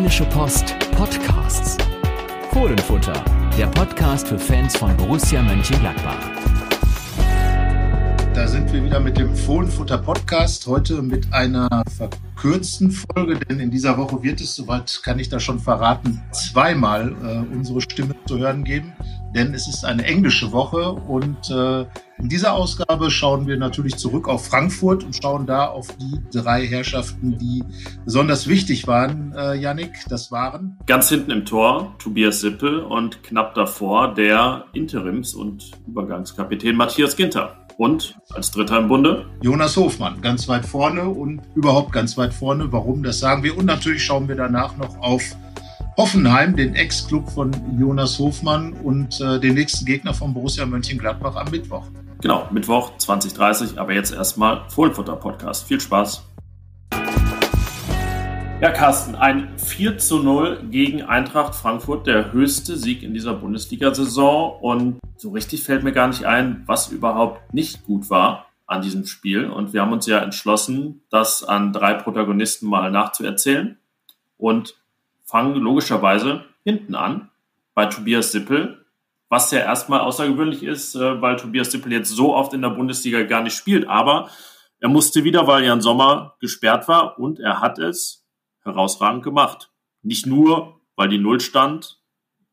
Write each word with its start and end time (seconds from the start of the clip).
Rheinische 0.00 0.24
Post 0.24 0.74
Podcasts. 0.92 1.76
Fohlenfutter, 2.52 3.22
der 3.58 3.66
Podcast 3.66 4.28
für 4.28 4.38
Fans 4.38 4.74
von 4.74 4.96
Borussia 4.96 5.42
Mönchengladbach. 5.42 6.16
Da 8.32 8.48
sind 8.48 8.72
wir 8.72 8.82
wieder 8.82 8.98
mit 8.98 9.18
dem 9.18 9.36
Fohlenfutter 9.36 9.98
Podcast. 9.98 10.66
Heute 10.66 11.02
mit 11.02 11.30
einer 11.34 11.82
verkürzten 11.94 12.90
Folge, 12.90 13.38
denn 13.40 13.60
in 13.60 13.70
dieser 13.70 13.98
Woche 13.98 14.22
wird 14.22 14.40
es, 14.40 14.56
soweit 14.56 15.02
kann 15.04 15.18
ich 15.18 15.28
das 15.28 15.42
schon 15.42 15.60
verraten, 15.60 16.22
zweimal 16.32 17.14
äh, 17.22 17.54
unsere 17.54 17.82
Stimme 17.82 18.14
zu 18.26 18.38
hören 18.38 18.64
geben. 18.64 18.94
Denn 19.34 19.54
es 19.54 19.68
ist 19.68 19.84
eine 19.84 20.04
englische 20.04 20.50
Woche 20.52 20.92
und 20.92 21.50
äh, 21.50 21.86
in 22.18 22.28
dieser 22.28 22.52
Ausgabe 22.52 23.10
schauen 23.10 23.46
wir 23.46 23.56
natürlich 23.56 23.96
zurück 23.96 24.28
auf 24.28 24.46
Frankfurt 24.46 25.04
und 25.04 25.16
schauen 25.16 25.46
da 25.46 25.66
auf 25.66 25.86
die 25.96 26.20
drei 26.32 26.66
Herrschaften, 26.66 27.38
die 27.38 27.64
besonders 28.04 28.46
wichtig 28.46 28.86
waren. 28.86 29.32
Äh, 29.36 29.54
Yannick, 29.54 29.92
das 30.08 30.30
waren? 30.30 30.78
Ganz 30.86 31.08
hinten 31.08 31.30
im 31.30 31.44
Tor 31.46 31.94
Tobias 31.98 32.40
Sippel 32.40 32.80
und 32.80 33.22
knapp 33.22 33.54
davor 33.54 34.12
der 34.14 34.64
Interims- 34.74 35.34
und 35.34 35.70
Übergangskapitän 35.86 36.76
Matthias 36.76 37.16
Ginter. 37.16 37.56
Und 37.78 38.18
als 38.34 38.50
Dritter 38.50 38.78
im 38.78 38.88
Bunde? 38.88 39.24
Jonas 39.40 39.74
Hofmann, 39.78 40.20
ganz 40.20 40.46
weit 40.48 40.66
vorne 40.66 41.08
und 41.08 41.40
überhaupt 41.54 41.92
ganz 41.92 42.18
weit 42.18 42.34
vorne. 42.34 42.70
Warum, 42.70 43.02
das 43.02 43.20
sagen 43.20 43.42
wir. 43.42 43.56
Und 43.56 43.64
natürlich 43.64 44.04
schauen 44.04 44.28
wir 44.28 44.36
danach 44.36 44.76
noch 44.76 44.98
auf 44.98 45.22
Hoffenheim, 45.96 46.56
den 46.56 46.74
Ex-Club 46.74 47.28
von 47.30 47.52
Jonas 47.78 48.18
Hofmann 48.18 48.72
und 48.72 49.20
äh, 49.20 49.40
den 49.40 49.54
nächsten 49.54 49.84
Gegner 49.84 50.14
von 50.14 50.32
Borussia 50.32 50.64
Mönchengladbach 50.64 51.36
am 51.36 51.50
Mittwoch. 51.50 51.84
Genau, 52.22 52.48
Mittwoch 52.50 52.96
2030, 52.98 53.78
aber 53.78 53.92
jetzt 53.92 54.12
erstmal 54.12 54.68
Fohlenfutter-Podcast. 54.68 55.66
Viel 55.66 55.80
Spaß. 55.80 56.24
Ja, 58.60 58.70
Carsten, 58.72 59.14
ein 59.14 59.58
4 59.58 59.98
zu 59.98 60.22
0 60.22 60.68
gegen 60.70 61.02
Eintracht 61.02 61.54
Frankfurt, 61.54 62.06
der 62.06 62.32
höchste 62.32 62.76
Sieg 62.76 63.02
in 63.02 63.14
dieser 63.14 63.32
Bundesliga-Saison. 63.34 64.60
Und 64.60 64.98
so 65.16 65.30
richtig 65.30 65.62
fällt 65.62 65.82
mir 65.82 65.92
gar 65.92 66.08
nicht 66.08 66.24
ein, 66.24 66.62
was 66.66 66.92
überhaupt 66.92 67.54
nicht 67.54 67.86
gut 67.86 68.10
war 68.10 68.46
an 68.66 68.82
diesem 68.82 69.06
Spiel. 69.06 69.46
Und 69.46 69.72
wir 69.72 69.80
haben 69.80 69.92
uns 69.92 70.06
ja 70.06 70.18
entschlossen, 70.18 71.02
das 71.10 71.42
an 71.42 71.72
drei 71.72 71.94
Protagonisten 71.94 72.68
mal 72.68 72.90
nachzuerzählen. 72.90 73.78
Und 74.36 74.79
fangen 75.30 75.54
logischerweise 75.54 76.44
hinten 76.64 76.94
an 76.94 77.30
bei 77.74 77.86
Tobias 77.86 78.32
Sippel, 78.32 78.84
was 79.28 79.50
ja 79.52 79.60
erstmal 79.60 80.00
außergewöhnlich 80.00 80.62
ist, 80.62 80.96
äh, 80.96 81.22
weil 81.22 81.36
Tobias 81.36 81.70
Dippel 81.70 81.92
jetzt 81.92 82.10
so 82.10 82.34
oft 82.34 82.52
in 82.52 82.62
der 82.62 82.70
Bundesliga 82.70 83.22
gar 83.22 83.42
nicht 83.42 83.54
spielt. 83.54 83.88
Aber 83.88 84.28
er 84.80 84.88
musste 84.88 85.24
wieder, 85.24 85.46
weil 85.46 85.64
Jan 85.64 85.80
Sommer 85.80 86.34
gesperrt 86.40 86.88
war 86.88 87.18
und 87.18 87.38
er 87.38 87.60
hat 87.60 87.78
es 87.78 88.26
herausragend 88.62 89.22
gemacht. 89.22 89.70
Nicht 90.02 90.26
nur, 90.26 90.80
weil 90.96 91.08
die 91.08 91.18
Null 91.18 91.40
stand, 91.40 92.00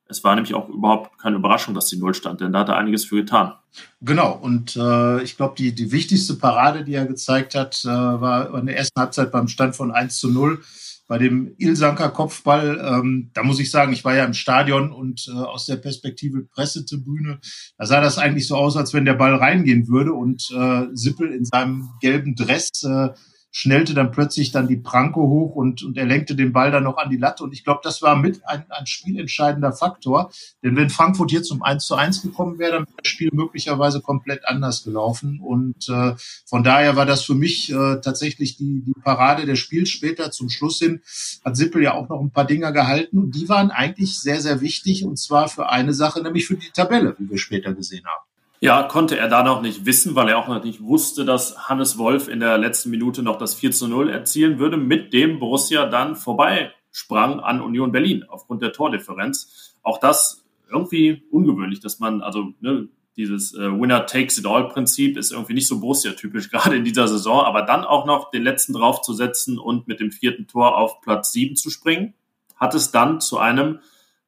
es 0.09 0.23
war 0.23 0.35
nämlich 0.35 0.53
auch 0.53 0.69
überhaupt 0.69 1.17
keine 1.19 1.37
Überraschung, 1.37 1.73
dass 1.73 1.87
die 1.87 1.97
Null 1.97 2.13
stand, 2.13 2.41
denn 2.41 2.53
da 2.53 2.59
hat 2.59 2.69
er 2.69 2.77
einiges 2.77 3.05
für 3.05 3.17
getan. 3.17 3.53
Genau, 4.01 4.33
und 4.33 4.75
äh, 4.75 5.21
ich 5.23 5.35
glaube, 5.35 5.55
die, 5.57 5.73
die 5.73 5.91
wichtigste 5.91 6.35
Parade, 6.35 6.83
die 6.83 6.93
er 6.93 7.05
gezeigt 7.05 7.55
hat, 7.55 7.83
äh, 7.83 7.87
war 7.89 8.53
in 8.57 8.67
der 8.67 8.77
ersten 8.77 8.99
Halbzeit 8.99 9.31
beim 9.31 9.47
Stand 9.47 9.75
von 9.75 9.91
1 9.91 10.19
zu 10.19 10.31
0 10.31 10.61
bei 11.07 11.17
dem 11.17 11.53
Ilsanker 11.57 12.09
Kopfball, 12.09 12.79
ähm, 12.83 13.31
da 13.33 13.43
muss 13.43 13.59
ich 13.59 13.71
sagen, 13.71 13.93
ich 13.93 14.03
war 14.03 14.15
ja 14.15 14.25
im 14.25 14.33
Stadion 14.33 14.91
und 14.91 15.27
äh, 15.29 15.31
aus 15.31 15.65
der 15.65 15.77
Perspektive 15.77 16.43
Pressetribüne, 16.43 17.39
da 17.77 17.85
sah 17.85 18.01
das 18.01 18.17
eigentlich 18.17 18.47
so 18.47 18.55
aus, 18.55 18.75
als 18.75 18.93
wenn 18.93 19.05
der 19.05 19.13
Ball 19.13 19.35
reingehen 19.35 19.87
würde 19.87 20.13
und 20.13 20.49
äh, 20.51 20.87
Sippel 20.93 21.31
in 21.31 21.45
seinem 21.45 21.89
gelben 22.01 22.35
Dress 22.35 22.83
äh, 22.83 23.09
schnellte 23.51 23.93
dann 23.93 24.11
plötzlich 24.11 24.51
dann 24.51 24.67
die 24.67 24.77
Pranke 24.77 25.19
hoch 25.19 25.55
und, 25.55 25.83
und 25.83 25.97
er 25.97 26.05
lenkte 26.05 26.35
den 26.35 26.53
Ball 26.53 26.71
dann 26.71 26.83
noch 26.83 26.97
an 26.97 27.09
die 27.09 27.17
Latte. 27.17 27.43
Und 27.43 27.53
ich 27.53 27.63
glaube, 27.63 27.79
das 27.83 28.01
war 28.01 28.15
mit 28.15 28.41
ein, 28.47 28.65
ein 28.69 28.85
spielentscheidender 28.85 29.73
Faktor. 29.73 30.31
Denn 30.63 30.75
wenn 30.75 30.89
Frankfurt 30.89 31.31
hier 31.31 31.43
zum 31.43 31.63
1 31.63 31.85
zu 31.85 31.95
1 31.95 32.21
gekommen 32.21 32.59
wäre, 32.59 32.73
dann 32.73 32.85
wäre 32.85 32.97
das 33.01 33.11
Spiel 33.11 33.29
möglicherweise 33.33 34.01
komplett 34.01 34.47
anders 34.47 34.83
gelaufen. 34.83 35.39
Und 35.39 35.89
äh, 35.89 36.13
von 36.45 36.63
daher 36.63 36.95
war 36.95 37.05
das 37.05 37.23
für 37.23 37.35
mich 37.35 37.71
äh, 37.71 37.99
tatsächlich 38.01 38.57
die, 38.57 38.83
die 38.85 38.93
Parade 39.03 39.45
des 39.45 39.59
Spiels. 39.59 39.89
Später 39.89 40.31
zum 40.31 40.49
Schluss 40.49 40.79
hin 40.79 41.01
hat 41.43 41.57
Sippel 41.57 41.81
ja 41.83 41.93
auch 41.93 42.09
noch 42.09 42.21
ein 42.21 42.31
paar 42.31 42.45
Dinger 42.45 42.71
gehalten. 42.71 43.17
Und 43.17 43.35
die 43.35 43.49
waren 43.49 43.71
eigentlich 43.71 44.19
sehr, 44.19 44.41
sehr 44.41 44.61
wichtig. 44.61 45.05
Und 45.05 45.17
zwar 45.17 45.47
für 45.47 45.69
eine 45.69 45.93
Sache, 45.93 46.21
nämlich 46.21 46.45
für 46.45 46.57
die 46.57 46.71
Tabelle, 46.71 47.15
wie 47.17 47.29
wir 47.29 47.37
später 47.37 47.73
gesehen 47.73 48.05
haben. 48.05 48.26
Ja, 48.59 48.83
konnte 48.83 49.17
er 49.17 49.27
da 49.27 49.43
noch 49.43 49.61
nicht 49.61 49.85
wissen, 49.85 50.15
weil 50.15 50.29
er 50.29 50.39
auch 50.39 50.47
noch 50.47 50.63
nicht 50.63 50.81
wusste, 50.81 51.25
dass 51.25 51.69
Hannes 51.69 51.99
Wolf 51.99 52.27
in 52.27 52.39
der 52.39 52.57
letzten 52.57 52.89
Minute 52.89 53.21
noch 53.21 53.37
das 53.37 53.53
4 53.53 53.71
zu 53.71 53.87
0 53.87 54.09
erzielen 54.09 54.57
würde, 54.57 54.77
mit 54.77 55.13
dem 55.13 55.37
Borussia 55.37 55.85
dann 55.85 56.15
vorbeisprang 56.15 57.39
an 57.39 57.61
Union 57.61 57.91
Berlin 57.91 58.25
aufgrund 58.27 58.63
der 58.63 58.73
Tordifferenz. 58.73 59.75
Auch 59.83 59.99
das 59.99 60.43
irgendwie 60.71 61.23
ungewöhnlich, 61.29 61.81
dass 61.81 61.99
man, 61.99 62.21
also 62.21 62.53
ne, 62.59 62.89
dieses 63.15 63.53
äh, 63.53 63.71
Winner-Takes-it-all-Prinzip 63.71 65.17
ist 65.17 65.31
irgendwie 65.31 65.53
nicht 65.53 65.67
so 65.67 65.79
Borussia-typisch, 65.79 66.49
gerade 66.51 66.77
in 66.77 66.83
dieser 66.83 67.07
Saison, 67.07 67.41
aber 67.41 67.61
dann 67.61 67.83
auch 67.83 68.07
noch 68.07 68.31
den 68.31 68.41
letzten 68.41 68.73
draufzusetzen 68.73 69.59
und 69.59 69.87
mit 69.87 69.99
dem 69.99 70.11
vierten 70.11 70.47
Tor 70.47 70.77
auf 70.77 71.01
Platz 71.01 71.31
7 71.31 71.55
zu 71.55 71.69
springen, 71.69 72.15
hat 72.55 72.73
es 72.73 72.89
dann 72.89 73.21
zu 73.21 73.37
einem 73.37 73.79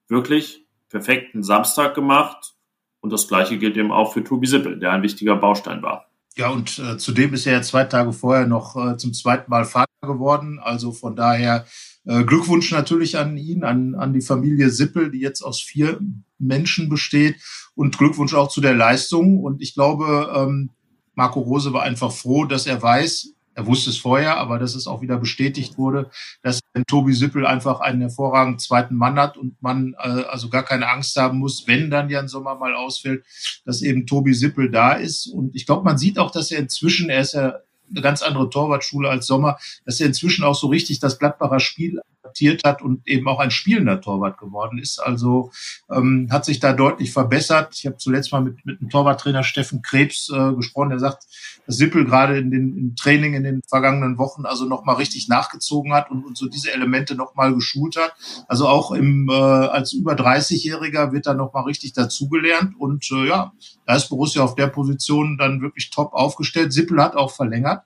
wirklich 0.07 0.65
perfekten 0.89 1.41
Samstag 1.41 1.95
gemacht 1.95 2.53
und 3.01 3.11
das 3.11 3.27
Gleiche 3.27 3.57
gilt 3.57 3.77
eben 3.77 3.91
auch 3.91 4.13
für 4.13 4.23
Tobi 4.23 4.47
Sippel, 4.47 4.79
der 4.79 4.91
ein 4.91 5.03
wichtiger 5.03 5.35
Baustein 5.35 5.81
war. 5.81 6.05
Ja, 6.35 6.49
und 6.49 6.79
äh, 6.79 6.97
zudem 6.97 7.33
ist 7.33 7.45
er 7.47 7.53
ja 7.53 7.61
zwei 7.61 7.83
Tage 7.83 8.13
vorher 8.13 8.47
noch 8.47 8.75
äh, 8.75 8.97
zum 8.97 9.13
zweiten 9.13 9.49
Mal 9.49 9.65
Vater 9.65 9.89
geworden. 10.01 10.59
Also 10.59 10.91
von 10.91 11.15
daher 11.15 11.65
äh, 12.05 12.23
Glückwunsch 12.23 12.71
natürlich 12.71 13.17
an 13.17 13.35
ihn, 13.35 13.63
an, 13.63 13.95
an 13.95 14.13
die 14.13 14.21
Familie 14.21 14.69
Sippel, 14.69 15.11
die 15.11 15.19
jetzt 15.19 15.41
aus 15.41 15.59
vier 15.59 15.99
Menschen 16.37 16.87
besteht. 16.87 17.35
Und 17.75 17.97
Glückwunsch 17.97 18.33
auch 18.33 18.49
zu 18.49 18.61
der 18.61 18.73
Leistung. 18.73 19.39
Und 19.39 19.61
ich 19.61 19.73
glaube, 19.73 20.31
ähm, 20.35 20.69
Marco 21.13 21.41
Rose 21.41 21.73
war 21.73 21.83
einfach 21.83 22.11
froh, 22.11 22.45
dass 22.45 22.67
er 22.67 22.81
weiß, 22.81 23.33
er 23.59 23.67
wusste 23.67 23.89
es 23.89 23.97
vorher, 23.97 24.37
aber 24.37 24.57
dass 24.57 24.73
es 24.73 24.87
auch 24.87 25.01
wieder 25.01 25.17
bestätigt 25.17 25.77
wurde, 25.77 26.09
dass 26.41 26.61
Tobi 26.87 27.11
Sippel 27.11 27.45
einfach 27.45 27.81
einen 27.81 27.99
hervorragenden 27.99 28.57
zweiten 28.57 28.95
Mann 28.95 29.19
hat 29.19 29.35
und 29.35 29.61
man 29.61 29.95
äh, 29.99 30.23
also 30.29 30.47
gar 30.47 30.63
keine 30.63 30.89
Angst 30.89 31.17
haben 31.17 31.39
muss, 31.39 31.67
wenn 31.67 31.89
dann 31.89 32.09
Jan 32.09 32.29
Sommer 32.29 32.55
mal 32.55 32.73
ausfällt, 32.73 33.25
dass 33.65 33.81
eben 33.81 34.07
Tobi 34.07 34.33
Sippel 34.33 34.71
da 34.71 34.93
ist. 34.93 35.27
Und 35.27 35.53
ich 35.57 35.65
glaube, 35.65 35.83
man 35.83 35.97
sieht 35.97 36.19
auch, 36.19 36.31
dass 36.31 36.51
er 36.51 36.59
inzwischen, 36.59 37.09
er 37.09 37.19
ist 37.19 37.33
ja 37.33 37.55
eine 37.89 38.01
ganz 38.01 38.21
andere 38.21 38.49
Torwartschule 38.49 39.09
als 39.09 39.27
Sommer, 39.27 39.57
dass 39.85 39.99
er 39.99 40.07
inzwischen 40.07 40.45
auch 40.45 40.55
so 40.55 40.67
richtig 40.67 41.01
das 41.01 41.19
Gladbacher 41.19 41.59
Spiel 41.59 41.99
adaptiert 42.23 42.63
hat 42.63 42.81
und 42.81 43.07
eben 43.07 43.27
auch 43.27 43.39
ein 43.39 43.51
spielender 43.51 44.01
Torwart 44.01 44.37
geworden 44.37 44.77
ist. 44.77 44.99
Also 44.99 45.51
ähm, 45.89 46.27
hat 46.31 46.45
sich 46.45 46.59
da 46.59 46.73
deutlich 46.73 47.11
verbessert. 47.11 47.75
Ich 47.77 47.85
habe 47.85 47.97
zuletzt 47.97 48.31
mal 48.31 48.41
mit, 48.41 48.65
mit 48.65 48.79
dem 48.81 48.89
Torwarttrainer 48.89 49.43
Steffen 49.43 49.81
Krebs 49.81 50.29
äh, 50.29 50.53
gesprochen, 50.53 50.89
der 50.89 50.99
sagt, 50.99 51.25
dass 51.65 51.77
Sippel 51.77 52.05
gerade 52.05 52.37
in 52.37 52.51
den 52.51 52.77
im 52.77 52.95
Training 52.95 53.33
in 53.33 53.43
den 53.43 53.61
vergangenen 53.67 54.17
Wochen 54.17 54.45
also 54.45 54.65
nochmal 54.65 54.95
richtig 54.95 55.27
nachgezogen 55.27 55.93
hat 55.93 56.11
und, 56.11 56.25
und 56.25 56.37
so 56.37 56.47
diese 56.47 56.71
Elemente 56.71 57.15
nochmal 57.15 57.53
geschult 57.53 57.95
hat. 57.95 58.13
Also 58.47 58.67
auch 58.67 58.91
im 58.91 59.29
äh, 59.29 59.33
als 59.33 59.93
über 59.93 60.13
30-Jähriger 60.13 61.11
wird 61.11 61.27
er 61.27 61.33
nochmal 61.33 61.63
richtig 61.63 61.93
dazugelernt 61.93 62.75
und 62.77 63.09
äh, 63.11 63.27
ja, 63.27 63.53
da 63.85 63.95
ist 63.95 64.09
Borussia 64.09 64.43
auf 64.43 64.55
der 64.55 64.67
Position 64.67 65.37
dann 65.37 65.61
wirklich 65.61 65.89
top 65.89 66.13
aufgestellt. 66.13 66.73
Sippel 66.73 67.01
hat 67.01 67.15
auch 67.15 67.31
verlängert 67.31 67.83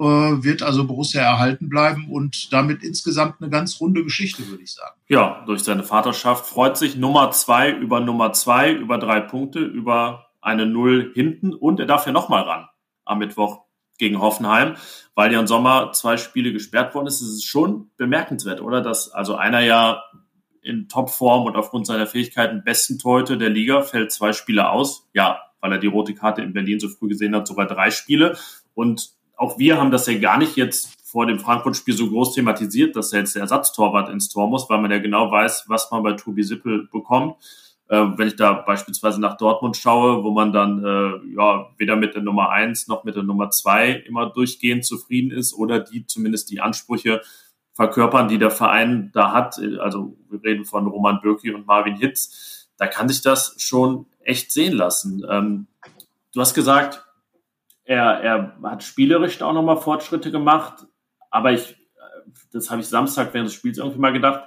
wird 0.00 0.62
also 0.62 0.86
Borussia 0.86 1.20
erhalten 1.20 1.68
bleiben 1.68 2.08
und 2.10 2.52
damit 2.52 2.82
insgesamt 2.82 3.40
eine 3.40 3.50
ganz 3.50 3.80
runde 3.80 4.02
Geschichte, 4.02 4.48
würde 4.48 4.62
ich 4.62 4.72
sagen. 4.72 4.98
Ja, 5.08 5.44
durch 5.46 5.62
seine 5.62 5.82
Vaterschaft 5.82 6.46
freut 6.46 6.78
sich 6.78 6.96
Nummer 6.96 7.30
zwei 7.32 7.70
über 7.70 8.00
Nummer 8.00 8.32
zwei, 8.32 8.72
über 8.72 8.96
drei 8.98 9.20
Punkte, 9.20 9.60
über 9.60 10.30
eine 10.40 10.64
Null 10.64 11.12
hinten 11.14 11.52
und 11.52 11.80
er 11.80 11.86
darf 11.86 12.06
ja 12.06 12.12
nochmal 12.12 12.44
ran 12.44 12.66
am 13.04 13.18
Mittwoch 13.18 13.64
gegen 13.98 14.20
Hoffenheim, 14.20 14.76
weil 15.14 15.32
Jan 15.32 15.46
Sommer 15.46 15.92
zwei 15.92 16.16
Spiele 16.16 16.52
gesperrt 16.52 16.94
worden 16.94 17.06
ist. 17.06 17.20
Es 17.20 17.28
ist 17.28 17.44
schon 17.44 17.90
bemerkenswert, 17.98 18.62
oder? 18.62 18.80
Dass 18.80 19.10
also 19.12 19.36
einer 19.36 19.60
ja 19.60 20.02
in 20.62 20.88
Topform 20.88 21.44
und 21.46 21.56
aufgrund 21.56 21.86
seiner 21.86 22.06
Fähigkeiten 22.06 22.64
besten 22.64 22.98
Torhüter 22.98 23.36
der 23.36 23.50
Liga 23.50 23.82
fällt 23.82 24.12
zwei 24.12 24.32
Spiele 24.32 24.70
aus. 24.70 25.08
Ja, 25.12 25.40
weil 25.60 25.72
er 25.72 25.78
die 25.78 25.86
rote 25.86 26.14
Karte 26.14 26.42
in 26.42 26.54
Berlin 26.54 26.80
so 26.80 26.88
früh 26.88 27.08
gesehen 27.08 27.34
hat, 27.34 27.46
sogar 27.46 27.66
drei 27.66 27.90
Spiele. 27.90 28.38
Und 28.74 29.10
auch 29.40 29.58
wir 29.58 29.78
haben 29.78 29.90
das 29.90 30.06
ja 30.06 30.18
gar 30.18 30.36
nicht 30.36 30.56
jetzt 30.56 30.90
vor 31.02 31.24
dem 31.24 31.38
Frankfurt-Spiel 31.40 31.96
so 31.96 32.10
groß 32.10 32.34
thematisiert, 32.34 32.94
dass 32.94 33.10
jetzt 33.10 33.34
der 33.34 33.42
Ersatztorwart 33.42 34.10
ins 34.10 34.28
Tor 34.28 34.48
muss, 34.48 34.68
weil 34.68 34.82
man 34.82 34.90
ja 34.90 34.98
genau 34.98 35.30
weiß, 35.30 35.64
was 35.66 35.90
man 35.90 36.02
bei 36.02 36.12
Tobi 36.12 36.42
Sippel 36.42 36.88
bekommt. 36.92 37.36
Äh, 37.88 38.04
wenn 38.16 38.28
ich 38.28 38.36
da 38.36 38.52
beispielsweise 38.52 39.18
nach 39.18 39.38
Dortmund 39.38 39.78
schaue, 39.78 40.22
wo 40.24 40.30
man 40.30 40.52
dann 40.52 40.84
äh, 40.84 41.34
ja 41.34 41.70
weder 41.78 41.96
mit 41.96 42.14
der 42.14 42.20
Nummer 42.20 42.50
eins 42.50 42.86
noch 42.86 43.04
mit 43.04 43.16
der 43.16 43.22
Nummer 43.22 43.48
zwei 43.48 43.92
immer 43.92 44.28
durchgehend 44.28 44.84
zufrieden 44.84 45.30
ist 45.30 45.54
oder 45.54 45.80
die 45.80 46.04
zumindest 46.04 46.50
die 46.50 46.60
Ansprüche 46.60 47.22
verkörpern, 47.72 48.28
die 48.28 48.38
der 48.38 48.50
Verein 48.50 49.10
da 49.14 49.32
hat. 49.32 49.58
Also 49.80 50.18
wir 50.28 50.44
reden 50.44 50.66
von 50.66 50.86
Roman 50.86 51.22
Bürki 51.22 51.50
und 51.50 51.66
Marvin 51.66 51.96
Hitz. 51.96 52.68
Da 52.76 52.86
kann 52.86 53.08
sich 53.08 53.22
das 53.22 53.54
schon 53.56 54.04
echt 54.22 54.52
sehen 54.52 54.74
lassen. 54.74 55.24
Ähm, 55.30 55.66
du 56.34 56.42
hast 56.42 56.52
gesagt, 56.52 57.06
er, 57.90 58.20
er 58.22 58.56
hat 58.62 58.82
spielerisch 58.82 59.42
auch 59.42 59.52
nochmal 59.52 59.76
Fortschritte 59.76 60.30
gemacht, 60.30 60.86
aber 61.30 61.52
ich 61.52 61.76
das 62.52 62.70
habe 62.70 62.80
ich 62.80 62.88
Samstag 62.88 63.32
während 63.32 63.48
des 63.48 63.54
Spiels 63.54 63.78
irgendwie 63.78 63.98
mal 63.98 64.12
gedacht, 64.12 64.44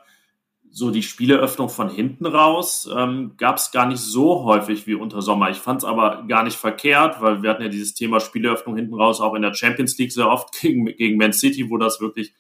so 0.69 0.89
die 0.89 1.03
Spieleöffnung 1.03 1.69
von 1.69 1.89
hinten 1.89 2.25
raus 2.25 2.89
ähm, 2.95 3.33
gab 3.37 3.57
es 3.57 3.71
gar 3.71 3.85
nicht 3.85 3.99
so 3.99 4.43
häufig 4.43 4.87
wie 4.87 4.95
unter 4.95 5.21
Sommer. 5.21 5.51
Ich 5.51 5.57
fand 5.57 5.81
es 5.81 5.85
aber 5.85 6.25
gar 6.27 6.43
nicht 6.43 6.57
verkehrt, 6.57 7.21
weil 7.21 7.43
wir 7.43 7.51
hatten 7.51 7.61
ja 7.61 7.69
dieses 7.69 7.93
Thema 7.93 8.19
Spieleöffnung 8.19 8.75
hinten 8.75 8.95
raus 8.95 9.21
auch 9.21 9.35
in 9.35 9.43
der 9.43 9.53
Champions 9.53 9.97
League 9.97 10.11
sehr 10.11 10.29
oft 10.29 10.51
gegen, 10.61 10.85
gegen 10.85 11.17
Man 11.17 11.33
City, 11.33 11.69
wo 11.69 11.77
das 11.77 12.01
wirklich 12.01 12.33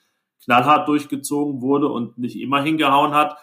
knallhart 0.43 0.87
durchgezogen 0.87 1.61
wurde 1.61 1.89
und 1.89 2.17
nicht 2.17 2.39
immer 2.39 2.61
hingehauen 2.61 3.13
hat. 3.13 3.37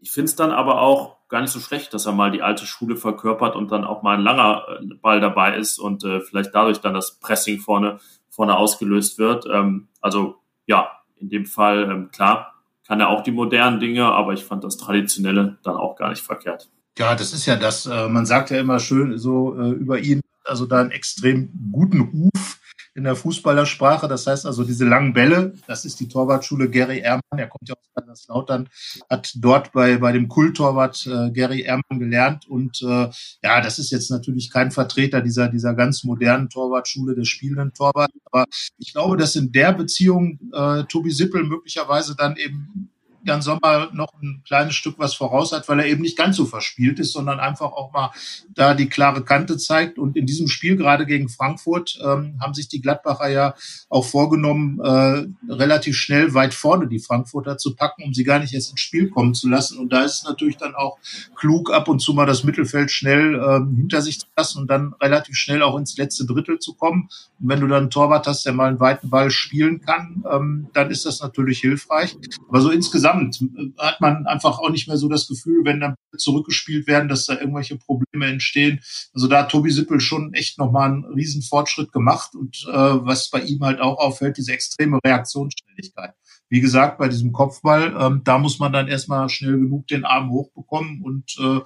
Ich 0.00 0.12
finde 0.12 0.26
es 0.26 0.36
dann 0.36 0.50
aber 0.50 0.80
auch 0.80 1.18
gar 1.28 1.40
nicht 1.40 1.50
so 1.50 1.60
schlecht, 1.60 1.92
dass 1.92 2.06
er 2.06 2.12
mal 2.12 2.30
die 2.30 2.42
alte 2.42 2.66
Schule 2.66 2.96
verkörpert 2.96 3.56
und 3.56 3.70
dann 3.70 3.84
auch 3.84 4.02
mal 4.02 4.16
ein 4.16 4.22
langer 4.22 4.64
äh, 4.80 4.94
Ball 4.94 5.20
dabei 5.20 5.56
ist 5.56 5.78
und 5.78 6.04
äh, 6.04 6.20
vielleicht 6.20 6.54
dadurch 6.54 6.78
dann 6.78 6.94
das 6.94 7.18
Pressing 7.18 7.60
vorne, 7.60 7.98
vorne 8.30 8.56
ausgelöst 8.56 9.18
wird. 9.18 9.46
Ähm, 9.52 9.88
also 10.00 10.36
ja, 10.66 10.90
in 11.16 11.28
dem 11.28 11.46
Fall 11.46 11.90
ähm, 11.90 12.10
klar, 12.10 12.54
kann 12.86 13.00
er 13.00 13.10
auch 13.10 13.22
die 13.22 13.32
modernen 13.32 13.80
Dinge, 13.80 14.06
aber 14.06 14.32
ich 14.32 14.44
fand 14.44 14.64
das 14.64 14.78
Traditionelle 14.78 15.58
dann 15.62 15.76
auch 15.76 15.96
gar 15.96 16.10
nicht 16.10 16.22
verkehrt. 16.22 16.70
Ja, 16.96 17.14
das 17.14 17.32
ist 17.32 17.46
ja 17.46 17.56
das, 17.56 17.86
äh, 17.86 18.08
man 18.08 18.26
sagt 18.26 18.50
ja 18.50 18.58
immer 18.58 18.80
schön 18.80 19.18
so 19.18 19.54
äh, 19.58 19.70
über 19.70 19.98
ihn, 19.98 20.20
also 20.44 20.64
da 20.66 20.80
einen 20.80 20.90
extrem 20.90 21.52
guten 21.70 22.00
Ruf 22.00 22.57
in 22.98 23.04
der 23.04 23.14
Fußballersprache. 23.14 24.08
Das 24.08 24.26
heißt 24.26 24.44
also 24.44 24.64
diese 24.64 24.84
langen 24.84 25.12
Bälle, 25.12 25.54
das 25.68 25.84
ist 25.84 26.00
die 26.00 26.08
Torwartschule 26.08 26.68
Gary 26.68 26.98
Ehrmann, 26.98 27.38
er 27.38 27.46
kommt 27.46 27.68
ja 27.68 27.76
aus 27.76 27.88
Kaiserslautern, 27.94 28.68
hat 29.08 29.32
dort 29.36 29.72
bei, 29.72 29.98
bei 29.98 30.10
dem 30.10 30.28
Kulttorwart 30.28 31.06
äh, 31.06 31.30
Gary 31.30 31.62
Ehrmann 31.62 32.00
gelernt. 32.00 32.48
Und 32.48 32.82
äh, 32.82 33.08
ja, 33.42 33.60
das 33.62 33.78
ist 33.78 33.92
jetzt 33.92 34.10
natürlich 34.10 34.50
kein 34.50 34.72
Vertreter 34.72 35.20
dieser, 35.20 35.48
dieser 35.48 35.74
ganz 35.74 36.02
modernen 36.02 36.50
Torwartschule 36.50 37.14
der 37.14 37.24
spielenden 37.24 37.72
Torwart, 37.72 38.10
aber 38.24 38.46
ich 38.78 38.92
glaube, 38.92 39.16
dass 39.16 39.36
in 39.36 39.52
der 39.52 39.72
Beziehung 39.72 40.40
äh, 40.52 40.82
Tobi 40.84 41.12
Sippel 41.12 41.44
möglicherweise 41.44 42.16
dann 42.16 42.36
eben 42.36 42.90
Jan 43.24 43.42
Sommer 43.42 43.90
noch 43.92 44.12
ein 44.22 44.42
kleines 44.46 44.74
Stück 44.74 44.98
was 44.98 45.14
voraus 45.14 45.52
hat, 45.52 45.68
weil 45.68 45.80
er 45.80 45.86
eben 45.86 46.02
nicht 46.02 46.16
ganz 46.16 46.36
so 46.36 46.46
verspielt 46.46 46.98
ist, 46.98 47.12
sondern 47.12 47.40
einfach 47.40 47.72
auch 47.72 47.92
mal 47.92 48.10
da 48.54 48.74
die 48.74 48.88
klare 48.88 49.24
Kante 49.24 49.56
zeigt. 49.56 49.98
Und 49.98 50.16
in 50.16 50.26
diesem 50.26 50.48
Spiel 50.48 50.76
gerade 50.76 51.06
gegen 51.06 51.28
Frankfurt 51.28 51.98
ähm, 52.02 52.38
haben 52.40 52.54
sich 52.54 52.68
die 52.68 52.80
Gladbacher 52.80 53.28
ja 53.28 53.54
auch 53.88 54.04
vorgenommen, 54.04 54.80
äh, 54.80 55.52
relativ 55.52 55.96
schnell 55.96 56.34
weit 56.34 56.54
vorne 56.54 56.88
die 56.88 57.00
Frankfurter 57.00 57.58
zu 57.58 57.74
packen, 57.74 58.04
um 58.04 58.14
sie 58.14 58.24
gar 58.24 58.38
nicht 58.38 58.54
erst 58.54 58.70
ins 58.70 58.80
Spiel 58.80 59.10
kommen 59.10 59.34
zu 59.34 59.48
lassen. 59.48 59.78
Und 59.78 59.92
da 59.92 60.02
ist 60.04 60.20
es 60.20 60.24
natürlich 60.24 60.56
dann 60.56 60.74
auch 60.74 60.98
klug, 61.36 61.72
ab 61.72 61.88
und 61.88 62.00
zu 62.00 62.14
mal 62.14 62.26
das 62.26 62.44
Mittelfeld 62.44 62.90
schnell 62.90 63.34
ähm, 63.34 63.76
hinter 63.76 64.02
sich 64.02 64.20
zu 64.20 64.26
lassen 64.36 64.60
und 64.60 64.70
dann 64.70 64.94
relativ 65.00 65.36
schnell 65.36 65.62
auch 65.62 65.76
ins 65.76 65.96
letzte 65.96 66.24
Drittel 66.24 66.58
zu 66.58 66.74
kommen. 66.74 67.08
Und 67.40 67.48
wenn 67.48 67.60
du 67.60 67.66
dann 67.66 67.82
einen 67.82 67.90
Torwart 67.90 68.26
hast, 68.26 68.46
der 68.46 68.52
mal 68.52 68.68
einen 68.68 68.80
weiten 68.80 69.10
Ball 69.10 69.30
spielen 69.30 69.80
kann, 69.80 70.24
ähm, 70.30 70.68
dann 70.72 70.90
ist 70.90 71.04
das 71.04 71.20
natürlich 71.20 71.60
hilfreich. 71.60 72.16
Aber 72.48 72.60
so 72.60 72.70
insgesamt 72.70 73.07
insgesamt 73.12 73.58
äh, 73.58 73.72
hat 73.78 74.00
man 74.00 74.26
einfach 74.26 74.58
auch 74.58 74.70
nicht 74.70 74.88
mehr 74.88 74.96
so 74.96 75.08
das 75.08 75.28
Gefühl, 75.28 75.64
wenn 75.64 75.80
dann 75.80 75.94
zurückgespielt 76.16 76.86
werden, 76.86 77.08
dass 77.08 77.26
da 77.26 77.38
irgendwelche 77.38 77.76
Probleme 77.76 78.26
entstehen. 78.26 78.80
Also 79.14 79.28
da 79.28 79.40
hat 79.40 79.50
Tobi 79.50 79.70
Sippel 79.70 80.00
schon 80.00 80.34
echt 80.34 80.58
nochmal 80.58 80.90
einen 80.90 81.04
riesen 81.04 81.42
Fortschritt 81.42 81.92
gemacht 81.92 82.34
und 82.34 82.66
äh, 82.68 82.72
was 82.72 83.30
bei 83.30 83.40
ihm 83.40 83.60
halt 83.62 83.80
auch 83.80 83.98
auffällt, 83.98 84.36
diese 84.36 84.52
extreme 84.52 84.98
Reaktionsschnelligkeit. 85.04 86.14
Wie 86.50 86.60
gesagt, 86.60 86.96
bei 86.98 87.08
diesem 87.08 87.32
Kopfball, 87.32 87.94
ähm, 87.98 88.22
da 88.24 88.38
muss 88.38 88.58
man 88.58 88.72
dann 88.72 88.88
erstmal 88.88 89.28
schnell 89.28 89.58
genug 89.58 89.86
den 89.86 90.06
Arm 90.06 90.30
hochbekommen. 90.30 91.02
Und 91.02 91.36
äh, 91.38 91.60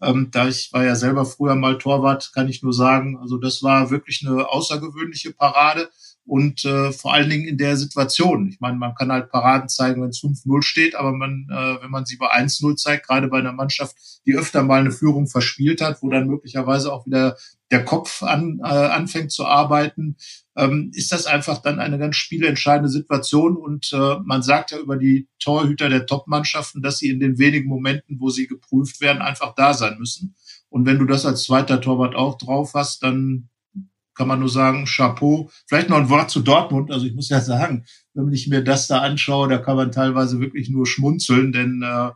ähm, 0.00 0.28
da 0.30 0.48
ich 0.48 0.72
war 0.72 0.84
ja 0.84 0.94
selber 0.94 1.26
früher 1.26 1.54
mal 1.54 1.76
Torwart, 1.76 2.32
kann 2.32 2.48
ich 2.48 2.62
nur 2.62 2.72
sagen, 2.72 3.18
also 3.18 3.36
das 3.36 3.62
war 3.62 3.90
wirklich 3.90 4.26
eine 4.26 4.48
außergewöhnliche 4.48 5.32
Parade 5.34 5.90
und 6.24 6.64
äh, 6.64 6.92
vor 6.92 7.12
allen 7.12 7.28
Dingen 7.28 7.48
in 7.48 7.58
der 7.58 7.76
Situation. 7.76 8.48
Ich 8.48 8.60
meine, 8.60 8.76
man 8.76 8.94
kann 8.94 9.10
halt 9.10 9.30
Paraden 9.30 9.68
zeigen, 9.68 10.02
wenn 10.02 10.10
es 10.10 10.22
5-0 10.22 10.62
steht, 10.62 10.94
aber 10.94 11.12
man, 11.12 11.48
äh, 11.50 11.82
wenn 11.82 11.90
man 11.90 12.06
sie 12.06 12.16
bei 12.16 12.32
1-0 12.32 12.76
zeigt, 12.76 13.08
gerade 13.08 13.28
bei 13.28 13.38
einer 13.38 13.52
Mannschaft, 13.52 13.96
die 14.24 14.36
öfter 14.36 14.62
mal 14.62 14.80
eine 14.80 14.92
Führung 14.92 15.26
verspielt 15.26 15.80
hat, 15.80 16.02
wo 16.02 16.10
dann 16.10 16.28
möglicherweise 16.28 16.92
auch 16.92 17.06
wieder 17.06 17.36
der 17.72 17.84
Kopf 17.84 18.22
an, 18.22 18.60
äh, 18.62 18.68
anfängt 18.68 19.32
zu 19.32 19.46
arbeiten, 19.46 20.16
ähm, 20.56 20.90
ist 20.94 21.10
das 21.10 21.26
einfach 21.26 21.58
dann 21.58 21.80
eine 21.80 21.98
ganz 21.98 22.16
spielentscheidende 22.16 22.90
Situation. 22.90 23.56
Und 23.56 23.92
äh, 23.92 24.16
man 24.24 24.42
sagt 24.42 24.70
ja 24.70 24.78
über 24.78 24.96
die 24.96 25.28
Torhüter 25.40 25.88
der 25.88 26.06
Top-Mannschaften, 26.06 26.82
dass 26.82 26.98
sie 26.98 27.08
in 27.08 27.18
den 27.18 27.38
wenigen 27.38 27.68
Momenten, 27.68 28.20
wo 28.20 28.28
sie 28.28 28.46
geprüft 28.46 29.00
werden, 29.00 29.22
einfach 29.22 29.54
da 29.54 29.74
sein 29.74 29.98
müssen. 29.98 30.36
Und 30.68 30.86
wenn 30.86 30.98
du 30.98 31.06
das 31.06 31.26
als 31.26 31.44
zweiter 31.44 31.80
Torwart 31.80 32.14
auch 32.14 32.38
drauf 32.38 32.74
hast, 32.74 33.02
dann 33.02 33.48
kann 34.14 34.28
man 34.28 34.40
nur 34.40 34.48
sagen, 34.48 34.84
Chapeau. 34.84 35.50
Vielleicht 35.66 35.88
noch 35.88 35.96
ein 35.96 36.08
Wort 36.08 36.30
zu 36.30 36.40
Dortmund. 36.40 36.90
Also 36.90 37.06
ich 37.06 37.14
muss 37.14 37.28
ja 37.28 37.40
sagen, 37.40 37.84
wenn 38.14 38.32
ich 38.32 38.48
mir 38.48 38.62
das 38.62 38.86
da 38.86 39.00
anschaue, 39.00 39.48
da 39.48 39.58
kann 39.58 39.76
man 39.76 39.92
teilweise 39.92 40.40
wirklich 40.40 40.68
nur 40.68 40.86
schmunzeln, 40.86 41.52
denn 41.52 41.82
äh, 41.82 42.10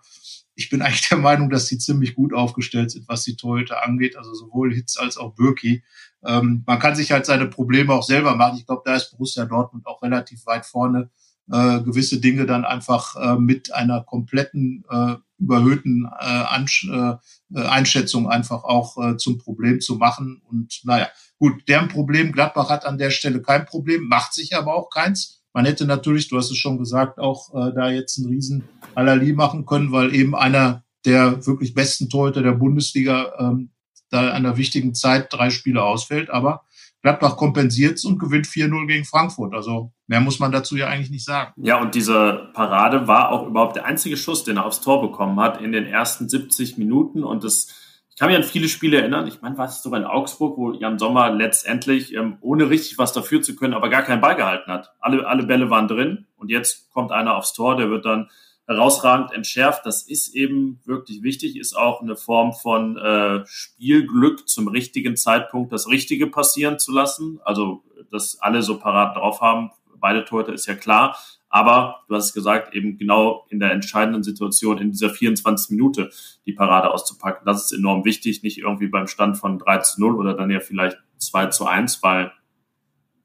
ich 0.55 0.71
bin 0.71 0.83
eigentlich 0.83 1.09
der 1.09 1.19
Meinung, 1.19 1.51
dass 1.51 1.67
sie 1.67 1.79
ziemlich 1.79 2.15
gut 2.15 2.35
aufgestellt 2.35 2.91
sind, 2.91 3.09
was 3.09 3.25
die 3.25 3.37
Torhüter 3.37 3.85
angeht, 3.85 4.17
also 4.17 4.35
sowohl 4.35 4.75
Hitz 4.75 4.97
als 4.97 5.17
auch 5.17 5.35
Birki. 5.35 5.85
Ähm, 6.25 6.65
man 6.67 6.79
kann 6.79 6.97
sich 6.97 7.13
halt 7.13 7.27
seine 7.27 7.47
Probleme 7.47 7.93
auch 7.93 8.03
selber 8.03 8.35
machen. 8.37 8.59
Ich 8.59 8.67
glaube, 8.67 8.83
da 8.85 8.97
ist 8.97 9.13
Borussia 9.13 9.45
Dortmund 9.45 9.87
auch 9.87 10.03
relativ 10.03 10.45
weit 10.47 10.67
vorne, 10.67 11.11
äh, 11.51 11.81
gewisse 11.83 12.21
Dinge 12.21 12.47
dann 12.47 12.65
einfach 12.65 13.15
äh, 13.17 13.37
mit 13.37 13.73
einer 13.73 14.03
kompletten 14.03 14.85
äh, 14.91 15.17
überhöhten 15.39 16.09
äh, 16.19 16.45
äh, 16.89 17.17
Einschätzung 17.55 18.29
einfach 18.29 18.65
auch 18.65 18.97
äh, 18.99 19.17
zum 19.17 19.39
Problem 19.39 19.81
zu 19.81 19.97
machen. 19.97 20.43
Und 20.49 20.81
naja, 20.85 21.09
Gut, 21.39 21.69
deren 21.69 21.89
Problem, 21.89 22.33
Gladbach 22.33 22.71
hat 22.71 22.87
an 22.87 22.99
der 22.99 23.11
Stelle 23.11 23.43
kein 23.43 23.67
Problem, 23.67 24.09
macht 24.09 24.33
sich 24.33 24.57
aber 24.57 24.75
auch 24.75 24.91
keins. 24.91 25.43
Man 25.53 25.65
hätte 25.65 25.87
natürlich, 25.87 26.29
du 26.29 26.37
hast 26.37 26.51
es 26.51 26.59
schon 26.59 26.79
gesagt, 26.79 27.19
auch 27.19 27.55
äh, 27.55 27.73
da 27.75 27.91
jetzt 27.91 28.19
einen 28.19 28.29
riesen 28.29 28.69
Allerli 28.95 29.33
machen 29.33 29.67
können, 29.67 29.93
weil 29.93 30.15
eben 30.15 30.35
einer 30.35 30.85
der 31.05 31.47
wirklich 31.47 31.75
besten 31.75 32.09
Torhüter 32.09 32.43
der 32.43 32.53
Bundesliga 32.53 33.33
ähm, 33.39 33.71
da 34.11 34.21
an 34.21 34.47
einer 34.47 34.57
wichtigen 34.57 34.95
Zeit 34.95 35.33
drei 35.33 35.51
Spiele 35.51 35.83
ausfällt. 35.83 36.31
Aber 36.31 36.65
Gladbach 37.03 37.37
kompensiert 37.37 37.95
es 37.95 38.05
und 38.05 38.19
gewinnt 38.19 38.47
4-0 38.47 38.87
gegen 38.87 39.05
Frankfurt. 39.05 39.55
Also 39.55 39.93
mehr 40.07 40.21
muss 40.21 40.41
man 40.41 40.53
dazu 40.53 40.77
ja 40.77 40.89
eigentlich 40.89 41.11
nicht 41.11 41.25
sagen. 41.25 41.53
Ja, 41.57 41.81
und 41.81 41.95
diese 41.95 42.51
Parade 42.53 43.07
war 43.07 43.31
auch 43.31 43.47
überhaupt 43.47 43.77
der 43.77 43.85
einzige 43.85 44.17
Schuss, 44.17 44.45
den 44.45 44.57
er 44.57 44.67
aufs 44.67 44.81
Tor 44.81 45.01
bekommen 45.01 45.39
hat 45.39 45.61
in 45.61 45.73
den 45.73 45.87
ersten 45.87 46.29
70 46.29 46.79
Minuten. 46.79 47.23
Und 47.23 47.45
das 47.45 47.73
ich 48.17 48.21
kann 48.21 48.31
mich 48.31 48.39
an 48.39 48.45
viele 48.45 48.71
Spiele 48.71 48.97
erinnern. 48.97 49.27
Ich 49.27 49.43
meine, 49.43 49.59
war 49.59 49.67
es 49.67 49.83
sogar 49.83 50.01
in 50.01 50.07
Augsburg, 50.07 50.57
wo 50.57 50.73
Jan 50.73 50.99
Sommer 50.99 51.29
letztendlich, 51.29 52.15
ähm, 52.15 52.39
ohne 52.41 52.71
richtig 52.71 52.97
was 52.97 53.13
dafür 53.13 53.43
zu 53.43 53.55
können, 53.55 53.75
aber 53.75 53.91
gar 53.91 54.05
keinen 54.05 54.23
Ball 54.23 54.37
gehalten 54.37 54.73
hat. 54.73 54.95
Alle, 55.01 55.27
alle 55.27 55.43
Bälle 55.43 55.69
waren 55.69 55.87
drin 55.87 56.25
und 56.39 56.51
jetzt 56.51 56.91
kommt 56.95 57.13
einer 57.13 57.37
aufs 57.37 57.53
Tor, 57.53 57.77
der 57.77 57.91
wird 57.91 58.07
dann 58.07 58.31
herausragend 58.67 59.35
entschärft. 59.35 59.85
Das 59.85 60.01
ist 60.01 60.35
eben 60.35 60.81
wirklich 60.87 61.23
wichtig, 61.23 61.59
ist 61.59 61.77
auch 61.77 62.01
eine 62.01 62.17
Form 62.17 62.55
von 62.55 62.97
äh, 62.97 63.45
Spielglück 63.45 64.49
zum 64.49 64.69
richtigen 64.69 65.19
Zeitpunkt 65.19 65.71
das 65.71 65.87
Richtige 65.87 66.27
passieren 66.27 66.79
zu 66.79 66.93
lassen. 66.93 67.39
Also, 67.45 67.83
dass 68.11 68.41
alle 68.41 68.63
so 68.63 68.79
parat 68.79 69.15
drauf 69.15 69.43
haben, 69.43 69.73
beide 70.01 70.25
Torhüter 70.25 70.53
ist 70.53 70.67
ja 70.67 70.75
klar. 70.75 71.17
Aber 71.49 72.05
du 72.09 72.15
hast 72.15 72.27
es 72.27 72.33
gesagt, 72.33 72.75
eben 72.75 72.99
genau 72.99 73.47
in 73.51 73.61
der 73.61 73.73
entscheidenden 73.73 74.23
Situation, 74.23 74.79
in 74.79 74.91
dieser 74.91 75.11
24 75.11 75.71
Minute 75.71 76.11
die 76.45 76.53
Parade 76.53 76.91
auszupacken. 76.91 77.47
Das 77.47 77.65
ist 77.65 77.73
enorm 77.73 78.05
wichtig, 78.05 78.43
nicht 78.43 78.59
irgendwie 78.59 78.89
beim 78.89 79.07
Stand 79.07 79.39
von 79.39 79.59
3 79.59 79.79
zu 79.79 80.01
0 80.01 80.17
oder 80.17 80.35
dann 80.35 80.51
ja 80.51 80.61
vielleicht 80.61 80.99
2 81.19 81.47
zu 81.47 81.67
1, 81.67 82.03
weil 82.03 82.33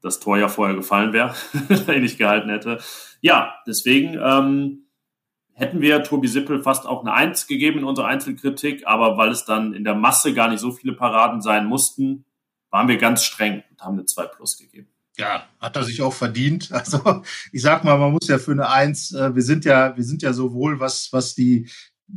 das 0.00 0.20
Tor 0.20 0.38
ja 0.38 0.48
vorher 0.48 0.76
gefallen 0.76 1.12
wäre, 1.12 1.34
wenn 1.86 2.04
ich 2.04 2.18
gehalten 2.18 2.48
hätte. 2.48 2.78
Ja, 3.20 3.54
deswegen 3.66 4.18
ähm, 4.20 4.86
hätten 5.54 5.80
wir 5.80 6.02
Tobi 6.02 6.28
Sippel 6.28 6.62
fast 6.62 6.86
auch 6.86 7.02
eine 7.02 7.12
Eins 7.12 7.46
gegeben 7.46 7.80
in 7.80 7.84
unserer 7.84 8.06
Einzelkritik, 8.06 8.86
aber 8.86 9.16
weil 9.16 9.30
es 9.30 9.44
dann 9.44 9.72
in 9.74 9.84
der 9.84 9.94
Masse 9.94 10.34
gar 10.34 10.48
nicht 10.48 10.60
so 10.60 10.72
viele 10.72 10.92
Paraden 10.92 11.40
sein 11.40 11.66
mussten, 11.66 12.24
waren 12.70 12.88
wir 12.88 12.96
ganz 12.96 13.22
streng 13.24 13.62
und 13.70 13.82
haben 13.82 13.94
eine 13.94 14.06
2 14.06 14.26
plus 14.26 14.58
gegeben. 14.58 14.88
Ja, 15.22 15.46
hat 15.60 15.76
er 15.76 15.84
sich 15.84 16.02
auch 16.02 16.12
verdient. 16.12 16.70
Also 16.72 17.22
ich 17.52 17.62
sag 17.62 17.84
mal, 17.84 17.96
man 17.96 18.12
muss 18.12 18.26
ja 18.26 18.38
für 18.38 18.50
eine 18.50 18.68
Eins, 18.68 19.12
äh, 19.12 19.34
wir 19.34 19.42
sind 19.42 19.64
ja, 19.64 19.96
wir 19.96 20.02
sind 20.02 20.22
ja 20.22 20.32
sowohl 20.32 20.80
was, 20.80 21.12
was 21.12 21.34
die 21.34 21.68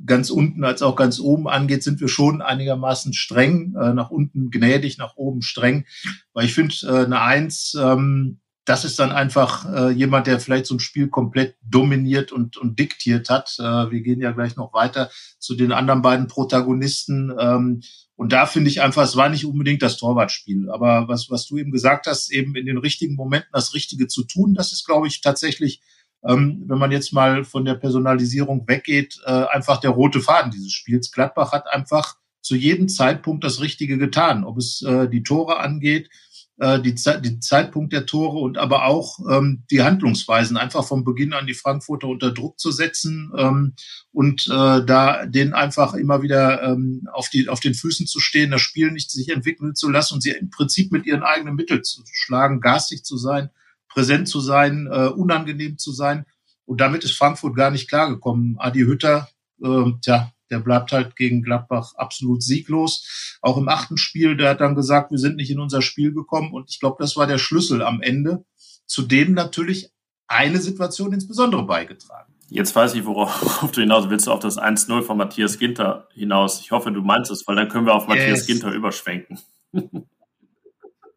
ganz 0.05 0.29
unten 0.31 0.63
als 0.63 0.81
auch 0.81 0.95
ganz 0.95 1.19
oben 1.19 1.47
angeht, 1.47 1.83
sind 1.83 2.01
wir 2.01 2.07
schon 2.07 2.41
einigermaßen 2.41 3.13
streng, 3.13 3.75
äh, 3.79 3.93
nach 3.93 4.09
unten 4.09 4.49
gnädig, 4.49 4.97
nach 4.97 5.15
oben 5.15 5.43
streng. 5.43 5.85
Weil 6.33 6.45
ich 6.45 6.53
finde, 6.55 6.75
äh, 6.83 7.05
eine 7.05 7.21
Eins, 7.21 7.77
ähm, 7.79 8.39
das 8.65 8.83
ist 8.83 8.97
dann 8.97 9.11
einfach 9.11 9.71
äh, 9.71 9.89
jemand, 9.91 10.25
der 10.25 10.39
vielleicht 10.39 10.65
so 10.65 10.75
ein 10.75 10.79
Spiel 10.79 11.07
komplett 11.07 11.55
dominiert 11.61 12.31
und, 12.31 12.57
und 12.57 12.79
diktiert 12.79 13.29
hat. 13.29 13.55
Äh, 13.59 13.91
wir 13.91 14.01
gehen 14.01 14.19
ja 14.19 14.31
gleich 14.31 14.55
noch 14.55 14.73
weiter 14.73 15.11
zu 15.37 15.55
den 15.55 15.71
anderen 15.71 16.01
beiden 16.01 16.27
Protagonisten. 16.27 17.31
Ähm, 17.39 17.81
und 18.15 18.33
da 18.33 18.47
finde 18.47 18.71
ich 18.71 18.81
einfach, 18.81 19.03
es 19.03 19.15
war 19.15 19.29
nicht 19.29 19.45
unbedingt 19.45 19.83
das 19.83 19.97
Torwartspiel. 19.97 20.71
Aber 20.71 21.07
was, 21.07 21.29
was 21.29 21.45
du 21.45 21.57
eben 21.57 21.71
gesagt 21.71 22.07
hast, 22.07 22.31
eben 22.31 22.55
in 22.55 22.65
den 22.65 22.79
richtigen 22.79 23.15
Momenten 23.15 23.49
das 23.53 23.75
Richtige 23.75 24.07
zu 24.07 24.23
tun, 24.23 24.55
das 24.55 24.73
ist, 24.73 24.85
glaube 24.85 25.07
ich, 25.07 25.21
tatsächlich, 25.21 25.81
ähm, 26.27 26.63
wenn 26.67 26.79
man 26.79 26.91
jetzt 26.91 27.13
mal 27.13 27.43
von 27.43 27.65
der 27.65 27.75
Personalisierung 27.75 28.67
weggeht, 28.67 29.19
äh, 29.25 29.45
einfach 29.45 29.79
der 29.79 29.91
rote 29.91 30.21
Faden 30.21 30.51
dieses 30.51 30.71
Spiels. 30.71 31.11
Gladbach 31.11 31.51
hat 31.51 31.67
einfach 31.67 32.15
zu 32.41 32.55
jedem 32.55 32.89
Zeitpunkt 32.89 33.43
das 33.43 33.61
Richtige 33.61 33.99
getan, 33.99 34.43
ob 34.43 34.57
es 34.57 34.81
äh, 34.81 35.07
die 35.07 35.23
Tore 35.23 35.59
angeht, 35.59 36.09
äh, 36.57 36.79
die, 36.79 36.95
Zeit, 36.95 37.25
die 37.25 37.39
Zeitpunkt 37.39 37.91
der 37.91 38.05
Tore 38.05 38.39
und 38.39 38.57
aber 38.57 38.85
auch 38.85 39.19
ähm, 39.29 39.63
die 39.69 39.83
Handlungsweisen 39.83 40.55
einfach 40.55 40.85
vom 40.85 41.03
Beginn 41.03 41.33
an 41.33 41.47
die 41.47 41.53
Frankfurter 41.53 42.07
unter 42.07 42.31
Druck 42.31 42.59
zu 42.59 42.71
setzen 42.71 43.31
ähm, 43.37 43.73
und 44.11 44.47
äh, 44.47 44.85
da 44.85 45.25
denen 45.25 45.53
einfach 45.53 45.93
immer 45.93 46.21
wieder 46.21 46.63
ähm, 46.63 47.07
auf, 47.11 47.29
die, 47.29 47.49
auf 47.49 47.59
den 47.59 47.73
Füßen 47.73 48.07
zu 48.07 48.19
stehen, 48.19 48.51
das 48.51 48.61
Spiel 48.61 48.91
nicht 48.91 49.11
sich 49.11 49.29
entwickeln 49.29 49.75
zu 49.75 49.89
lassen 49.89 50.15
und 50.15 50.21
sie 50.21 50.31
im 50.31 50.49
Prinzip 50.49 50.91
mit 50.91 51.05
ihren 51.05 51.23
eigenen 51.23 51.55
Mitteln 51.55 51.83
zu 51.83 52.03
schlagen, 52.11 52.61
garstig 52.61 53.03
zu 53.03 53.17
sein, 53.17 53.49
präsent 53.89 54.27
zu 54.29 54.39
sein, 54.39 54.87
äh, 54.89 55.07
unangenehm 55.07 55.77
zu 55.77 55.91
sein. 55.91 56.25
Und 56.65 56.81
damit 56.81 57.03
ist 57.03 57.17
Frankfurt 57.17 57.55
gar 57.55 57.69
nicht 57.69 57.89
klargekommen. 57.89 58.55
Adi 58.59 58.79
Hütter, 58.79 59.29
äh, 59.61 59.91
tja, 60.01 60.31
der 60.49 60.59
bleibt 60.59 60.91
halt 60.91 61.15
gegen 61.15 61.41
Gladbach 61.41 61.93
absolut 61.95 62.43
sieglos. 62.43 63.37
Auch 63.41 63.57
im 63.57 63.69
achten 63.69 63.97
Spiel, 63.97 64.37
der 64.37 64.51
hat 64.51 64.61
dann 64.61 64.75
gesagt, 64.75 65.11
wir 65.11 65.17
sind 65.17 65.35
nicht 65.35 65.51
in 65.51 65.59
unser 65.59 65.81
Spiel 65.81 66.13
gekommen. 66.13 66.53
Und 66.53 66.69
ich 66.69 66.79
glaube, 66.79 66.97
das 66.99 67.15
war 67.15 67.27
der 67.27 67.37
Schlüssel 67.37 67.81
am 67.81 68.01
Ende, 68.01 68.45
zu 68.85 69.01
dem 69.01 69.33
natürlich 69.33 69.91
eine 70.27 70.59
Situation 70.59 71.13
insbesondere 71.13 71.63
beigetragen. 71.63 72.33
Jetzt 72.49 72.75
weiß 72.75 72.93
ich, 72.93 73.05
worauf 73.05 73.71
du 73.73 73.81
hinaus 73.81 74.09
willst. 74.09 74.27
Du 74.27 74.31
auf 74.31 74.39
das 74.39 74.57
1-0 74.57 75.01
von 75.01 75.17
Matthias 75.17 75.57
Ginter 75.57 76.07
hinaus. 76.13 76.61
Ich 76.61 76.71
hoffe, 76.71 76.91
du 76.91 77.01
meinst 77.01 77.31
es, 77.31 77.47
weil 77.47 77.55
dann 77.55 77.69
können 77.69 77.85
wir 77.85 77.93
auf 77.93 78.07
Matthias 78.07 78.39
yes. 78.39 78.47
Ginter 78.47 78.71
überschwenken. 78.71 79.39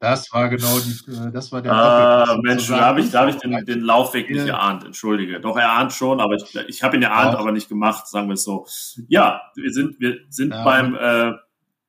Das 0.01 0.33
war 0.33 0.49
genau 0.49 0.79
die, 0.79 1.11
äh, 1.11 1.33
das 1.33 1.51
war 1.51 1.61
der 1.61 1.73
Ah, 1.73 2.39
Mensch, 2.43 2.69
da 2.69 2.81
habe 2.87 3.01
ich, 3.01 3.11
da 3.11 3.23
hab 3.23 3.29
ich 3.31 3.37
den, 3.37 3.65
den 3.65 3.81
Laufweg 3.81 4.31
nicht 4.31 4.47
erahnt, 4.47 4.85
entschuldige. 4.85 5.41
Doch 5.41 5.57
erahnt 5.57 5.93
schon, 5.93 6.21
aber 6.21 6.37
ich, 6.37 6.55
ich 6.69 6.83
habe 6.85 6.97
ihn 6.97 7.03
erahnt, 7.03 7.33
ja. 7.33 7.39
aber 7.39 7.51
nicht 7.51 7.69
gemacht, 7.69 8.07
sagen 8.07 8.29
wir 8.29 8.35
es 8.35 8.45
so. 8.45 8.67
Ja, 9.09 9.43
wir 9.57 9.73
sind, 9.73 9.99
wir 9.99 10.19
sind 10.29 10.53
ja. 10.53 10.63
beim 10.63 10.95
äh, 10.95 11.33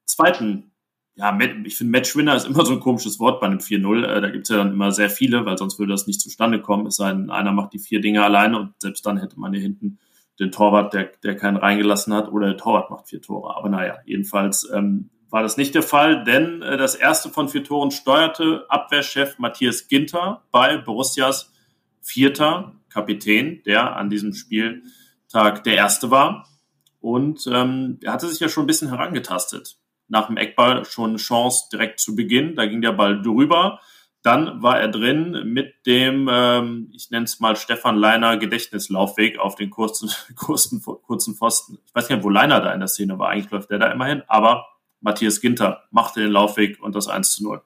zweiten, 0.06 0.72
ja, 1.16 1.38
ich 1.66 1.78
finde 1.78 1.92
Matchwinner 1.92 2.36
ist 2.36 2.48
immer 2.48 2.66
so 2.66 2.74
ein 2.74 2.80
komisches 2.80 3.20
Wort 3.20 3.42
bei 3.42 3.48
einem 3.48 3.60
4-0. 3.60 4.06
Äh, 4.06 4.22
da 4.22 4.30
gibt's 4.30 4.50
ja 4.50 4.58
dann 4.58 4.72
immer 4.72 4.92
sehr 4.92 5.12
viele, 5.12 5.46
weil 5.46 5.58
sonst 5.60 5.78
würde 5.78 5.92
das 5.92 6.08
nicht 6.08 6.22
zustande 6.22 6.62
kommen. 6.62 6.88
Es 6.88 6.96
sei 6.96 7.12
denn, 7.12 7.30
einer 7.30 7.52
macht 7.52 7.74
die 7.74 7.80
vier 7.80 8.02
Dinge 8.02 8.24
alleine 8.24 8.60
und 8.60 8.74
selbst 8.80 9.06
dann 9.06 9.18
hätte 9.18 9.40
man 9.40 9.54
hier 9.54 9.62
hinten 9.62 10.00
den 10.40 10.52
Torwart, 10.52 10.94
der, 10.94 11.12
der 11.22 11.36
keinen 11.36 11.58
reingelassen 11.58 12.14
hat, 12.14 12.32
oder 12.32 12.48
der 12.48 12.58
Torwart 12.58 12.90
macht 12.90 13.10
vier 13.10 13.22
Tore. 13.22 13.56
Aber 13.56 13.70
naja, 13.70 13.98
jedenfalls 14.06 14.68
ähm, 14.74 15.10
war 15.30 15.44
das 15.44 15.58
nicht 15.58 15.76
der 15.76 15.84
Fall, 15.84 16.24
denn 16.24 16.62
äh, 16.62 16.78
das 16.78 16.96
erste 16.96 17.30
von 17.30 17.50
vier 17.50 17.64
Toren 17.64 17.92
steuerte 17.92 18.66
Abwehrchef 18.70 19.38
Matthias 19.38 19.88
Ginter 19.88 20.44
bei 20.52 20.78
Borussias 20.78 21.52
vierter 22.02 22.74
Kapitän, 22.90 23.62
der 23.66 23.96
an 23.96 24.10
diesem 24.10 24.34
Spieltag 24.34 25.64
der 25.64 25.76
erste 25.76 26.10
war. 26.12 26.48
Und 27.00 27.48
ähm, 27.52 28.00
er 28.04 28.14
hatte 28.14 28.28
sich 28.28 28.40
ja 28.40 28.50
schon 28.50 28.64
ein 28.64 28.68
bisschen 28.68 28.90
herangetastet. 28.90 29.78
Nach 30.08 30.28
dem 30.28 30.38
Eckball 30.38 30.86
schon 30.86 31.12
eine 31.12 31.20
Chance 31.20 31.70
direkt 31.72 32.00
zu 32.00 32.16
Beginn. 32.16 32.56
Da 32.56 32.66
ging 32.66 32.82
der 32.82 32.92
Ball 32.92 33.22
drüber. 33.22 33.80
Dann 34.22 34.62
war 34.62 34.80
er 34.80 34.90
drin 34.90 35.44
mit 35.46 35.86
dem, 35.86 36.28
ähm, 36.30 36.92
ich 36.94 37.10
nenne 37.10 37.24
es 37.24 37.40
mal 37.40 37.56
Stefan 37.56 37.96
Leiner 37.96 38.36
Gedächtnislaufweg 38.36 39.40
auf 39.40 39.56
den 39.56 39.70
kurzen, 39.70 40.12
kurzen, 40.36 40.82
kurzen 40.82 41.36
Pfosten. 41.36 41.78
Ich 41.86 41.96
weiß 41.96 42.10
nicht, 42.10 42.24
wo 42.24 42.30
Leiner 42.30 42.60
da 42.60 42.74
in 42.74 42.80
der 42.80 42.90
Szene 42.90 43.18
war. 43.18 43.30
Eigentlich 43.30 43.52
läuft 43.52 43.70
der 43.70 43.80
da 43.80 43.92
immerhin. 43.92 44.24
Aber 44.28 44.66
Matthias 45.02 45.42
Ginter 45.42 45.84
machte 45.92 46.22
den 46.22 46.32
Laufweg 46.32 46.82
und 46.82 46.96
das 46.96 47.08
1 47.08 47.34
zu 47.34 47.44
0. 47.44 47.62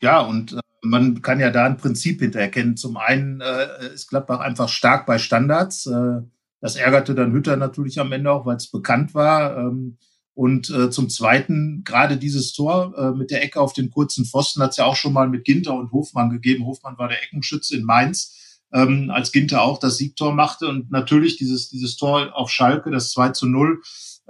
Ja, 0.00 0.20
und 0.20 0.52
äh, 0.52 0.60
man 0.82 1.22
kann 1.22 1.40
ja 1.40 1.50
da 1.50 1.64
ein 1.64 1.76
Prinzip 1.76 2.20
hintererkennen. 2.20 2.76
Zum 2.76 2.96
einen 2.96 3.40
äh, 3.40 3.94
ist 3.94 4.08
Gladbach 4.08 4.40
einfach 4.40 4.68
stark 4.68 5.06
bei 5.06 5.18
Standards. 5.18 5.86
Äh, 5.86 6.22
das 6.60 6.76
ärgerte 6.76 7.14
dann 7.14 7.32
Hütter 7.32 7.56
natürlich 7.56 8.00
am 8.00 8.12
Ende 8.12 8.30
auch, 8.30 8.46
weil 8.46 8.56
es 8.56 8.70
bekannt 8.70 9.14
war. 9.14 9.56
Ähm, 9.58 9.98
und 10.34 10.68
äh, 10.70 10.90
zum 10.90 11.08
Zweiten, 11.08 11.82
gerade 11.84 12.16
dieses 12.16 12.52
Tor 12.52 12.94
äh, 12.98 13.16
mit 13.16 13.30
der 13.30 13.42
Ecke 13.44 13.60
auf 13.60 13.72
den 13.72 13.90
kurzen 13.90 14.24
Pfosten 14.24 14.62
hat 14.62 14.70
es 14.70 14.78
ja 14.78 14.84
auch 14.84 14.96
schon 14.96 15.12
mal 15.12 15.28
mit 15.28 15.44
Ginter 15.44 15.74
und 15.74 15.92
Hofmann 15.92 16.30
gegeben. 16.30 16.66
Hofmann 16.66 16.98
war 16.98 17.08
der 17.08 17.22
Eckenschütze 17.22 17.76
in 17.76 17.84
Mainz, 17.84 18.60
ähm, 18.72 19.10
als 19.10 19.30
Ginter 19.30 19.62
auch 19.62 19.78
das 19.78 19.96
Siegtor 19.96 20.34
machte. 20.34 20.66
Und 20.66 20.90
natürlich 20.90 21.36
dieses, 21.36 21.68
dieses 21.68 21.96
Tor 21.96 22.34
auf 22.34 22.50
Schalke, 22.50 22.90
das 22.90 23.12
2 23.12 23.28
zu 23.30 23.46
0, 23.46 23.80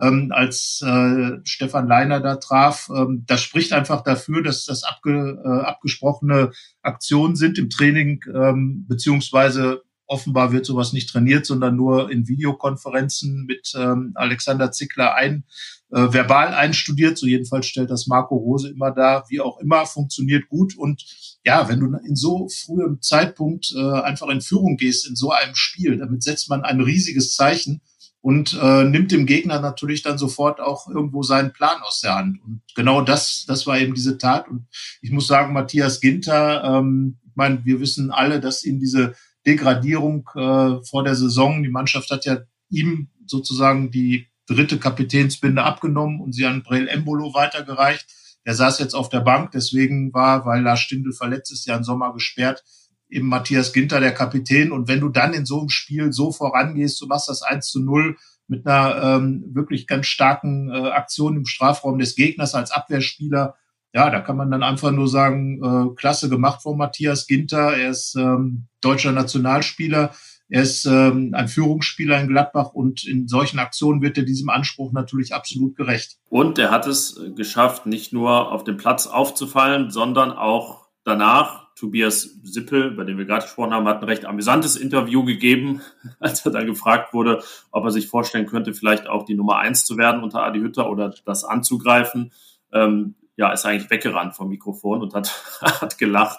ähm, 0.00 0.30
als 0.32 0.82
äh, 0.84 1.38
Stefan 1.44 1.86
Leiner 1.86 2.20
da 2.20 2.36
traf. 2.36 2.88
Ähm, 2.94 3.24
das 3.26 3.42
spricht 3.42 3.72
einfach 3.72 4.02
dafür, 4.02 4.42
dass 4.42 4.64
das 4.64 4.84
abge, 4.84 5.40
äh, 5.44 5.66
abgesprochene 5.66 6.52
Aktionen 6.82 7.36
sind 7.36 7.58
im 7.58 7.70
Training, 7.70 8.20
ähm, 8.34 8.86
beziehungsweise 8.88 9.82
offenbar 10.06 10.52
wird 10.52 10.66
sowas 10.66 10.92
nicht 10.92 11.08
trainiert, 11.08 11.46
sondern 11.46 11.76
nur 11.76 12.10
in 12.10 12.28
Videokonferenzen 12.28 13.46
mit 13.46 13.72
ähm, 13.76 14.12
Alexander 14.14 14.70
Zickler 14.70 15.14
ein, 15.14 15.44
äh, 15.90 16.12
verbal 16.12 16.48
einstudiert. 16.48 17.16
So 17.16 17.26
jedenfalls 17.26 17.66
stellt 17.66 17.90
das 17.90 18.06
Marco 18.06 18.36
Rose 18.36 18.68
immer 18.68 18.90
da. 18.90 19.24
Wie 19.28 19.40
auch 19.40 19.58
immer, 19.60 19.86
funktioniert 19.86 20.48
gut. 20.48 20.76
Und 20.76 21.04
ja, 21.44 21.68
wenn 21.68 21.80
du 21.80 21.96
in 22.06 22.16
so 22.16 22.48
frühem 22.48 23.00
Zeitpunkt 23.00 23.72
äh, 23.76 24.00
einfach 24.00 24.28
in 24.28 24.40
Führung 24.40 24.76
gehst 24.76 25.08
in 25.08 25.16
so 25.16 25.30
einem 25.30 25.54
Spiel, 25.54 25.96
damit 25.96 26.22
setzt 26.22 26.50
man 26.50 26.62
ein 26.62 26.80
riesiges 26.80 27.34
Zeichen 27.34 27.80
und 28.24 28.58
äh, 28.58 28.84
nimmt 28.84 29.12
dem 29.12 29.26
Gegner 29.26 29.60
natürlich 29.60 30.00
dann 30.00 30.16
sofort 30.16 30.58
auch 30.58 30.88
irgendwo 30.88 31.22
seinen 31.22 31.52
Plan 31.52 31.82
aus 31.82 32.00
der 32.00 32.14
Hand. 32.14 32.42
Und 32.42 32.62
genau 32.74 33.02
das, 33.02 33.44
das 33.46 33.66
war 33.66 33.78
eben 33.78 33.92
diese 33.92 34.16
Tat. 34.16 34.48
Und 34.48 34.64
ich 35.02 35.10
muss 35.10 35.26
sagen, 35.26 35.52
Matthias 35.52 36.00
Ginter, 36.00 36.64
ähm, 36.64 37.18
ich 37.26 37.36
meine, 37.36 37.62
wir 37.66 37.80
wissen 37.80 38.10
alle, 38.10 38.40
dass 38.40 38.64
ihn 38.64 38.80
diese 38.80 39.14
Degradierung 39.44 40.26
äh, 40.36 40.82
vor 40.86 41.04
der 41.04 41.16
Saison, 41.16 41.62
die 41.62 41.68
Mannschaft 41.68 42.10
hat 42.10 42.24
ja 42.24 42.38
ihm 42.70 43.10
sozusagen 43.26 43.90
die 43.90 44.28
dritte 44.46 44.78
Kapitänsbinde 44.78 45.62
abgenommen 45.62 46.22
und 46.22 46.32
sie 46.32 46.46
an 46.46 46.62
Brel 46.62 46.88
Embolo 46.88 47.34
weitergereicht. 47.34 48.06
Der 48.46 48.54
saß 48.54 48.78
jetzt 48.78 48.94
auf 48.94 49.10
der 49.10 49.20
Bank, 49.20 49.50
deswegen 49.50 50.14
war, 50.14 50.46
weil 50.46 50.62
Lars 50.62 50.80
Stindl 50.80 51.12
verletzt 51.12 51.52
ist, 51.52 51.66
ja 51.66 51.76
im 51.76 51.84
Sommer 51.84 52.14
gesperrt, 52.14 52.64
eben 53.08 53.28
Matthias 53.28 53.72
Ginter, 53.72 54.00
der 54.00 54.12
Kapitän. 54.12 54.72
Und 54.72 54.88
wenn 54.88 55.00
du 55.00 55.08
dann 55.08 55.34
in 55.34 55.46
so 55.46 55.60
einem 55.60 55.68
Spiel 55.68 56.12
so 56.12 56.32
vorangehst, 56.32 57.00
du 57.00 57.06
machst 57.06 57.28
das 57.28 57.42
1 57.42 57.68
zu 57.68 57.80
0 57.80 58.16
mit 58.46 58.66
einer 58.66 59.02
ähm, 59.02 59.44
wirklich 59.52 59.86
ganz 59.86 60.06
starken 60.06 60.70
äh, 60.70 60.90
Aktion 60.90 61.36
im 61.36 61.46
Strafraum 61.46 61.98
des 61.98 62.14
Gegners 62.14 62.54
als 62.54 62.70
Abwehrspieler, 62.70 63.54
ja, 63.94 64.10
da 64.10 64.20
kann 64.20 64.36
man 64.36 64.50
dann 64.50 64.64
einfach 64.64 64.90
nur 64.90 65.08
sagen, 65.08 65.62
äh, 65.62 65.94
klasse 65.94 66.28
gemacht 66.28 66.62
von 66.62 66.76
Matthias 66.76 67.28
Ginter. 67.28 67.76
Er 67.76 67.90
ist 67.90 68.16
ähm, 68.16 68.66
deutscher 68.80 69.12
Nationalspieler. 69.12 70.10
Er 70.48 70.62
ist 70.62 70.84
ähm, 70.84 71.30
ein 71.32 71.46
Führungsspieler 71.46 72.20
in 72.20 72.26
Gladbach 72.26 72.72
und 72.72 73.06
in 73.06 73.28
solchen 73.28 73.60
Aktionen 73.60 74.02
wird 74.02 74.18
er 74.18 74.24
diesem 74.24 74.50
Anspruch 74.50 74.92
natürlich 74.92 75.32
absolut 75.32 75.76
gerecht. 75.76 76.18
Und 76.28 76.58
er 76.58 76.72
hat 76.72 76.88
es 76.88 77.20
geschafft, 77.36 77.86
nicht 77.86 78.12
nur 78.12 78.50
auf 78.52 78.64
dem 78.64 78.76
Platz 78.76 79.06
aufzufallen, 79.06 79.90
sondern 79.90 80.32
auch 80.32 80.88
danach 81.04 81.63
Tobias 81.74 82.38
Sippel, 82.42 82.92
bei 82.92 83.04
dem 83.04 83.18
wir 83.18 83.24
gerade 83.24 83.44
gesprochen 83.44 83.72
haben, 83.72 83.88
hat 83.88 84.00
ein 84.00 84.08
recht 84.08 84.24
amüsantes 84.24 84.76
Interview 84.76 85.24
gegeben, 85.24 85.80
als 86.20 86.44
er 86.46 86.52
dann 86.52 86.66
gefragt 86.66 87.12
wurde, 87.12 87.42
ob 87.70 87.84
er 87.84 87.90
sich 87.90 88.08
vorstellen 88.08 88.46
könnte, 88.46 88.74
vielleicht 88.74 89.08
auch 89.08 89.24
die 89.24 89.34
Nummer 89.34 89.58
eins 89.58 89.84
zu 89.84 89.96
werden 89.96 90.22
unter 90.22 90.42
Adi 90.42 90.60
Hütter 90.60 90.88
oder 90.88 91.12
das 91.24 91.44
anzugreifen. 91.44 92.32
Ähm, 92.72 93.14
ja, 93.36 93.52
ist 93.52 93.66
eigentlich 93.66 93.90
weggerannt 93.90 94.36
vom 94.36 94.48
Mikrofon 94.48 95.02
und 95.02 95.14
hat, 95.14 95.28
hat 95.60 95.98
gelacht, 95.98 96.38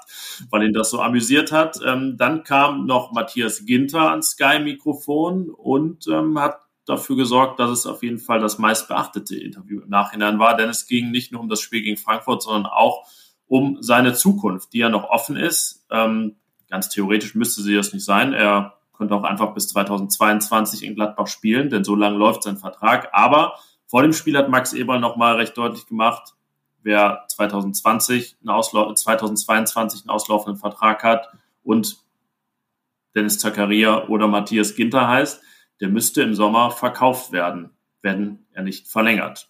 weil 0.49 0.63
ihn 0.63 0.73
das 0.73 0.89
so 0.89 1.01
amüsiert 1.01 1.51
hat. 1.51 1.79
Ähm, 1.85 2.15
dann 2.17 2.43
kam 2.43 2.85
noch 2.85 3.11
Matthias 3.11 3.65
Ginter 3.65 4.11
ans 4.11 4.31
Sky-Mikrofon 4.31 5.49
und 5.49 6.07
ähm, 6.07 6.39
hat 6.39 6.59
dafür 6.85 7.15
gesorgt, 7.15 7.59
dass 7.59 7.71
es 7.71 7.85
auf 7.85 8.03
jeden 8.03 8.19
Fall 8.19 8.39
das 8.39 8.59
meistbeachtete 8.59 9.35
Interview 9.35 9.81
im 9.81 9.89
Nachhinein 9.89 10.39
war, 10.39 10.55
denn 10.55 10.69
es 10.69 10.85
ging 10.87 11.11
nicht 11.11 11.31
nur 11.31 11.41
um 11.41 11.49
das 11.49 11.59
Spiel 11.59 11.81
gegen 11.81 11.97
Frankfurt, 11.97 12.43
sondern 12.43 12.67
auch 12.71 13.07
um 13.47 13.77
seine 13.81 14.13
Zukunft, 14.13 14.73
die 14.73 14.79
ja 14.79 14.89
noch 14.89 15.05
offen 15.05 15.35
ist. 15.35 15.85
Ähm, 15.91 16.35
ganz 16.69 16.89
theoretisch 16.89 17.35
müsste 17.35 17.61
sie 17.61 17.75
das 17.75 17.93
nicht 17.93 18.05
sein. 18.05 18.33
Er 18.33 18.75
könnte 18.93 19.15
auch 19.15 19.23
einfach 19.23 19.53
bis 19.53 19.67
2022 19.69 20.83
in 20.83 20.95
Gladbach 20.95 21.27
spielen, 21.27 21.69
denn 21.69 21.83
so 21.83 21.95
lange 21.95 22.17
läuft 22.17 22.43
sein 22.43 22.57
Vertrag. 22.57 23.09
Aber 23.13 23.55
vor 23.87 24.01
dem 24.01 24.13
Spiel 24.13 24.37
hat 24.37 24.49
Max 24.49 24.73
Eberl 24.73 24.99
nochmal 24.99 25.35
recht 25.35 25.57
deutlich 25.57 25.85
gemacht, 25.85 26.33
wer 26.81 27.25
2020 27.27 28.37
einen 28.41 28.49
Auslau 28.49 28.93
2022 28.93 30.01
einen 30.01 30.09
auslaufenden 30.09 30.59
Vertrag 30.59 31.03
hat 31.03 31.29
und 31.63 31.97
Dennis 33.15 33.39
Zakaria 33.39 34.07
oder 34.07 34.27
Matthias 34.27 34.75
Ginter 34.75 35.07
heißt, 35.07 35.41
der 35.79 35.89
müsste 35.89 36.21
im 36.21 36.35
Sommer 36.35 36.71
verkauft 36.71 37.31
werden, 37.31 37.71
wenn 38.01 38.45
er 38.51 38.63
nicht 38.63 38.87
verlängert. 38.87 39.49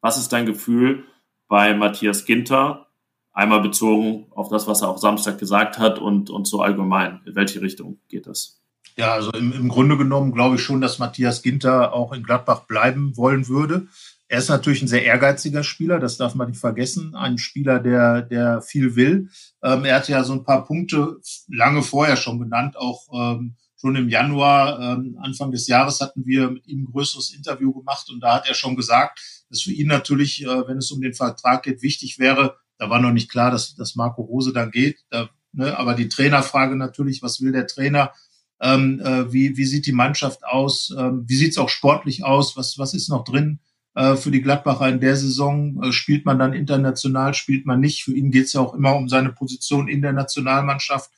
Was 0.00 0.16
ist 0.16 0.32
dein 0.32 0.46
Gefühl 0.46 1.04
bei 1.48 1.74
Matthias 1.74 2.24
Ginter? 2.24 2.86
Einmal 3.32 3.62
bezogen 3.62 4.26
auf 4.32 4.48
das, 4.48 4.66
was 4.66 4.82
er 4.82 4.88
auch 4.88 4.98
Samstag 4.98 5.38
gesagt 5.38 5.78
hat 5.78 5.98
und, 5.98 6.30
und 6.30 6.46
so 6.46 6.62
allgemein. 6.62 7.20
In 7.26 7.34
welche 7.34 7.62
Richtung 7.62 8.00
geht 8.08 8.26
das? 8.26 8.60
Ja, 8.96 9.12
also 9.12 9.30
im, 9.32 9.52
im 9.52 9.68
Grunde 9.68 9.96
genommen 9.96 10.32
glaube 10.32 10.56
ich 10.56 10.62
schon, 10.62 10.80
dass 10.80 10.98
Matthias 10.98 11.42
Ginter 11.42 11.92
auch 11.92 12.12
in 12.12 12.22
Gladbach 12.22 12.66
bleiben 12.66 13.16
wollen 13.16 13.48
würde. 13.48 13.86
Er 14.28 14.38
ist 14.38 14.48
natürlich 14.48 14.82
ein 14.82 14.88
sehr 14.88 15.04
ehrgeiziger 15.04 15.64
Spieler, 15.64 15.98
das 15.98 16.16
darf 16.16 16.34
man 16.34 16.50
nicht 16.50 16.60
vergessen. 16.60 17.14
Ein 17.16 17.38
Spieler, 17.38 17.80
der, 17.80 18.22
der 18.22 18.62
viel 18.62 18.94
will. 18.94 19.28
Ähm, 19.62 19.84
er 19.84 19.96
hatte 19.96 20.12
ja 20.12 20.22
so 20.22 20.32
ein 20.34 20.44
paar 20.44 20.64
Punkte 20.64 21.16
lange 21.48 21.82
vorher 21.82 22.16
schon 22.16 22.38
genannt, 22.38 22.76
auch 22.76 23.08
ähm, 23.12 23.56
schon 23.80 23.96
im 23.96 24.08
Januar, 24.08 24.78
ähm, 24.78 25.18
Anfang 25.20 25.50
des 25.50 25.66
Jahres 25.66 26.00
hatten 26.00 26.26
wir 26.26 26.50
mit 26.50 26.66
ihm 26.68 26.82
ein 26.82 26.92
größeres 26.92 27.34
Interview 27.34 27.72
gemacht 27.72 28.08
und 28.10 28.20
da 28.20 28.34
hat 28.34 28.46
er 28.46 28.54
schon 28.54 28.76
gesagt, 28.76 29.44
dass 29.48 29.62
für 29.62 29.72
ihn 29.72 29.88
natürlich, 29.88 30.44
äh, 30.44 30.68
wenn 30.68 30.76
es 30.76 30.92
um 30.92 31.00
den 31.00 31.14
Vertrag 31.14 31.62
geht, 31.62 31.82
wichtig 31.82 32.18
wäre, 32.18 32.56
da 32.80 32.88
war 32.88 32.98
noch 32.98 33.12
nicht 33.12 33.30
klar, 33.30 33.50
dass, 33.50 33.74
dass 33.74 33.94
Marco 33.94 34.22
Rose 34.22 34.52
dann 34.54 34.70
geht. 34.70 35.04
Da, 35.10 35.28
ne, 35.52 35.78
aber 35.78 35.94
die 35.94 36.08
Trainerfrage 36.08 36.76
natürlich, 36.76 37.22
was 37.22 37.42
will 37.42 37.52
der 37.52 37.66
Trainer? 37.66 38.12
Ähm, 38.58 39.00
äh, 39.00 39.30
wie, 39.32 39.56
wie 39.58 39.64
sieht 39.66 39.86
die 39.86 39.92
Mannschaft 39.92 40.44
aus? 40.44 40.92
Ähm, 40.98 41.24
wie 41.26 41.36
sieht 41.36 41.50
es 41.50 41.58
auch 41.58 41.68
sportlich 41.68 42.24
aus? 42.24 42.56
Was, 42.56 42.78
was 42.78 42.94
ist 42.94 43.10
noch 43.10 43.24
drin 43.24 43.60
äh, 43.94 44.16
für 44.16 44.30
die 44.30 44.40
Gladbacher 44.40 44.88
in 44.88 44.98
der 44.98 45.14
Saison? 45.14 45.82
Äh, 45.82 45.92
spielt 45.92 46.24
man 46.24 46.38
dann 46.38 46.54
international, 46.54 47.34
spielt 47.34 47.66
man 47.66 47.80
nicht? 47.80 48.02
Für 48.02 48.14
ihn 48.14 48.30
geht 48.30 48.46
es 48.46 48.54
ja 48.54 48.62
auch 48.62 48.72
immer 48.72 48.96
um 48.96 49.10
seine 49.10 49.30
Position 49.30 49.86
in 49.86 50.00
der 50.00 50.14
Nationalmannschaft. 50.14 51.10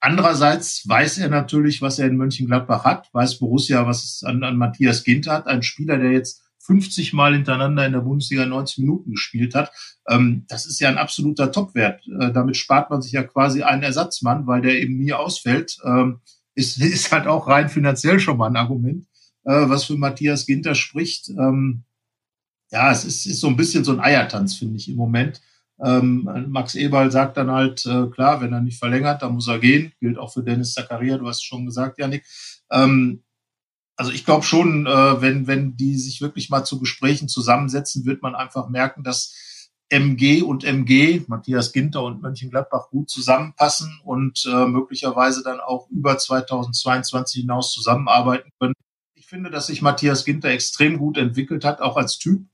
Andererseits 0.00 0.86
weiß 0.86 1.18
er 1.18 1.30
natürlich, 1.30 1.80
was 1.80 1.98
er 1.98 2.06
in 2.06 2.18
Mönchengladbach 2.18 2.84
hat, 2.84 3.08
weiß 3.14 3.38
Borussia, 3.38 3.86
was 3.86 4.04
es 4.04 4.24
an, 4.24 4.44
an 4.44 4.58
Matthias 4.58 5.04
Ginter 5.04 5.32
hat, 5.32 5.46
ein 5.46 5.62
Spieler, 5.62 5.96
der 5.96 6.12
jetzt 6.12 6.42
50 6.68 7.14
Mal 7.14 7.32
hintereinander 7.32 7.86
in 7.86 7.92
der 7.92 8.00
Bundesliga 8.00 8.44
90 8.44 8.78
Minuten 8.78 9.12
gespielt 9.12 9.54
hat. 9.54 9.72
Ähm, 10.06 10.44
das 10.48 10.66
ist 10.66 10.80
ja 10.80 10.90
ein 10.90 10.98
absoluter 10.98 11.50
Topwert. 11.50 12.06
Äh, 12.06 12.30
damit 12.30 12.58
spart 12.58 12.90
man 12.90 13.00
sich 13.00 13.12
ja 13.12 13.22
quasi 13.22 13.62
einen 13.62 13.82
Ersatzmann, 13.82 14.46
weil 14.46 14.60
der 14.60 14.78
eben 14.78 14.98
nie 14.98 15.14
ausfällt. 15.14 15.78
Ähm, 15.84 16.20
ist, 16.54 16.78
ist 16.82 17.10
halt 17.10 17.26
auch 17.26 17.48
rein 17.48 17.70
finanziell 17.70 18.20
schon 18.20 18.36
mal 18.36 18.48
ein 18.48 18.56
Argument, 18.56 19.06
äh, 19.44 19.68
was 19.68 19.84
für 19.84 19.96
Matthias 19.96 20.44
Ginter 20.44 20.74
spricht. 20.74 21.30
Ähm, 21.30 21.84
ja, 22.70 22.92
es 22.92 23.06
ist, 23.06 23.24
ist 23.24 23.40
so 23.40 23.48
ein 23.48 23.56
bisschen 23.56 23.82
so 23.82 23.92
ein 23.92 24.00
Eiertanz, 24.00 24.56
finde 24.56 24.76
ich 24.76 24.90
im 24.90 24.96
Moment. 24.96 25.40
Ähm, 25.82 26.28
Max 26.48 26.74
Eberl 26.74 27.10
sagt 27.10 27.38
dann 27.38 27.50
halt, 27.50 27.86
äh, 27.86 28.08
klar, 28.08 28.42
wenn 28.42 28.52
er 28.52 28.60
nicht 28.60 28.78
verlängert, 28.78 29.22
dann 29.22 29.32
muss 29.32 29.48
er 29.48 29.58
gehen. 29.58 29.92
Gilt 30.00 30.18
auch 30.18 30.34
für 30.34 30.42
Dennis 30.42 30.74
Zakaria, 30.74 31.16
du 31.16 31.26
hast 31.26 31.36
es 31.36 31.44
schon 31.44 31.64
gesagt, 31.64 31.98
Janik. 31.98 32.26
Ähm, 32.70 33.22
also 33.98 34.12
ich 34.12 34.24
glaube 34.24 34.44
schon, 34.44 34.86
äh, 34.86 35.20
wenn, 35.20 35.48
wenn 35.48 35.76
die 35.76 35.98
sich 35.98 36.20
wirklich 36.20 36.50
mal 36.50 36.64
zu 36.64 36.78
Gesprächen 36.78 37.28
zusammensetzen, 37.28 38.06
wird 38.06 38.22
man 38.22 38.36
einfach 38.36 38.68
merken, 38.68 39.02
dass 39.02 39.34
MG 39.90 40.42
und 40.42 40.62
MG, 40.62 41.24
Matthias 41.26 41.72
Ginter 41.72 42.04
und 42.04 42.22
Mönchengladbach 42.22 42.90
gut 42.90 43.10
zusammenpassen 43.10 44.00
und 44.04 44.46
äh, 44.46 44.66
möglicherweise 44.66 45.42
dann 45.42 45.58
auch 45.58 45.88
über 45.90 46.16
2022 46.16 47.40
hinaus 47.40 47.72
zusammenarbeiten 47.72 48.50
können. 48.60 48.74
Ich 49.16 49.26
finde, 49.26 49.50
dass 49.50 49.66
sich 49.66 49.82
Matthias 49.82 50.24
Ginter 50.24 50.50
extrem 50.50 50.98
gut 50.98 51.18
entwickelt 51.18 51.64
hat, 51.64 51.80
auch 51.80 51.96
als 51.96 52.18
Typ. 52.18 52.46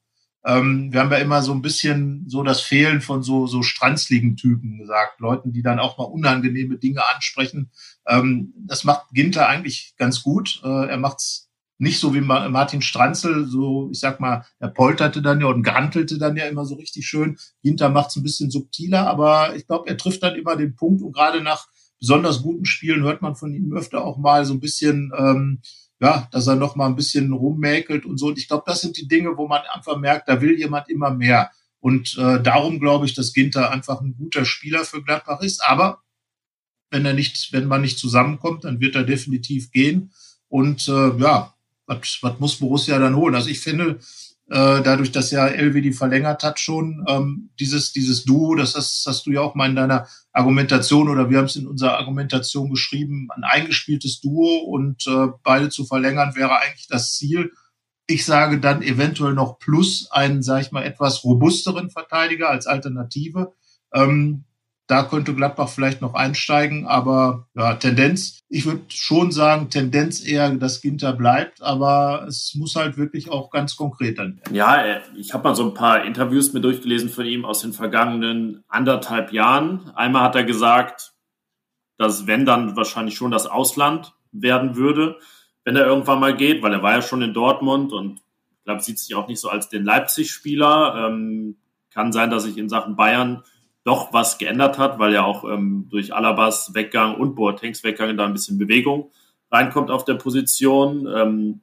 Ähm, 0.45 0.93
wir 0.93 1.01
haben 1.01 1.11
ja 1.11 1.19
immer 1.19 1.43
so 1.43 1.53
ein 1.53 1.63
bisschen 1.63 2.25
so 2.29 2.43
das 2.43 2.61
Fehlen 2.61 3.01
von 3.01 3.23
so, 3.23 3.47
so 3.47 3.63
stranzligen 3.63 4.37
Typen 4.37 4.79
gesagt, 4.79 5.21
Leuten, 5.21 5.53
die 5.53 5.63
dann 5.63 5.79
auch 5.79 5.97
mal 5.97 6.05
unangenehme 6.05 6.77
Dinge 6.77 7.03
ansprechen. 7.15 7.71
Ähm, 8.07 8.53
das 8.57 8.85
macht 8.85 9.09
Ginter 9.13 9.49
eigentlich 9.49 9.95
ganz 9.97 10.23
gut. 10.23 10.61
Äh, 10.63 10.89
er 10.89 10.99
macht's 10.99 11.51
nicht 11.79 11.99
so 11.99 12.15
wie 12.15 12.21
Martin 12.21 12.83
Stranzel, 12.83 13.47
so, 13.47 13.89
ich 13.91 13.99
sag 13.99 14.21
mal, 14.21 14.45
er 14.59 14.69
polterte 14.69 15.23
dann 15.23 15.41
ja 15.41 15.49
und 15.49 15.65
grantelte 15.65 16.19
dann 16.19 16.37
ja 16.37 16.47
immer 16.47 16.65
so 16.65 16.77
richtig 16.77 17.07
schön. 17.07 17.37
Ginter 17.63 17.89
macht's 17.89 18.17
ein 18.17 18.23
bisschen 18.23 18.51
subtiler, 18.51 19.09
aber 19.09 19.57
ich 19.57 19.67
glaube, 19.67 19.89
er 19.89 19.97
trifft 19.97 20.23
dann 20.23 20.37
immer 20.37 20.57
den 20.57 20.77
Punkt 20.77 21.03
und 21.03 21.13
gerade 21.13 21.41
nach 21.41 21.67
besonders 21.99 22.43
guten 22.43 22.65
Spielen 22.65 23.03
hört 23.03 23.23
man 23.23 23.35
von 23.35 23.53
ihm 23.55 23.73
öfter 23.75 24.05
auch 24.05 24.19
mal 24.19 24.45
so 24.45 24.55
ein 24.55 24.61
bisschen, 24.61 25.11
ähm, 25.17 25.63
ja, 26.01 26.29
dass 26.33 26.47
er 26.47 26.57
noch 26.57 26.77
mal 26.77 26.87
ein 26.87 26.97
bisschen 26.97 27.33
rummäkelt 27.33 28.05
und 28.05 28.19
so. 28.19 28.27
Und 28.29 28.39
ich 28.39 28.49
glaube, 28.49 28.65
das 28.67 28.81
sind 28.81 28.97
die 28.97 29.09
Dinge, 29.09 29.37
wo 29.37 29.47
man 29.47 29.63
einfach 29.73 29.97
merkt, 29.97 30.29
da 30.29 30.41
will 30.41 30.59
jemand 30.59 30.89
immer 30.89 31.11
mehr. 31.11 31.51
Und 31.81 32.17
äh, 32.19 32.43
darum 32.43 32.81
glaube 32.81 33.07
ich, 33.07 33.15
dass 33.15 33.33
Ginter 33.33 33.71
einfach 33.71 34.01
ein 34.01 34.17
guter 34.17 34.45
Spieler 34.45 34.85
für 34.85 35.03
Gladbach 35.03 35.41
ist. 35.41 35.63
Aber 35.63 36.03
wenn 36.91 37.05
er 37.05 37.13
nicht, 37.13 37.53
wenn 37.53 37.67
man 37.67 37.83
nicht 37.83 37.99
zusammenkommt, 37.99 38.65
dann 38.65 38.81
wird 38.81 38.95
er 38.95 39.05
definitiv 39.05 39.71
gehen. 39.71 40.13
Und 40.49 40.89
äh, 40.89 41.17
ja, 41.19 41.55
was, 41.87 42.19
was 42.23 42.39
muss 42.41 42.57
Borussia 42.57 42.99
dann 42.99 43.17
holen? 43.17 43.35
Also 43.35 43.51
ich 43.51 43.61
finde, 43.61 43.99
äh, 44.51 44.83
dadurch, 44.83 45.11
dass 45.11 45.31
ja 45.31 45.49
die 45.49 45.93
verlängert 45.93 46.43
hat 46.43 46.61
schon, 46.61 47.05
ähm, 47.09 47.51
dieses, 47.59 47.93
dieses 47.93 48.25
Duo, 48.25 48.55
das 48.55 48.75
hast, 48.75 49.05
hast 49.07 49.27
du 49.27 49.31
ja 49.31 49.41
auch 49.41 49.55
mal 49.55 49.71
in 49.71 49.77
deiner 49.77 50.07
Argumentation 50.33 51.09
oder 51.09 51.31
wir 51.31 51.39
haben 51.39 51.47
es 51.47 51.57
in 51.57 51.67
unserer 51.67 51.97
Argumentation 51.97 52.71
geschrieben, 52.71 53.29
ein 53.35 53.45
eingespieltes 53.45 54.21
Duo 54.21 54.59
und 54.59 55.07
äh, 55.07 55.29
beide 55.43 55.71
zu 55.71 55.87
verlängern 55.87 56.35
wäre 56.37 56.61
eigentlich 56.61 56.89
das 56.89 57.15
Ziel. 57.15 57.53
Ich 58.07 58.27
sage 58.27 58.61
dann 58.61 58.83
eventuell 58.83 59.33
noch 59.33 59.59
plus 59.59 60.11
einen, 60.11 60.43
sage 60.43 60.63
ich 60.63 60.73
mal, 60.73 60.85
etwas 60.85 61.25
robusteren 61.25 61.91
Verteidiger 61.91 62.51
als 62.51 62.67
Alternative. 62.67 63.55
Ähm, 63.95 64.45
da 64.87 65.03
könnte 65.05 65.35
Gladbach 65.35 65.69
vielleicht 65.69 66.03
noch 66.03 66.15
einsteigen, 66.15 66.87
aber 66.87 67.49
ja, 67.55 67.75
Tendenz, 67.75 68.41
ich 68.49 68.67
würde 68.67 68.83
schon 68.89 69.33
sagen, 69.33 69.71
Tendenz 69.71 70.25
eher, 70.25 70.51
dass 70.51 70.83
Ginter 70.83 71.15
bleibt, 71.15 71.63
aber 71.63 72.27
es 72.29 72.55
muss 72.55 72.77
halt 72.77 72.99
wirklich 72.99 73.31
auch 73.31 73.51
ganz 73.51 73.77
konkret 73.77 74.19
dann 74.19 74.37
werden. 74.37 74.55
Ja, 74.55 75.01
ich 75.17 75.33
habe 75.33 75.45
mal 75.45 75.55
so 75.55 75.65
ein 75.65 75.75
paar 75.75 76.05
Interviews 76.05 76.53
mir 76.53 76.61
durchgelesen 76.61 77.09
von 77.09 77.25
ihm 77.25 77.45
aus 77.45 77.61
den 77.61 77.73
vergangenen 77.73 78.63
anderthalb 78.69 79.33
Jahren. 79.33 79.91
Einmal 79.95 80.23
hat 80.23 80.37
er 80.37 80.45
gesagt, 80.45 81.13
dass 81.97 82.27
wenn 82.27 82.45
dann 82.45 82.77
wahrscheinlich 82.77 83.17
schon 83.17 83.31
das 83.31 83.47
Ausland 83.47 84.13
werden 84.33 84.77
würde, 84.77 85.19
wenn 85.65 85.77
er 85.77 85.87
irgendwann 85.87 86.21
mal 86.21 86.37
geht, 86.37 86.63
weil 86.63 86.73
er 86.73 86.83
war 86.83 86.93
ja 86.93 87.03
schon 87.03 87.23
in 87.23 87.33
Dortmund 87.33 87.93
und 87.93 88.21
ich 88.51 88.65
glaube, 88.65 88.83
sieht 88.83 88.99
sich 88.99 89.15
auch 89.15 89.29
nicht 89.29 89.41
so 89.41 89.49
als 89.49 89.69
den 89.69 89.85
Leipzig-Spieler. 89.85 91.07
Ähm, 91.07 91.57
kann 91.93 92.13
sein, 92.13 92.31
dass 92.31 92.45
ich 92.45 92.59
in 92.59 92.69
Sachen 92.69 92.97
Bayern 92.97 93.45
doch 93.85 94.13
was 94.13 94.39
geändert 94.39 94.79
hat, 94.79 94.99
weil 94.99 95.13
ja 95.13 95.25
auch 95.25 95.45
ähm, 95.45 95.89
durch 95.91 96.15
Alabas 96.15 96.75
Weggang 96.75 97.17
und 97.17 97.35
Boatengs 97.35 97.85
Weggang 97.85 98.17
da 98.17 98.25
ein 98.25 98.33
bisschen 98.33 98.59
Bewegung 98.59 99.11
reinkommt 99.51 99.91
auf 99.91 100.05
der 100.05 100.15
Position. 100.15 101.07
Ähm, 101.07 101.61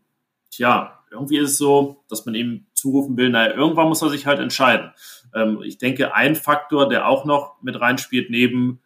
tja, 0.51 0.99
irgendwie 1.12 1.38
ist 1.38 1.51
es 1.51 1.57
so, 1.57 2.03
dass 2.07 2.25
man 2.25 2.36
ihm 2.36 2.65
zurufen 2.73 3.17
will, 3.17 3.29
naja, 3.29 3.53
irgendwann 3.53 3.88
muss 3.88 4.01
er 4.01 4.10
sich 4.10 4.25
halt 4.25 4.39
entscheiden. 4.39 4.91
Ähm, 5.36 5.62
ich 5.63 5.77
denke, 5.77 6.15
ein 6.15 6.36
Faktor, 6.36 6.88
der 6.88 7.07
auch 7.07 7.25
noch 7.25 7.62
mit 7.62 7.79
reinspielt, 7.79 8.29
neben 8.29 8.79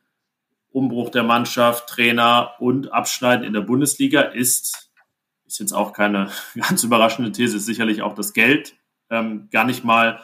Umbruch 0.72 1.10
der 1.10 1.24
Mannschaft, 1.24 1.88
Trainer 1.88 2.54
und 2.60 2.92
Abschneiden 2.92 3.46
in 3.46 3.54
der 3.54 3.62
Bundesliga, 3.62 4.22
ist, 4.22 4.92
ist 5.46 5.60
jetzt 5.60 5.74
auch 5.74 5.94
keine 5.94 6.30
ganz 6.56 6.84
überraschende 6.84 7.32
These, 7.32 7.58
ist 7.58 7.66
sicherlich 7.66 8.02
auch 8.02 8.16
das 8.16 8.34
Geld. 8.34 8.76
Ähm, 9.10 9.50
gar 9.52 9.66
nicht 9.66 9.84
mal 9.86 10.22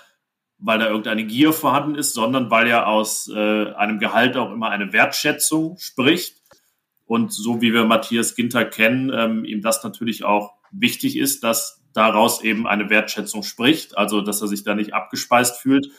weil 0.62 0.80
da 0.80 0.88
irgendeine 0.88 1.26
Gier 1.26 1.54
vorhanden 1.54 1.96
ist, 1.96 2.14
sondern 2.14 2.52
weil 2.52 2.68
ja 2.68 2.86
aus 2.86 3.28
äh, 3.28 3.74
einem 3.74 4.00
Gehalt 4.00 4.38
auch 4.38 4.52
immer 4.52 4.70
eine 4.70 4.94
Wertschätzung 4.94 5.78
spricht. 5.80 6.38
Und 7.06 7.34
so 7.34 7.62
wie 7.62 7.74
wir 7.74 7.84
Matthias 7.86 8.36
Ginter 8.36 8.64
kennen, 8.64 9.12
ähm, 9.14 9.44
ihm 9.44 9.62
das 9.62 9.84
natürlich 9.84 10.24
auch 10.24 10.54
wichtig 10.72 11.18
ist, 11.18 11.44
dass 11.44 11.82
daraus 11.94 12.42
eben 12.42 12.68
eine 12.68 12.90
Wertschätzung 12.90 13.44
spricht, 13.44 13.98
also 13.98 14.22
dass 14.22 14.42
er 14.42 14.48
sich 14.48 14.64
da 14.64 14.76
nicht 14.76 14.94
abgespeist 14.94 15.58
fühlt 15.58 15.90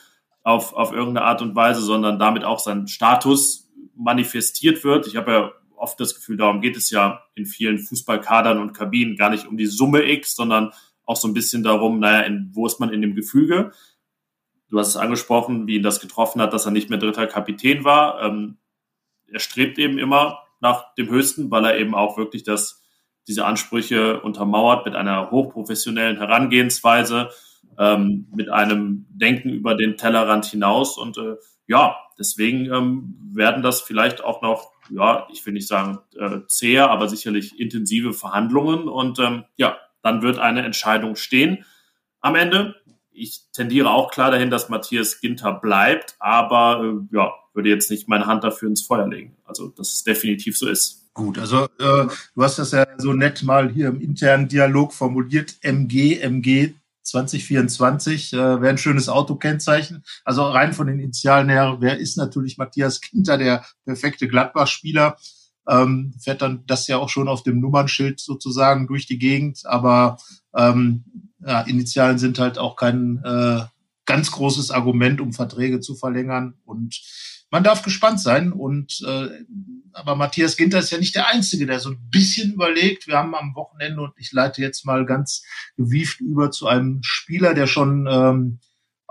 auf, 0.41 0.73
auf 0.73 0.91
irgendeine 0.91 1.25
Art 1.25 1.41
und 1.41 1.55
Weise, 1.55 1.81
sondern 1.81 2.17
damit 2.17 2.43
auch 2.43 2.59
sein 2.59 2.87
Status 2.87 3.69
manifestiert 3.95 4.83
wird. 4.83 5.07
Ich 5.07 5.15
habe 5.15 5.31
ja 5.31 5.51
oft 5.75 5.99
das 5.99 6.15
Gefühl, 6.15 6.37
darum 6.37 6.61
geht 6.61 6.77
es 6.77 6.89
ja 6.89 7.23
in 7.35 7.45
vielen 7.45 7.77
Fußballkadern 7.77 8.57
und 8.57 8.73
Kabinen 8.73 9.17
gar 9.17 9.29
nicht 9.29 9.45
um 9.45 9.57
die 9.57 9.65
Summe 9.65 10.09
X, 10.09 10.35
sondern 10.35 10.71
auch 11.05 11.17
so 11.17 11.27
ein 11.27 11.33
bisschen 11.33 11.63
darum, 11.63 11.99
naja, 11.99 12.21
in, 12.21 12.49
wo 12.53 12.65
ist 12.65 12.79
man 12.79 12.91
in 12.91 13.01
dem 13.01 13.15
Gefüge? 13.15 13.71
Du 14.73 14.79
hast 14.79 14.87
es 14.87 14.97
angesprochen, 14.97 15.67
wie 15.67 15.75
ihn 15.75 15.83
das 15.83 15.99
getroffen 15.99 16.41
hat, 16.41 16.51
dass 16.51 16.65
er 16.65 16.71
nicht 16.71 16.89
mehr 16.89 16.97
dritter 16.97 17.27
Kapitän 17.27 17.83
war. 17.83 18.23
Ähm, 18.23 18.57
er 19.27 19.39
strebt 19.39 19.77
eben 19.77 19.99
immer 19.99 20.39
nach 20.61 20.95
dem 20.95 21.09
Höchsten, 21.09 21.51
weil 21.51 21.63
er 21.63 21.77
eben 21.77 21.93
auch 21.93 22.17
wirklich 22.17 22.41
das, 22.41 22.81
diese 23.27 23.45
Ansprüche 23.45 24.21
untermauert 24.21 24.83
mit 24.83 24.95
einer 24.95 25.29
hochprofessionellen 25.29 26.17
Herangehensweise, 26.17 27.29
ähm, 27.77 28.27
mit 28.35 28.49
einem 28.49 29.05
Denken 29.11 29.51
über 29.51 29.75
den 29.75 29.95
Tellerrand 29.95 30.45
hinaus. 30.45 30.97
Und 30.97 31.19
äh, 31.19 31.35
ja, 31.67 31.95
deswegen 32.17 32.65
ähm, 32.73 33.15
werden 33.31 33.61
das 33.61 33.79
vielleicht 33.79 34.23
auch 34.23 34.41
noch, 34.41 34.71
ja, 34.89 35.27
ich 35.31 35.45
will 35.45 35.53
nicht 35.53 35.67
sagen 35.67 35.99
äh, 36.17 36.39
zäher, 36.47 36.89
aber 36.89 37.07
sicherlich 37.09 37.59
intensive 37.59 38.11
Verhandlungen. 38.11 38.87
Und 38.87 39.19
ähm, 39.19 39.43
ja, 39.55 39.77
dann 40.01 40.23
wird 40.23 40.39
eine 40.39 40.63
Entscheidung 40.63 41.15
stehen 41.15 41.63
am 42.21 42.35
Ende 42.35 42.73
ich 43.13 43.41
tendiere 43.53 43.89
auch 43.89 44.11
klar 44.11 44.31
dahin, 44.31 44.49
dass 44.49 44.69
Matthias 44.69 45.21
Ginter 45.21 45.53
bleibt, 45.53 46.15
aber 46.19 46.83
äh, 46.83 47.15
ja, 47.15 47.33
würde 47.53 47.69
jetzt 47.69 47.91
nicht 47.91 48.07
meine 48.07 48.25
Hand 48.25 48.43
dafür 48.43 48.69
ins 48.69 48.81
Feuer 48.81 49.07
legen. 49.07 49.35
Also, 49.45 49.69
dass 49.69 49.93
es 49.93 50.03
definitiv 50.03 50.57
so 50.57 50.67
ist. 50.67 51.03
Gut, 51.13 51.37
also 51.37 51.65
äh, 51.65 52.07
du 52.35 52.43
hast 52.43 52.57
das 52.57 52.71
ja 52.71 52.87
so 52.97 53.13
nett 53.13 53.43
mal 53.43 53.69
hier 53.69 53.89
im 53.89 54.01
internen 54.01 54.47
Dialog 54.47 54.93
formuliert. 54.93 55.55
MG, 55.61 56.19
MG 56.19 56.73
2024 57.03 58.33
äh, 58.33 58.37
wäre 58.37 58.69
ein 58.69 58.79
schönes 58.79 59.09
Autokennzeichen. 59.09 60.03
Also 60.25 60.43
rein 60.43 60.73
von 60.73 60.87
den 60.87 60.99
Initialen 60.99 61.49
her, 61.49 61.77
wer 61.79 61.99
ist 61.99 62.17
natürlich 62.17 62.57
Matthias 62.57 62.99
Ginter, 62.99 63.37
der 63.37 63.63
perfekte 63.85 64.27
Gladbach-Spieler. 64.27 65.17
Ähm, 65.67 66.13
fährt 66.19 66.41
dann 66.41 66.63
das 66.67 66.87
ja 66.87 66.97
auch 66.97 67.09
schon 67.09 67.27
auf 67.27 67.43
dem 67.43 67.59
Nummernschild 67.59 68.19
sozusagen 68.19 68.87
durch 68.87 69.05
die 69.05 69.19
Gegend. 69.19 69.61
Aber 69.65 70.17
ähm, 70.55 71.03
ja, 71.45 71.61
Initialen 71.61 72.17
sind 72.17 72.39
halt 72.39 72.57
auch 72.57 72.75
kein 72.75 73.21
äh, 73.23 73.61
ganz 74.05 74.31
großes 74.31 74.71
Argument, 74.71 75.21
um 75.21 75.33
Verträge 75.33 75.79
zu 75.79 75.95
verlängern. 75.95 76.55
Und 76.65 77.01
man 77.49 77.63
darf 77.63 77.83
gespannt 77.83 78.19
sein. 78.19 78.51
Und 78.51 79.01
äh, 79.07 79.29
aber 79.93 80.15
Matthias 80.15 80.57
Ginter 80.57 80.79
ist 80.79 80.91
ja 80.91 80.97
nicht 80.97 81.15
der 81.15 81.27
Einzige, 81.27 81.65
der 81.65 81.79
so 81.79 81.91
ein 81.91 82.09
bisschen 82.09 82.53
überlegt. 82.53 83.07
Wir 83.07 83.17
haben 83.17 83.35
am 83.35 83.55
Wochenende 83.55 84.01
und 84.01 84.13
ich 84.17 84.31
leite 84.31 84.61
jetzt 84.61 84.85
mal 84.85 85.05
ganz 85.05 85.43
gewieft 85.77 86.19
über 86.19 86.51
zu 86.51 86.67
einem 86.67 86.99
Spieler, 87.03 87.53
der 87.53 87.67
schon 87.67 88.07
ähm, 88.09 88.59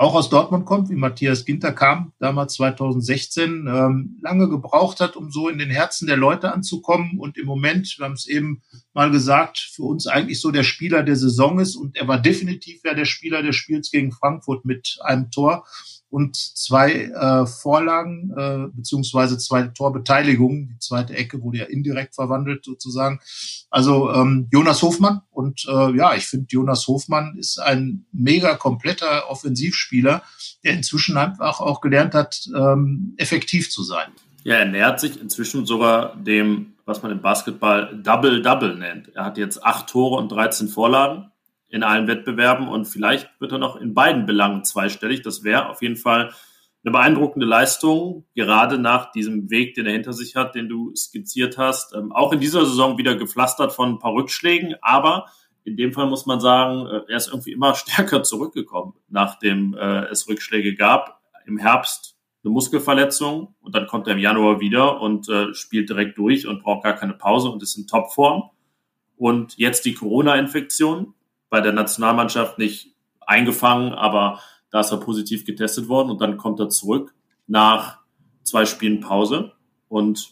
auch 0.02 0.14
aus 0.16 0.30
Dortmund 0.30 0.66
kommt, 0.66 0.90
wie 0.90 0.96
Matthias 0.96 1.44
Ginter 1.44 1.72
kam, 1.72 2.12
damals 2.18 2.54
2016, 2.54 3.68
ähm, 3.68 4.18
lange 4.20 4.48
gebraucht 4.48 4.98
hat, 4.98 5.14
um 5.14 5.30
so 5.30 5.48
in 5.48 5.58
den 5.58 5.70
Herzen 5.70 6.08
der 6.08 6.16
Leute 6.16 6.52
anzukommen. 6.52 7.20
Und 7.20 7.38
im 7.38 7.46
Moment, 7.46 7.94
wir 7.96 8.04
haben 8.04 8.14
es 8.14 8.26
eben 8.26 8.62
mal 8.94 9.12
gesagt, 9.12 9.58
für 9.58 9.84
uns 9.84 10.08
eigentlich 10.08 10.40
so 10.40 10.50
der 10.50 10.64
Spieler 10.64 11.04
der 11.04 11.14
Saison 11.14 11.60
ist. 11.60 11.76
Und 11.76 11.96
er 11.96 12.08
war 12.08 12.18
definitiv 12.18 12.80
ja 12.84 12.94
der 12.94 13.04
Spieler 13.04 13.44
des 13.44 13.54
Spiels 13.54 13.92
gegen 13.92 14.10
Frankfurt 14.10 14.64
mit 14.64 14.98
einem 15.04 15.30
Tor 15.30 15.64
und 16.12 16.36
zwei 16.36 17.04
äh, 17.04 17.46
Vorlagen 17.46 18.34
äh, 18.36 18.66
beziehungsweise 18.76 19.38
zwei 19.38 19.62
Torbeteiligungen. 19.62 20.68
Die 20.74 20.78
zweite 20.78 21.16
Ecke 21.16 21.42
wurde 21.42 21.58
ja 21.58 21.64
indirekt 21.64 22.14
verwandelt 22.14 22.66
sozusagen. 22.66 23.18
Also 23.70 24.12
ähm, 24.12 24.46
Jonas 24.52 24.82
Hofmann 24.82 25.22
und 25.30 25.64
äh, 25.66 25.96
ja, 25.96 26.14
ich 26.14 26.26
finde 26.26 26.48
Jonas 26.50 26.86
Hofmann 26.86 27.38
ist 27.38 27.58
ein 27.58 28.04
mega 28.12 28.56
kompletter 28.56 29.30
Offensivspieler, 29.30 30.22
der 30.62 30.74
inzwischen 30.74 31.16
einfach 31.16 31.60
auch 31.60 31.80
gelernt 31.80 32.14
hat, 32.14 32.46
ähm, 32.54 33.14
effektiv 33.16 33.70
zu 33.70 33.82
sein. 33.82 34.08
Ja, 34.44 34.56
er 34.56 34.66
nähert 34.66 35.00
sich 35.00 35.18
inzwischen 35.18 35.64
sogar 35.64 36.14
dem, 36.16 36.74
was 36.84 37.02
man 37.02 37.10
im 37.12 37.22
Basketball 37.22 38.02
Double-Double 38.02 38.76
nennt. 38.76 39.08
Er 39.14 39.24
hat 39.24 39.38
jetzt 39.38 39.64
acht 39.64 39.88
Tore 39.88 40.20
und 40.20 40.30
13 40.30 40.68
Vorlagen 40.68 41.31
in 41.72 41.82
allen 41.82 42.06
Wettbewerben 42.06 42.68
und 42.68 42.84
vielleicht 42.84 43.28
wird 43.40 43.52
er 43.52 43.58
noch 43.58 43.76
in 43.76 43.94
beiden 43.94 44.26
Belangen 44.26 44.62
zweistellig. 44.62 45.22
Das 45.22 45.42
wäre 45.42 45.70
auf 45.70 45.80
jeden 45.80 45.96
Fall 45.96 46.32
eine 46.84 46.92
beeindruckende 46.92 47.46
Leistung, 47.46 48.26
gerade 48.34 48.76
nach 48.76 49.10
diesem 49.10 49.50
Weg, 49.50 49.74
den 49.74 49.86
er 49.86 49.92
hinter 49.92 50.12
sich 50.12 50.36
hat, 50.36 50.54
den 50.54 50.68
du 50.68 50.94
skizziert 50.94 51.56
hast. 51.56 51.94
Ähm, 51.94 52.12
auch 52.12 52.32
in 52.32 52.40
dieser 52.40 52.66
Saison 52.66 52.98
wieder 52.98 53.16
gepflastert 53.16 53.72
von 53.72 53.94
ein 53.94 53.98
paar 53.98 54.12
Rückschlägen, 54.12 54.74
aber 54.82 55.26
in 55.64 55.76
dem 55.76 55.94
Fall 55.94 56.08
muss 56.08 56.26
man 56.26 56.40
sagen, 56.40 56.86
äh, 56.86 57.10
er 57.10 57.16
ist 57.16 57.28
irgendwie 57.28 57.52
immer 57.52 57.74
stärker 57.74 58.22
zurückgekommen, 58.22 58.92
nachdem 59.08 59.74
äh, 59.74 60.04
es 60.10 60.28
Rückschläge 60.28 60.74
gab. 60.74 61.22
Im 61.46 61.56
Herbst 61.56 62.18
eine 62.44 62.52
Muskelverletzung 62.52 63.54
und 63.60 63.74
dann 63.74 63.86
kommt 63.86 64.08
er 64.08 64.12
im 64.12 64.18
Januar 64.18 64.60
wieder 64.60 65.00
und 65.00 65.26
äh, 65.30 65.54
spielt 65.54 65.88
direkt 65.88 66.18
durch 66.18 66.46
und 66.46 66.62
braucht 66.62 66.84
gar 66.84 66.96
keine 66.96 67.14
Pause 67.14 67.48
und 67.48 67.62
ist 67.62 67.78
in 67.78 67.86
Topform. 67.86 68.50
Und 69.16 69.56
jetzt 69.56 69.84
die 69.84 69.94
Corona-Infektion, 69.94 71.14
bei 71.52 71.60
der 71.60 71.74
Nationalmannschaft 71.74 72.58
nicht 72.58 72.96
eingefangen, 73.20 73.92
aber 73.92 74.40
da 74.70 74.80
ist 74.80 74.90
er 74.90 74.96
positiv 74.96 75.44
getestet 75.44 75.86
worden 75.86 76.08
und 76.08 76.18
dann 76.22 76.38
kommt 76.38 76.58
er 76.60 76.70
zurück 76.70 77.14
nach 77.46 77.98
zwei 78.42 78.64
Spielen 78.64 79.00
Pause 79.00 79.52
und 79.86 80.30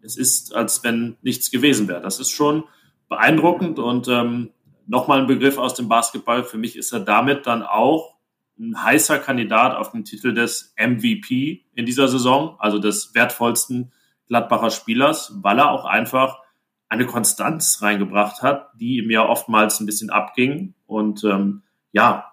es 0.00 0.16
ist, 0.16 0.54
als 0.54 0.82
wenn 0.82 1.18
nichts 1.20 1.50
gewesen 1.50 1.88
wäre. 1.88 2.00
Das 2.00 2.18
ist 2.20 2.30
schon 2.30 2.64
beeindruckend 3.10 3.78
und 3.78 4.08
ähm, 4.08 4.48
nochmal 4.86 5.20
ein 5.20 5.26
Begriff 5.26 5.58
aus 5.58 5.74
dem 5.74 5.90
Basketball. 5.90 6.42
Für 6.42 6.56
mich 6.56 6.74
ist 6.74 6.90
er 6.90 7.00
damit 7.00 7.46
dann 7.46 7.62
auch 7.62 8.14
ein 8.58 8.82
heißer 8.82 9.18
Kandidat 9.18 9.76
auf 9.76 9.92
den 9.92 10.06
Titel 10.06 10.32
des 10.32 10.74
MVP 10.78 11.66
in 11.74 11.84
dieser 11.84 12.08
Saison, 12.08 12.56
also 12.58 12.78
des 12.78 13.14
wertvollsten 13.14 13.92
Gladbacher 14.26 14.70
Spielers, 14.70 15.34
weil 15.42 15.58
er 15.58 15.70
auch 15.70 15.84
einfach 15.84 16.39
eine 16.90 17.06
Konstanz 17.06 17.80
reingebracht 17.80 18.42
hat, 18.42 18.68
die 18.74 18.98
ihm 18.98 19.10
ja 19.10 19.26
oftmals 19.26 19.80
ein 19.80 19.86
bisschen 19.86 20.10
abging. 20.10 20.74
Und 20.86 21.24
ähm, 21.24 21.62
ja, 21.92 22.32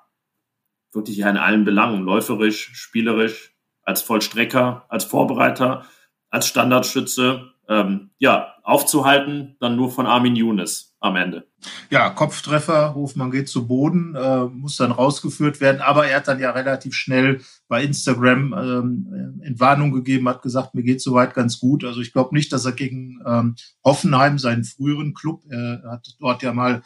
wirklich 0.91 1.19
in 1.19 1.37
allen 1.37 1.63
Belangen, 1.63 2.03
läuferisch, 2.03 2.71
spielerisch, 2.73 3.53
als 3.83 4.01
Vollstrecker, 4.01 4.85
als 4.89 5.05
Vorbereiter, 5.05 5.85
als 6.29 6.47
Standardschütze, 6.47 7.53
ähm, 7.69 8.09
ja, 8.17 8.55
aufzuhalten, 8.63 9.55
dann 9.59 9.77
nur 9.77 9.91
von 9.91 10.05
Armin 10.05 10.35
Younes 10.35 10.86
am 11.07 11.15
Ende. 11.15 11.47
Ja, 11.89 12.09
Kopftreffer, 12.09 12.93
Hofmann 12.93 13.31
geht 13.31 13.49
zu 13.49 13.67
Boden, 13.67 14.15
äh, 14.15 14.45
muss 14.45 14.77
dann 14.77 14.91
rausgeführt 14.91 15.59
werden, 15.59 15.81
aber 15.81 16.07
er 16.07 16.17
hat 16.17 16.27
dann 16.27 16.39
ja 16.39 16.51
relativ 16.51 16.93
schnell 16.93 17.41
bei 17.67 17.83
Instagram 17.83 18.53
ähm, 18.53 19.41
Entwarnung 19.43 19.91
gegeben, 19.91 20.29
hat 20.29 20.41
gesagt, 20.41 20.75
mir 20.75 20.83
geht 20.83 21.01
soweit 21.01 21.33
ganz 21.33 21.59
gut. 21.59 21.83
Also 21.83 22.01
ich 22.01 22.13
glaube 22.13 22.35
nicht, 22.35 22.53
dass 22.53 22.65
er 22.65 22.73
gegen 22.73 23.19
ähm, 23.25 23.55
Hoffenheim, 23.83 24.37
seinen 24.37 24.63
früheren 24.63 25.13
Club, 25.13 25.43
er 25.49 25.83
hat 25.89 26.07
dort 26.19 26.43
ja 26.43 26.53
mal 26.53 26.83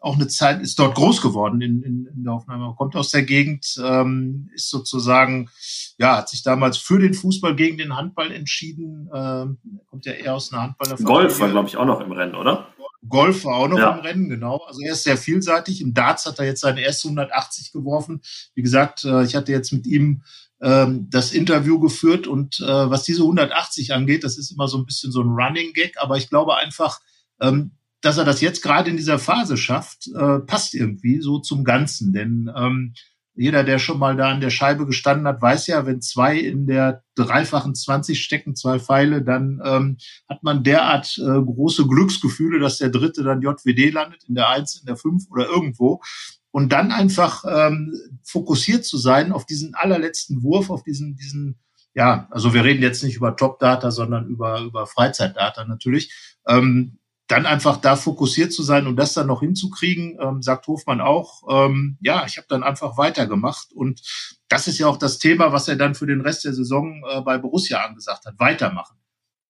auch 0.00 0.14
eine 0.14 0.28
Zeit, 0.28 0.62
ist 0.62 0.78
dort 0.78 0.94
groß 0.94 1.22
geworden 1.22 1.60
in, 1.60 1.82
in, 1.82 2.06
in 2.06 2.24
der 2.24 2.34
Hoffenheim, 2.34 2.74
kommt 2.76 2.94
aus 2.94 3.10
der 3.10 3.22
Gegend, 3.22 3.66
ähm, 3.82 4.48
ist 4.54 4.70
sozusagen, 4.70 5.50
ja, 5.98 6.18
hat 6.18 6.28
sich 6.28 6.42
damals 6.42 6.78
für 6.78 6.98
den 6.98 7.14
Fußball 7.14 7.56
gegen 7.56 7.78
den 7.78 7.96
Handball 7.96 8.30
entschieden, 8.30 9.10
ähm, 9.12 9.58
kommt 9.86 10.06
ja 10.06 10.12
eher 10.12 10.36
aus 10.36 10.52
einer 10.52 10.62
Handballerfamilie. 10.62 11.12
Golf 11.12 11.40
war, 11.40 11.48
glaube 11.48 11.68
ich, 11.68 11.76
auch 11.76 11.84
noch 11.84 12.00
im 12.00 12.12
Rennen, 12.12 12.36
oder? 12.36 12.68
Golf 13.06 13.44
war 13.44 13.56
auch 13.56 13.68
noch 13.68 13.78
ja. 13.78 13.94
im 13.94 14.00
Rennen, 14.00 14.28
genau. 14.28 14.58
Also 14.66 14.80
er 14.82 14.92
ist 14.92 15.04
sehr 15.04 15.16
vielseitig. 15.16 15.80
Im 15.80 15.94
Darts 15.94 16.26
hat 16.26 16.38
er 16.38 16.46
jetzt 16.46 16.60
seine 16.60 16.80
erste 16.80 17.08
180 17.08 17.72
geworfen. 17.72 18.22
Wie 18.54 18.62
gesagt, 18.62 19.04
äh, 19.04 19.24
ich 19.24 19.36
hatte 19.36 19.52
jetzt 19.52 19.72
mit 19.72 19.86
ihm 19.86 20.22
ähm, 20.60 21.06
das 21.10 21.32
Interview 21.32 21.78
geführt 21.78 22.26
und 22.26 22.58
äh, 22.60 22.90
was 22.90 23.04
diese 23.04 23.22
180 23.22 23.92
angeht, 23.94 24.24
das 24.24 24.36
ist 24.38 24.50
immer 24.50 24.66
so 24.66 24.78
ein 24.78 24.86
bisschen 24.86 25.12
so 25.12 25.22
ein 25.22 25.28
Running 25.30 25.72
Gag, 25.72 25.94
aber 25.98 26.16
ich 26.16 26.28
glaube 26.28 26.56
einfach, 26.56 27.00
ähm, 27.40 27.72
dass 28.00 28.18
er 28.18 28.24
das 28.24 28.40
jetzt 28.40 28.62
gerade 28.62 28.90
in 28.90 28.96
dieser 28.96 29.18
Phase 29.18 29.56
schafft, 29.56 30.08
äh, 30.08 30.38
passt 30.40 30.74
irgendwie 30.74 31.20
so 31.20 31.38
zum 31.38 31.64
Ganzen. 31.64 32.12
Denn 32.12 32.50
ähm, 32.56 32.94
jeder, 33.38 33.62
der 33.62 33.78
schon 33.78 34.00
mal 34.00 34.16
da 34.16 34.30
an 34.30 34.40
der 34.40 34.50
Scheibe 34.50 34.84
gestanden 34.84 35.28
hat, 35.28 35.40
weiß 35.40 35.68
ja, 35.68 35.86
wenn 35.86 36.02
zwei 36.02 36.36
in 36.36 36.66
der 36.66 37.04
dreifachen 37.14 37.72
20 37.72 38.20
stecken, 38.20 38.56
zwei 38.56 38.80
Pfeile, 38.80 39.22
dann 39.22 39.62
ähm, 39.64 39.96
hat 40.28 40.42
man 40.42 40.64
derart 40.64 41.16
äh, 41.18 41.22
große 41.22 41.86
Glücksgefühle, 41.86 42.58
dass 42.58 42.78
der 42.78 42.90
dritte 42.90 43.22
dann 43.22 43.40
JWD 43.40 43.92
landet, 43.92 44.24
in 44.24 44.34
der 44.34 44.48
eins, 44.48 44.80
in 44.80 44.86
der 44.86 44.96
fünf 44.96 45.30
oder 45.30 45.46
irgendwo. 45.46 46.02
Und 46.50 46.72
dann 46.72 46.90
einfach 46.90 47.44
ähm, 47.48 47.94
fokussiert 48.24 48.84
zu 48.84 48.98
sein 48.98 49.30
auf 49.30 49.46
diesen 49.46 49.74
allerletzten 49.76 50.42
Wurf, 50.42 50.68
auf 50.68 50.82
diesen, 50.82 51.14
diesen, 51.14 51.60
ja, 51.94 52.26
also 52.32 52.54
wir 52.54 52.64
reden 52.64 52.82
jetzt 52.82 53.04
nicht 53.04 53.14
über 53.14 53.36
Top-Data, 53.36 53.92
sondern 53.92 54.26
über, 54.26 54.62
über 54.62 54.88
Freizeitdata 54.88 55.64
natürlich. 55.64 56.12
Ähm, 56.48 56.98
dann 57.28 57.44
einfach 57.44 57.76
da 57.76 57.94
fokussiert 57.94 58.52
zu 58.52 58.62
sein 58.62 58.86
und 58.86 58.96
das 58.96 59.12
dann 59.12 59.26
noch 59.26 59.40
hinzukriegen, 59.40 60.18
ähm, 60.20 60.42
sagt 60.42 60.66
Hofmann 60.66 61.02
auch, 61.02 61.42
ähm, 61.48 61.98
ja, 62.00 62.24
ich 62.26 62.38
habe 62.38 62.46
dann 62.48 62.62
einfach 62.62 62.96
weitergemacht. 62.96 63.70
Und 63.72 64.00
das 64.48 64.66
ist 64.66 64.78
ja 64.78 64.86
auch 64.88 64.96
das 64.96 65.18
Thema, 65.18 65.52
was 65.52 65.68
er 65.68 65.76
dann 65.76 65.94
für 65.94 66.06
den 66.06 66.22
Rest 66.22 66.46
der 66.46 66.54
Saison 66.54 67.02
äh, 67.08 67.20
bei 67.20 67.36
Borussia 67.36 67.84
angesagt 67.84 68.24
hat, 68.24 68.38
weitermachen. 68.38 68.96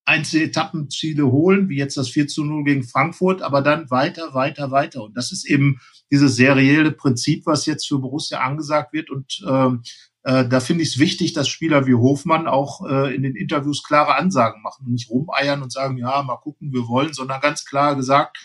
Einzelne 0.05 0.47
Etappenziele 0.47 1.31
holen, 1.31 1.69
wie 1.69 1.77
jetzt 1.77 1.97
das 1.97 2.09
4 2.09 2.27
zu 2.27 2.45
0 2.45 2.65
gegen 2.65 2.83
Frankfurt, 2.83 3.43
aber 3.43 3.63
dann 3.63 3.91
weiter, 3.91 4.35
weiter, 4.35 4.73
weiter. 4.73 5.05
Und 5.05 5.17
das 5.17 5.31
ist 5.31 5.49
eben 5.49 5.81
dieses 6.11 6.35
serielle 6.35 6.91
Prinzip, 6.91 7.47
was 7.47 7.67
jetzt 7.67 7.87
für 7.87 7.99
Borussia 7.99 8.41
angesagt 8.41 8.93
wird. 8.93 9.11
Und 9.11 9.41
ähm, 9.47 9.83
äh, 9.85 10.08
da 10.23 10.61
finde 10.61 10.83
ich 10.83 10.91
es 10.91 10.99
wichtig, 10.99 11.33
dass 11.33 11.49
Spieler 11.49 11.87
wie 11.87 11.95
Hofmann 11.95 12.49
auch 12.49 12.85
äh, 12.87 13.15
in 13.15 13.23
den 13.23 13.37
Interviews 13.37 13.83
klare 13.83 14.17
Ansagen 14.17 14.63
machen 14.63 14.87
und 14.87 14.93
nicht 14.93 15.11
rumeiern 15.11 15.63
und 15.63 15.73
sagen, 15.73 15.97
ja, 15.97 16.23
mal 16.23 16.37
gucken, 16.37 16.73
wir 16.73 16.89
wollen, 16.89 17.13
sondern 17.13 17.41
ganz 17.41 17.65
klar 17.65 17.97
gesagt, 17.97 18.37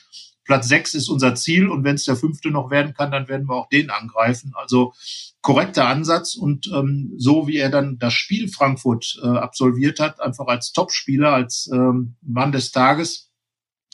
Platz 0.43 0.67
sechs 0.67 0.93
ist 0.93 1.09
unser 1.09 1.35
Ziel 1.35 1.69
und 1.69 1.83
wenn 1.83 1.95
es 1.95 2.05
der 2.05 2.15
fünfte 2.15 2.51
noch 2.51 2.69
werden 2.69 2.93
kann, 2.93 3.11
dann 3.11 3.27
werden 3.27 3.47
wir 3.47 3.55
auch 3.55 3.69
den 3.69 3.89
angreifen. 3.89 4.53
Also 4.55 4.93
korrekter 5.41 5.87
Ansatz 5.87 6.35
und 6.35 6.69
ähm, 6.73 7.13
so 7.17 7.47
wie 7.47 7.57
er 7.57 7.69
dann 7.69 7.97
das 7.97 8.13
Spiel 8.13 8.49
Frankfurt 8.49 9.19
äh, 9.23 9.27
absolviert 9.27 9.99
hat, 9.99 10.19
einfach 10.19 10.47
als 10.47 10.73
Topspieler, 10.73 11.33
als 11.33 11.69
ähm, 11.73 12.15
Mann 12.21 12.51
des 12.51 12.71
Tages, 12.71 13.31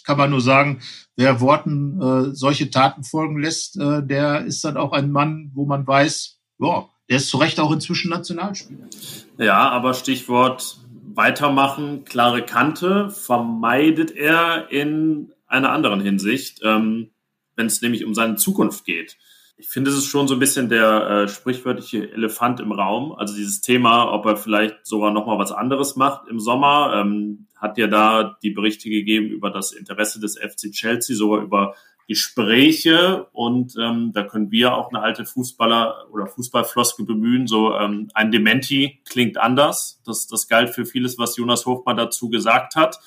kann 0.03 0.17
man 0.17 0.31
nur 0.31 0.41
sagen, 0.41 0.81
wer 1.15 1.39
Worten 1.39 2.01
äh, 2.01 2.35
solche 2.35 2.71
Taten 2.71 3.03
folgen 3.03 3.39
lässt, 3.39 3.79
äh, 3.79 4.03
der 4.03 4.45
ist 4.45 4.63
dann 4.63 4.77
auch 4.77 4.91
ein 4.91 5.11
Mann, 5.11 5.51
wo 5.53 5.65
man 5.65 5.85
weiß, 5.85 6.39
ja, 6.59 6.89
der 7.09 7.17
ist 7.17 7.29
zu 7.29 7.37
Recht 7.37 7.59
auch 7.59 7.71
inzwischen 7.71 8.09
Nationalspieler. 8.09 8.87
Ja, 9.37 9.69
aber 9.69 9.93
Stichwort 9.93 10.77
weitermachen, 11.15 12.05
klare 12.05 12.43
Kante 12.43 13.09
vermeidet 13.09 14.11
er 14.11 14.69
in 14.69 15.33
einer 15.47 15.71
anderen 15.71 16.01
Hinsicht, 16.01 16.61
ähm, 16.63 17.09
wenn 17.55 17.65
es 17.65 17.81
nämlich 17.81 18.05
um 18.05 18.13
seine 18.13 18.35
Zukunft 18.35 18.85
geht. 18.85 19.17
Ich 19.57 19.67
finde, 19.67 19.91
es 19.91 19.97
ist 19.97 20.05
schon 20.05 20.29
so 20.29 20.35
ein 20.35 20.39
bisschen 20.39 20.69
der 20.69 21.09
äh, 21.09 21.27
sprichwörtliche 21.27 22.09
Elefant 22.13 22.61
im 22.61 22.71
Raum. 22.71 23.11
Also 23.11 23.35
dieses 23.35 23.59
Thema, 23.59 24.09
ob 24.13 24.25
er 24.25 24.37
vielleicht 24.37 24.85
sogar 24.85 25.11
noch 25.11 25.25
mal 25.25 25.37
was 25.37 25.51
anderes 25.51 25.97
macht 25.97 26.29
im 26.29 26.39
Sommer, 26.39 26.93
ähm, 26.95 27.47
hat 27.57 27.77
ja 27.77 27.87
da 27.87 28.37
die 28.41 28.51
Berichte 28.51 28.89
gegeben 28.89 29.27
über 29.27 29.49
das 29.49 29.73
Interesse 29.73 30.21
des 30.21 30.37
FC 30.37 30.71
Chelsea, 30.71 31.13
sogar 31.13 31.41
über 31.41 31.75
Gespräche 32.09 33.27
und 33.33 33.75
ähm, 33.79 34.13
da 34.15 34.23
können 34.23 34.49
wir 34.49 34.73
auch 34.73 34.89
eine 34.89 34.99
alte 34.99 35.25
Fußballer 35.25 36.07
oder 36.11 36.25
Fußballfloske 36.25 37.03
bemühen. 37.03 37.45
So 37.45 37.75
ähm, 37.75 38.09
ein 38.15 38.31
Dementi 38.31 38.99
klingt 39.07 39.37
anders. 39.37 40.01
Das, 40.07 40.25
das 40.25 40.47
galt 40.47 40.71
für 40.71 40.87
vieles, 40.87 41.19
was 41.19 41.37
Jonas 41.37 41.67
Hofmann 41.67 41.97
dazu 41.97 42.31
gesagt 42.31 42.75
hat. 42.75 42.99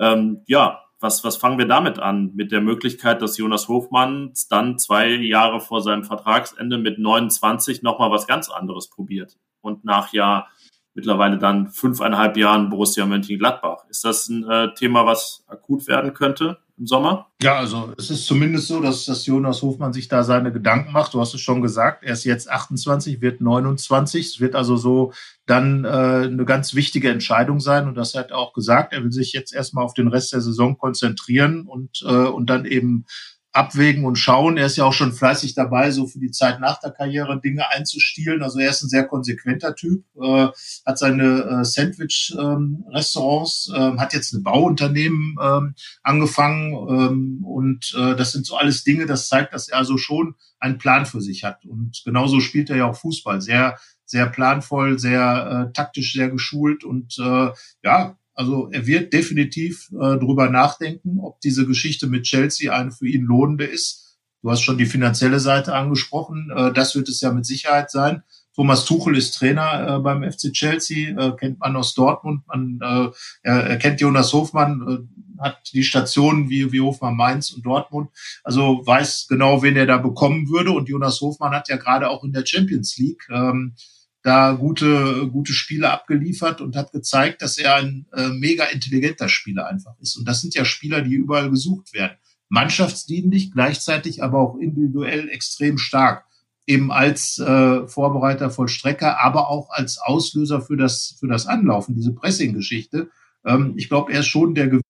Ähm, 0.00 0.42
ja, 0.48 0.80
was, 0.98 1.22
was 1.22 1.36
fangen 1.36 1.58
wir 1.58 1.68
damit 1.68 2.00
an? 2.00 2.32
Mit 2.34 2.50
der 2.50 2.60
Möglichkeit, 2.60 3.22
dass 3.22 3.38
Jonas 3.38 3.68
Hofmann 3.68 4.32
dann 4.48 4.80
zwei 4.80 5.10
Jahre 5.10 5.60
vor 5.60 5.80
seinem 5.80 6.02
Vertragsende 6.02 6.76
mit 6.76 6.98
29 6.98 7.82
nochmal 7.82 8.10
was 8.10 8.26
ganz 8.26 8.50
anderes 8.50 8.90
probiert 8.90 9.38
und 9.60 9.84
nach 9.84 10.12
ja 10.12 10.48
mittlerweile 10.94 11.38
dann 11.38 11.68
fünfeinhalb 11.68 12.36
Jahren 12.36 12.68
Borussia 12.68 13.06
Mönchengladbach. 13.06 13.84
Ist 13.88 14.04
das 14.04 14.28
ein 14.28 14.42
äh, 14.50 14.74
Thema, 14.74 15.06
was 15.06 15.44
akut 15.46 15.86
werden 15.86 16.14
könnte? 16.14 16.58
Im 16.80 16.86
Sommer? 16.86 17.28
Ja, 17.42 17.56
also 17.58 17.92
es 17.98 18.10
ist 18.10 18.24
zumindest 18.24 18.68
so, 18.68 18.80
dass, 18.80 19.04
dass 19.04 19.26
Jonas 19.26 19.62
Hofmann 19.62 19.92
sich 19.92 20.08
da 20.08 20.24
seine 20.24 20.50
Gedanken 20.50 20.92
macht. 20.92 21.14
Du 21.14 21.20
hast 21.20 21.34
es 21.34 21.40
schon 21.40 21.62
gesagt, 21.62 22.02
er 22.02 22.14
ist 22.14 22.24
jetzt 22.24 22.50
28, 22.50 23.20
wird 23.20 23.40
29. 23.40 24.26
Es 24.26 24.40
wird 24.40 24.54
also 24.54 24.76
so 24.76 25.12
dann 25.46 25.84
äh, 25.84 25.88
eine 25.88 26.44
ganz 26.44 26.74
wichtige 26.74 27.10
Entscheidung 27.10 27.60
sein. 27.60 27.86
Und 27.86 27.96
das 27.96 28.14
hat 28.14 28.30
er 28.30 28.38
auch 28.38 28.54
gesagt. 28.54 28.94
Er 28.94 29.04
will 29.04 29.12
sich 29.12 29.32
jetzt 29.32 29.54
erstmal 29.54 29.84
auf 29.84 29.94
den 29.94 30.08
Rest 30.08 30.32
der 30.32 30.40
Saison 30.40 30.78
konzentrieren 30.78 31.66
und, 31.66 32.02
äh, 32.04 32.26
und 32.26 32.48
dann 32.48 32.64
eben 32.64 33.04
abwägen 33.52 34.04
und 34.04 34.16
schauen. 34.16 34.56
Er 34.56 34.66
ist 34.66 34.76
ja 34.76 34.84
auch 34.84 34.92
schon 34.92 35.12
fleißig 35.12 35.54
dabei, 35.54 35.90
so 35.90 36.06
für 36.06 36.20
die 36.20 36.30
Zeit 36.30 36.60
nach 36.60 36.78
der 36.80 36.92
Karriere 36.92 37.40
Dinge 37.40 37.68
einzustielen. 37.70 38.42
Also 38.42 38.60
er 38.60 38.70
ist 38.70 38.82
ein 38.82 38.88
sehr 38.88 39.06
konsequenter 39.06 39.74
Typ, 39.74 40.04
äh, 40.20 40.48
hat 40.86 40.98
seine 40.98 41.42
äh, 41.42 41.64
Sandwich-Restaurants, 41.64 43.72
ähm, 43.74 43.96
äh, 43.96 43.98
hat 43.98 44.12
jetzt 44.12 44.32
ein 44.32 44.44
Bauunternehmen 44.44 45.36
ähm, 45.42 45.74
angefangen 46.02 46.74
ähm, 46.74 47.44
und 47.44 47.92
äh, 47.98 48.14
das 48.14 48.32
sind 48.32 48.46
so 48.46 48.56
alles 48.56 48.84
Dinge, 48.84 49.06
das 49.06 49.28
zeigt, 49.28 49.52
dass 49.52 49.68
er 49.68 49.78
also 49.78 49.96
schon 49.96 50.36
einen 50.60 50.78
Plan 50.78 51.06
für 51.06 51.20
sich 51.20 51.42
hat. 51.42 51.64
Und 51.64 52.02
genauso 52.04 52.38
spielt 52.40 52.70
er 52.70 52.76
ja 52.76 52.86
auch 52.86 52.96
Fußball, 52.96 53.40
sehr 53.40 53.76
sehr 54.10 54.26
planvoll, 54.26 54.98
sehr 54.98 55.68
äh, 55.68 55.72
taktisch, 55.72 56.14
sehr 56.14 56.30
geschult 56.30 56.82
und 56.82 57.16
äh, 57.20 57.50
ja, 57.84 58.18
also 58.40 58.70
er 58.72 58.86
wird 58.86 59.12
definitiv 59.12 59.90
äh, 59.92 60.16
drüber 60.16 60.48
nachdenken, 60.48 61.18
ob 61.20 61.42
diese 61.42 61.66
Geschichte 61.66 62.06
mit 62.06 62.22
Chelsea 62.22 62.74
eine 62.74 62.90
für 62.90 63.06
ihn 63.06 63.24
lohnende 63.24 63.66
ist. 63.66 64.16
Du 64.40 64.50
hast 64.50 64.62
schon 64.62 64.78
die 64.78 64.86
finanzielle 64.86 65.40
Seite 65.40 65.74
angesprochen. 65.74 66.50
Äh, 66.56 66.72
das 66.72 66.94
wird 66.94 67.10
es 67.10 67.20
ja 67.20 67.34
mit 67.34 67.44
Sicherheit 67.44 67.90
sein. 67.90 68.22
Thomas 68.56 68.86
Tuchel 68.86 69.14
ist 69.14 69.32
Trainer 69.32 69.96
äh, 69.96 69.98
beim 69.98 70.22
FC 70.22 70.54
Chelsea, 70.54 71.10
äh, 71.10 71.36
kennt 71.36 71.60
man 71.60 71.76
aus 71.76 71.92
Dortmund. 71.92 72.40
Man, 72.46 72.78
äh, 72.82 73.10
er, 73.42 73.62
er 73.62 73.76
kennt 73.76 74.00
Jonas 74.00 74.32
Hofmann, 74.32 74.86
äh, 74.88 75.42
hat 75.42 75.58
die 75.74 75.84
Stationen 75.84 76.48
wie, 76.48 76.72
wie 76.72 76.80
Hofmann 76.80 77.16
Mainz 77.16 77.50
und 77.50 77.66
Dortmund. 77.66 78.08
Also 78.42 78.80
weiß 78.86 79.26
genau, 79.28 79.62
wen 79.62 79.76
er 79.76 79.86
da 79.86 79.98
bekommen 79.98 80.48
würde. 80.48 80.70
Und 80.70 80.88
Jonas 80.88 81.20
Hofmann 81.20 81.52
hat 81.52 81.68
ja 81.68 81.76
gerade 81.76 82.08
auch 82.08 82.24
in 82.24 82.32
der 82.32 82.46
Champions 82.46 82.96
League 82.96 83.28
ähm, 83.30 83.74
da 84.22 84.52
gute, 84.52 85.28
gute 85.28 85.52
Spiele 85.52 85.90
abgeliefert 85.90 86.60
und 86.60 86.76
hat 86.76 86.92
gezeigt, 86.92 87.40
dass 87.42 87.56
er 87.56 87.76
ein 87.76 88.06
äh, 88.12 88.28
mega 88.28 88.64
intelligenter 88.64 89.28
Spieler 89.28 89.66
einfach 89.66 89.94
ist. 90.00 90.16
Und 90.16 90.28
das 90.28 90.40
sind 90.40 90.54
ja 90.54 90.64
Spieler, 90.64 91.00
die 91.02 91.14
überall 91.14 91.50
gesucht 91.50 91.94
werden. 91.94 92.16
Mannschaftsdienlich, 92.48 93.52
gleichzeitig 93.52 94.22
aber 94.22 94.38
auch 94.38 94.56
individuell 94.58 95.28
extrem 95.28 95.78
stark. 95.78 96.26
Eben 96.66 96.92
als 96.92 97.38
äh, 97.38 97.88
Vorbereiter, 97.88 98.50
Vollstrecker, 98.50 99.20
aber 99.20 99.48
auch 99.48 99.70
als 99.70 99.98
Auslöser 99.98 100.60
für 100.60 100.76
das, 100.76 101.16
für 101.18 101.26
das 101.26 101.46
Anlaufen, 101.46 101.94
diese 101.94 102.12
Pressing-Geschichte. 102.12 103.08
Ähm, 103.44 103.74
ich 103.76 103.88
glaube, 103.88 104.12
er 104.12 104.20
ist 104.20 104.26
schon 104.26 104.54
der 104.54 104.68
gewisse 104.68 104.84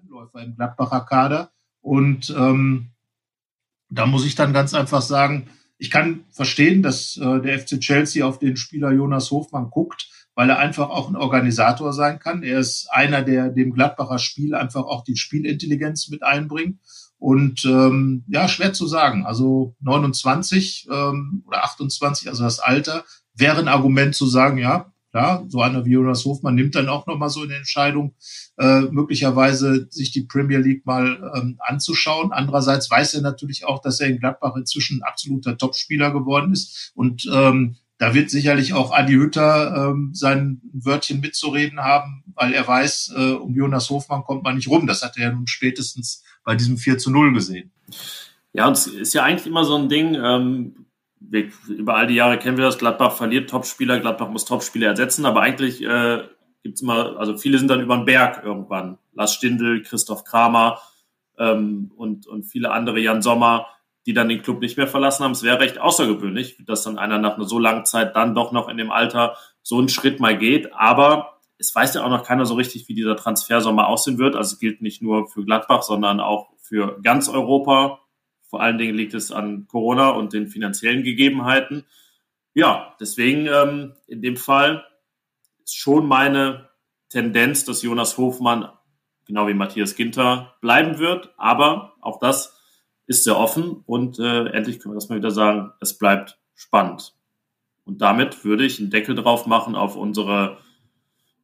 Anläufer 0.00 0.42
im 0.42 0.56
Gladbacher 0.56 1.02
Kader. 1.02 1.50
Und 1.82 2.34
ähm, 2.36 2.92
da 3.90 4.06
muss 4.06 4.24
ich 4.24 4.34
dann 4.34 4.52
ganz 4.52 4.72
einfach 4.72 5.02
sagen, 5.02 5.48
ich 5.80 5.90
kann 5.90 6.24
verstehen, 6.30 6.82
dass 6.82 7.16
äh, 7.16 7.40
der 7.40 7.58
FC 7.58 7.80
Chelsea 7.80 8.24
auf 8.24 8.38
den 8.38 8.58
Spieler 8.58 8.92
Jonas 8.92 9.30
Hofmann 9.30 9.70
guckt, 9.70 10.08
weil 10.34 10.50
er 10.50 10.58
einfach 10.58 10.90
auch 10.90 11.08
ein 11.08 11.16
Organisator 11.16 11.94
sein 11.94 12.18
kann. 12.18 12.42
Er 12.42 12.60
ist 12.60 12.88
einer, 12.90 13.22
der 13.22 13.48
dem 13.48 13.72
Gladbacher 13.72 14.18
Spiel 14.18 14.54
einfach 14.54 14.84
auch 14.84 15.04
die 15.04 15.16
Spielintelligenz 15.16 16.10
mit 16.10 16.22
einbringt. 16.22 16.80
Und 17.18 17.64
ähm, 17.64 18.24
ja, 18.28 18.46
schwer 18.46 18.74
zu 18.74 18.86
sagen. 18.86 19.24
Also 19.24 19.74
29 19.80 20.86
ähm, 20.90 21.44
oder 21.46 21.64
28, 21.64 22.28
also 22.28 22.44
das 22.44 22.60
Alter, 22.60 23.04
wäre 23.34 23.58
ein 23.58 23.68
Argument 23.68 24.14
zu 24.14 24.26
sagen, 24.26 24.58
ja, 24.58 24.92
Klar, 25.10 25.44
so 25.48 25.60
einer 25.60 25.84
wie 25.84 25.92
Jonas 25.92 26.24
Hofmann 26.24 26.54
nimmt 26.54 26.76
dann 26.76 26.88
auch 26.88 27.06
nochmal 27.06 27.30
so 27.30 27.42
eine 27.42 27.56
Entscheidung, 27.56 28.14
äh, 28.58 28.82
möglicherweise 28.82 29.88
sich 29.90 30.12
die 30.12 30.22
Premier 30.22 30.58
League 30.58 30.86
mal 30.86 31.32
ähm, 31.34 31.58
anzuschauen. 31.58 32.32
Andererseits 32.32 32.88
weiß 32.88 33.14
er 33.14 33.22
natürlich 33.22 33.64
auch, 33.64 33.80
dass 33.82 33.98
er 33.98 34.06
in 34.06 34.20
Gladbach 34.20 34.54
inzwischen 34.54 34.98
ein 34.98 35.02
absoluter 35.02 35.58
Topspieler 35.58 36.12
geworden 36.12 36.52
ist. 36.52 36.92
Und 36.94 37.28
ähm, 37.32 37.76
da 37.98 38.14
wird 38.14 38.30
sicherlich 38.30 38.72
auch 38.72 38.92
Adi 38.92 39.14
Hütter 39.14 39.90
ähm, 39.90 40.10
sein 40.14 40.62
Wörtchen 40.72 41.20
mitzureden 41.20 41.80
haben, 41.80 42.22
weil 42.34 42.54
er 42.54 42.66
weiß, 42.66 43.12
äh, 43.16 43.32
um 43.32 43.54
Jonas 43.54 43.90
Hofmann 43.90 44.22
kommt 44.22 44.44
man 44.44 44.56
nicht 44.56 44.68
rum. 44.68 44.86
Das 44.86 45.02
hat 45.02 45.18
er 45.18 45.24
ja 45.24 45.32
nun 45.32 45.48
spätestens 45.48 46.22
bei 46.44 46.54
diesem 46.54 46.78
4 46.78 46.98
zu 46.98 47.10
0 47.10 47.34
gesehen. 47.34 47.72
Ja, 48.52 48.68
und 48.68 48.72
es 48.72 48.86
ist 48.86 49.12
ja 49.12 49.24
eigentlich 49.24 49.46
immer 49.46 49.64
so 49.64 49.76
ein 49.76 49.88
Ding, 49.88 50.14
ähm, 50.14 50.86
wir, 51.20 51.50
über 51.68 51.96
all 51.96 52.06
die 52.06 52.14
Jahre 52.14 52.38
kennen 52.38 52.56
wir 52.56 52.64
das, 52.64 52.78
Gladbach 52.78 53.12
verliert 53.12 53.50
Topspieler, 53.50 54.00
Gladbach 54.00 54.28
muss 54.28 54.46
Topspieler 54.46 54.88
ersetzen, 54.88 55.26
aber 55.26 55.42
eigentlich 55.42 55.82
äh, 55.82 56.24
gibt 56.62 56.80
immer, 56.80 57.18
also 57.18 57.36
viele 57.36 57.58
sind 57.58 57.68
dann 57.68 57.80
über 57.80 57.96
den 57.96 58.06
Berg 58.06 58.42
irgendwann. 58.44 58.98
Lars 59.12 59.34
Stindl, 59.34 59.82
Christoph 59.82 60.24
Kramer 60.24 60.80
ähm, 61.38 61.92
und, 61.96 62.26
und 62.26 62.44
viele 62.44 62.70
andere, 62.70 63.00
Jan 63.00 63.22
Sommer, 63.22 63.66
die 64.06 64.14
dann 64.14 64.28
den 64.28 64.42
Club 64.42 64.60
nicht 64.60 64.76
mehr 64.76 64.86
verlassen 64.86 65.24
haben. 65.24 65.32
Es 65.32 65.42
wäre 65.42 65.60
recht 65.60 65.78
außergewöhnlich, 65.78 66.64
dass 66.66 66.84
dann 66.84 66.98
einer 66.98 67.18
nach 67.18 67.36
einer 67.36 67.44
so 67.44 67.58
langen 67.58 67.84
Zeit 67.84 68.16
dann 68.16 68.34
doch 68.34 68.52
noch 68.52 68.68
in 68.68 68.78
dem 68.78 68.90
Alter 68.90 69.36
so 69.62 69.78
einen 69.78 69.88
Schritt 69.88 70.20
mal 70.20 70.36
geht. 70.36 70.74
Aber 70.74 71.38
es 71.58 71.74
weiß 71.74 71.94
ja 71.94 72.04
auch 72.04 72.08
noch 72.08 72.24
keiner 72.24 72.46
so 72.46 72.54
richtig, 72.54 72.88
wie 72.88 72.94
dieser 72.94 73.16
Transfersommer 73.16 73.88
aussehen 73.88 74.18
wird. 74.18 74.36
Also 74.36 74.54
es 74.54 74.58
gilt 74.58 74.80
nicht 74.80 75.02
nur 75.02 75.28
für 75.28 75.44
Gladbach, 75.44 75.82
sondern 75.82 76.20
auch 76.20 76.48
für 76.58 76.98
ganz 77.02 77.28
Europa. 77.28 78.00
Vor 78.50 78.60
allen 78.60 78.78
Dingen 78.78 78.96
liegt 78.96 79.14
es 79.14 79.30
an 79.30 79.68
Corona 79.68 80.10
und 80.10 80.32
den 80.32 80.48
finanziellen 80.48 81.04
Gegebenheiten. 81.04 81.86
Ja, 82.52 82.96
deswegen 82.98 83.46
ähm, 83.46 83.94
in 84.08 84.22
dem 84.22 84.36
Fall 84.36 84.84
ist 85.64 85.76
schon 85.76 86.06
meine 86.06 86.68
Tendenz, 87.10 87.64
dass 87.64 87.82
Jonas 87.82 88.18
Hofmann, 88.18 88.68
genau 89.24 89.46
wie 89.46 89.54
Matthias 89.54 89.94
Ginter, 89.94 90.56
bleiben 90.60 90.98
wird. 90.98 91.32
Aber 91.36 91.94
auch 92.00 92.18
das 92.18 92.60
ist 93.06 93.22
sehr 93.22 93.38
offen 93.38 93.84
und 93.86 94.18
äh, 94.18 94.46
endlich 94.46 94.80
können 94.80 94.94
wir 94.94 94.96
das 94.96 95.08
mal 95.08 95.18
wieder 95.18 95.30
sagen, 95.30 95.72
es 95.80 95.96
bleibt 95.96 96.38
spannend. 96.56 97.14
Und 97.84 98.02
damit 98.02 98.44
würde 98.44 98.64
ich 98.64 98.80
einen 98.80 98.90
Deckel 98.90 99.14
drauf 99.14 99.46
machen 99.46 99.76
auf 99.76 99.94
unsere 99.94 100.58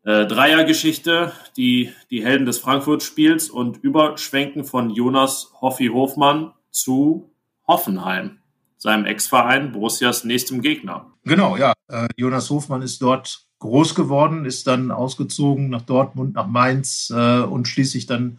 äh, 0.02 0.26
Dreiergeschichte, 0.26 1.32
die, 1.56 1.92
die 2.10 2.24
Helden 2.24 2.46
des 2.46 2.58
Frankfurt-Spiels 2.58 3.48
und 3.48 3.76
überschwenken 3.78 4.64
von 4.64 4.90
Jonas 4.90 5.52
Hoffi 5.60 5.86
Hofmann 5.86 6.52
zu 6.76 7.32
Hoffenheim, 7.66 8.38
seinem 8.76 9.06
Ex-Verein, 9.06 9.72
Borussias 9.72 10.24
nächstem 10.24 10.60
Gegner. 10.60 11.12
Genau, 11.24 11.56
ja. 11.56 11.72
Äh, 11.88 12.08
Jonas 12.16 12.50
Hofmann 12.50 12.82
ist 12.82 13.02
dort 13.02 13.46
groß 13.58 13.94
geworden, 13.94 14.44
ist 14.44 14.66
dann 14.66 14.90
ausgezogen 14.90 15.70
nach 15.70 15.82
Dortmund, 15.82 16.34
nach 16.34 16.46
Mainz 16.46 17.10
äh, 17.14 17.40
und 17.40 17.66
schließlich 17.66 18.06
dann 18.06 18.38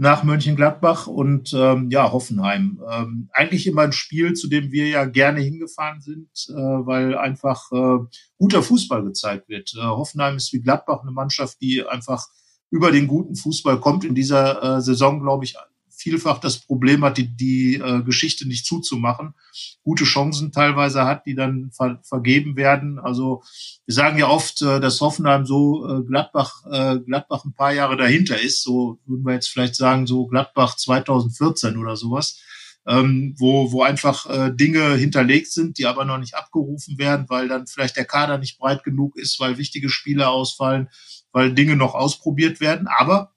nach 0.00 0.22
Mönchengladbach 0.22 1.08
und 1.08 1.52
ähm, 1.52 1.90
ja, 1.90 2.12
Hoffenheim. 2.12 2.80
Ähm, 2.88 3.28
eigentlich 3.32 3.66
immer 3.66 3.82
ein 3.82 3.92
Spiel, 3.92 4.34
zu 4.34 4.48
dem 4.48 4.70
wir 4.70 4.86
ja 4.86 5.04
gerne 5.04 5.40
hingefahren 5.40 6.00
sind, 6.00 6.30
äh, 6.48 6.52
weil 6.54 7.18
einfach 7.18 7.70
äh, 7.72 7.98
guter 8.38 8.62
Fußball 8.62 9.02
gezeigt 9.02 9.48
wird. 9.48 9.74
Äh, 9.76 9.82
Hoffenheim 9.82 10.36
ist 10.36 10.52
wie 10.52 10.62
Gladbach 10.62 11.02
eine 11.02 11.10
Mannschaft, 11.10 11.60
die 11.60 11.84
einfach 11.86 12.28
über 12.70 12.92
den 12.92 13.08
guten 13.08 13.34
Fußball 13.34 13.80
kommt. 13.80 14.04
In 14.04 14.14
dieser 14.14 14.76
äh, 14.76 14.80
Saison, 14.80 15.20
glaube 15.20 15.44
ich, 15.44 15.56
vielfach 15.98 16.38
das 16.38 16.58
Problem 16.58 17.04
hat, 17.04 17.18
die, 17.18 17.28
die 17.28 17.74
äh, 17.74 18.02
Geschichte 18.02 18.46
nicht 18.46 18.64
zuzumachen, 18.64 19.34
gute 19.82 20.04
Chancen 20.04 20.52
teilweise 20.52 21.04
hat, 21.04 21.26
die 21.26 21.34
dann 21.34 21.70
ver 21.72 22.00
vergeben 22.04 22.56
werden. 22.56 22.98
Also 22.98 23.42
wir 23.84 23.94
sagen 23.94 24.18
ja 24.18 24.28
oft, 24.28 24.62
äh, 24.62 24.80
dass 24.80 25.00
Hoffenheim 25.00 25.44
so 25.44 25.86
äh, 25.88 26.02
Gladbach, 26.04 26.64
äh, 26.70 26.98
Gladbach 27.00 27.44
ein 27.44 27.54
paar 27.54 27.72
Jahre 27.72 27.96
dahinter 27.96 28.40
ist. 28.40 28.62
So 28.62 29.00
würden 29.06 29.26
wir 29.26 29.34
jetzt 29.34 29.48
vielleicht 29.48 29.74
sagen, 29.74 30.06
so 30.06 30.26
Gladbach 30.26 30.76
2014 30.76 31.76
oder 31.76 31.96
sowas. 31.96 32.40
Ähm, 32.86 33.34
wo, 33.36 33.70
wo 33.70 33.82
einfach 33.82 34.24
äh, 34.30 34.50
Dinge 34.54 34.94
hinterlegt 34.94 35.52
sind, 35.52 35.76
die 35.76 35.84
aber 35.84 36.06
noch 36.06 36.16
nicht 36.16 36.34
abgerufen 36.34 36.96
werden, 36.96 37.26
weil 37.28 37.46
dann 37.46 37.66
vielleicht 37.66 37.96
der 37.96 38.06
Kader 38.06 38.38
nicht 38.38 38.58
breit 38.58 38.82
genug 38.82 39.18
ist, 39.18 39.38
weil 39.40 39.58
wichtige 39.58 39.90
Spieler 39.90 40.30
ausfallen, 40.30 40.88
weil 41.32 41.52
Dinge 41.52 41.76
noch 41.76 41.94
ausprobiert 41.94 42.60
werden. 42.60 42.88
Aber 42.88 43.34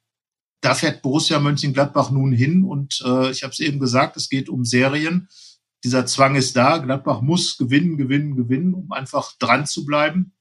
da 0.61 0.75
fährt 0.75 1.01
Borussia 1.01 1.39
Mönchengladbach 1.39 2.11
nun 2.11 2.31
hin 2.31 2.63
und 2.63 3.01
äh, 3.05 3.31
ich 3.31 3.43
habe 3.43 3.51
es 3.51 3.59
eben 3.59 3.79
gesagt, 3.79 4.15
es 4.15 4.29
geht 4.29 4.47
um 4.47 4.63
Serien. 4.63 5.27
Dieser 5.83 6.05
Zwang 6.05 6.35
ist 6.35 6.55
da. 6.55 6.77
Gladbach 6.77 7.21
muss 7.21 7.57
gewinnen, 7.57 7.97
gewinnen, 7.97 8.35
gewinnen, 8.35 8.75
um 8.75 8.91
einfach 8.91 9.33
dran 9.39 9.65
zu 9.65 9.85
bleiben 9.85 10.33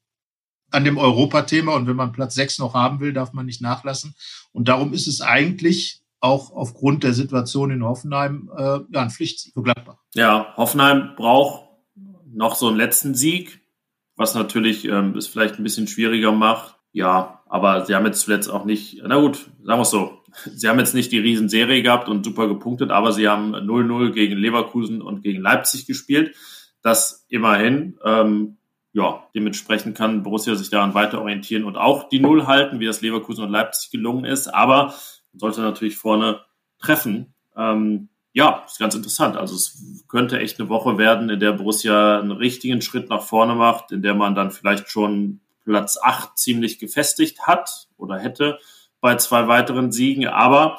an 0.70 0.85
dem 0.85 0.98
Europathema. 0.98 1.74
Und 1.74 1.87
wenn 1.87 1.96
man 1.96 2.12
Platz 2.12 2.35
sechs 2.35 2.59
noch 2.59 2.74
haben 2.74 3.00
will, 3.00 3.14
darf 3.14 3.33
man 3.33 3.46
nicht 3.46 3.62
nachlassen. 3.62 4.14
Und 4.52 4.68
darum 4.68 4.92
ist 4.92 5.06
es 5.06 5.22
eigentlich 5.22 6.02
auch 6.20 6.52
aufgrund 6.52 7.02
der 7.02 7.14
Situation 7.14 7.70
in 7.70 7.83
Hoffenheim 7.83 8.50
äh, 8.54 8.62
ja, 8.62 9.00
ein 9.00 9.11
Pflichtsieg 9.11 9.54
für 9.54 9.62
Gladbach. 9.62 9.96
Ja, 10.14 10.54
Hoffenheim 10.56 11.14
braucht 11.16 11.68
noch 12.30 12.56
so 12.56 12.68
einen 12.68 12.76
letzten 12.76 13.14
Sieg, 13.14 13.62
was 14.16 14.35
natürlich 14.35 14.85
ähm, 14.85 15.16
es 15.16 15.26
vielleicht 15.26 15.54
ein 15.59 15.62
bisschen 15.62 15.87
schwieriger 15.87 16.33
macht. 16.33 16.76
Ja, 16.92 17.39
aber 17.50 17.84
sie 17.84 17.96
haben 17.96 18.06
jetzt 18.06 18.20
zuletzt 18.20 18.48
auch 18.48 18.64
nicht, 18.64 19.02
na 19.04 19.18
gut, 19.18 19.50
sagen 19.64 19.78
wir 19.78 19.82
es 19.82 19.90
so, 19.90 20.22
sie 20.54 20.68
haben 20.68 20.78
jetzt 20.78 20.94
nicht 20.94 21.10
die 21.10 21.18
Riesenserie 21.18 21.82
gehabt 21.82 22.08
und 22.08 22.24
super 22.24 22.46
gepunktet, 22.46 22.90
aber 22.90 23.12
sie 23.12 23.28
haben 23.28 23.54
0-0 23.54 24.12
gegen 24.12 24.38
Leverkusen 24.38 25.02
und 25.02 25.22
gegen 25.22 25.42
Leipzig 25.42 25.84
gespielt. 25.86 26.36
Das 26.80 27.26
immerhin, 27.28 27.98
ähm, 28.04 28.56
ja, 28.92 29.24
dementsprechend 29.34 29.96
kann 29.96 30.22
Borussia 30.22 30.54
sich 30.54 30.70
daran 30.70 30.94
weiter 30.94 31.20
orientieren 31.20 31.64
und 31.64 31.76
auch 31.76 32.08
die 32.08 32.20
Null 32.20 32.46
halten, 32.46 32.80
wie 32.80 32.86
das 32.86 33.02
Leverkusen 33.02 33.44
und 33.44 33.50
Leipzig 33.50 33.90
gelungen 33.90 34.24
ist. 34.24 34.46
Aber 34.48 34.94
man 35.32 35.38
sollte 35.38 35.60
natürlich 35.60 35.96
vorne 35.96 36.40
treffen. 36.80 37.34
Ähm, 37.56 38.08
ja, 38.32 38.62
ist 38.64 38.78
ganz 38.78 38.94
interessant. 38.94 39.36
Also 39.36 39.56
es 39.56 40.04
könnte 40.08 40.38
echt 40.38 40.60
eine 40.60 40.68
Woche 40.68 40.98
werden, 40.98 41.30
in 41.30 41.40
der 41.40 41.52
Borussia 41.52 42.20
einen 42.20 42.30
richtigen 42.30 42.80
Schritt 42.80 43.10
nach 43.10 43.22
vorne 43.22 43.56
macht, 43.56 43.90
in 43.90 44.02
der 44.02 44.14
man 44.14 44.36
dann 44.36 44.52
vielleicht 44.52 44.88
schon 44.88 45.40
Platz 45.70 45.98
8 46.02 46.37
ziemlich 46.37 46.80
gefestigt 46.80 47.46
hat 47.46 47.88
oder 47.96 48.18
hätte 48.18 48.59
bei 49.00 49.14
zwei 49.16 49.46
weiteren 49.46 49.92
Siegen. 49.92 50.26
Aber 50.26 50.76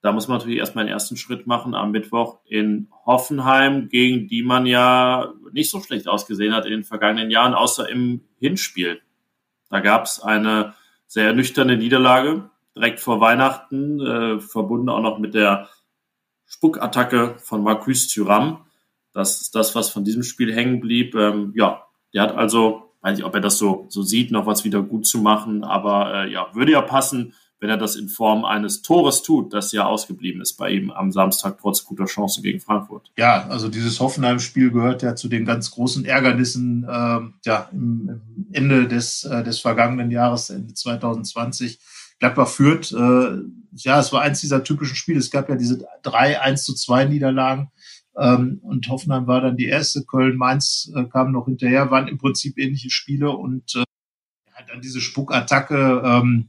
da 0.00 0.10
muss 0.10 0.26
man 0.26 0.38
natürlich 0.38 0.58
erstmal 0.58 0.82
einen 0.82 0.92
ersten 0.92 1.16
Schritt 1.16 1.46
machen 1.46 1.76
am 1.76 1.92
Mittwoch 1.92 2.40
in 2.44 2.88
Hoffenheim, 3.06 3.88
gegen 3.88 4.26
die 4.26 4.42
man 4.42 4.66
ja 4.66 5.32
nicht 5.52 5.70
so 5.70 5.80
schlecht 5.80 6.08
ausgesehen 6.08 6.54
hat 6.54 6.64
in 6.64 6.72
den 6.72 6.84
vergangenen 6.84 7.30
Jahren, 7.30 7.54
außer 7.54 7.88
im 7.88 8.22
Hinspiel. 8.40 9.00
Da 9.70 9.78
gab 9.78 10.06
es 10.06 10.20
eine 10.20 10.74
sehr 11.06 11.32
nüchterne 11.32 11.76
Niederlage 11.76 12.50
direkt 12.74 12.98
vor 12.98 13.20
Weihnachten, 13.20 14.00
äh, 14.00 14.40
verbunden 14.40 14.88
auch 14.88 15.02
noch 15.02 15.18
mit 15.18 15.34
der 15.34 15.68
Spuckattacke 16.46 17.36
von 17.38 17.62
Marcus 17.62 18.08
Thuram. 18.08 18.66
Das 19.12 19.40
ist 19.40 19.54
das, 19.54 19.74
was 19.76 19.90
von 19.90 20.04
diesem 20.04 20.24
Spiel 20.24 20.52
hängen 20.52 20.80
blieb. 20.80 21.14
Ähm, 21.14 21.52
ja, 21.54 21.86
der 22.12 22.22
hat 22.22 22.34
also, 22.34 22.91
weiß 23.02 23.16
nicht, 23.16 23.26
ob 23.26 23.34
er 23.34 23.40
das 23.40 23.58
so, 23.58 23.86
so 23.88 24.02
sieht, 24.02 24.30
noch 24.30 24.46
was 24.46 24.64
wieder 24.64 24.82
gut 24.82 25.06
zu 25.06 25.18
machen, 25.18 25.64
aber 25.64 26.24
äh, 26.24 26.32
ja, 26.32 26.46
würde 26.54 26.72
ja 26.72 26.80
passen, 26.80 27.34
wenn 27.62 27.70
er 27.70 27.76
das 27.76 27.94
in 27.94 28.08
Form 28.08 28.44
eines 28.44 28.82
Tores 28.82 29.22
tut, 29.22 29.54
das 29.54 29.70
ja 29.70 29.86
ausgeblieben 29.86 30.40
ist 30.40 30.54
bei 30.54 30.70
ihm 30.70 30.90
am 30.90 31.12
Samstag 31.12 31.58
trotz 31.60 31.84
guter 31.84 32.06
Chance 32.06 32.42
gegen 32.42 32.58
Frankfurt. 32.58 33.12
Ja, 33.16 33.46
also 33.48 33.68
dieses 33.68 34.00
Hoffenheim-Spiel 34.00 34.72
gehört 34.72 35.02
ja 35.02 35.14
zu 35.14 35.28
den 35.28 35.44
ganz 35.44 35.70
großen 35.70 36.04
Ärgernissen 36.04 36.82
äh, 36.82 37.20
ja, 37.46 37.68
im, 37.70 38.20
im 38.36 38.46
Ende 38.52 38.88
des, 38.88 39.22
äh, 39.22 39.44
des 39.44 39.60
vergangenen 39.60 40.10
Jahres, 40.10 40.50
Ende 40.50 40.74
2020 40.74 41.78
Gladbach 42.18 42.48
führt. 42.48 42.90
Äh, 42.90 43.42
ja, 43.74 44.00
es 44.00 44.12
war 44.12 44.22
eins 44.22 44.40
dieser 44.40 44.64
typischen 44.64 44.96
Spiele. 44.96 45.20
Es 45.20 45.30
gab 45.30 45.48
ja 45.48 45.54
diese 45.54 45.86
drei 46.02 46.40
1 46.40 46.64
zu 46.64 46.74
2 46.74 47.04
Niederlagen. 47.04 47.70
Ähm, 48.16 48.60
und 48.62 48.88
Hoffenheim 48.88 49.26
war 49.26 49.40
dann 49.40 49.56
die 49.56 49.66
erste. 49.66 50.04
Köln, 50.04 50.36
Mainz 50.36 50.90
äh, 50.94 51.04
kamen 51.04 51.32
noch 51.32 51.46
hinterher, 51.46 51.90
waren 51.90 52.08
im 52.08 52.18
Prinzip 52.18 52.58
ähnliche 52.58 52.90
Spiele 52.90 53.30
und 53.30 53.74
äh, 53.76 53.84
dann 54.68 54.80
diese 54.80 55.00
Spuckattacke. 55.00 56.02
Ähm, 56.04 56.48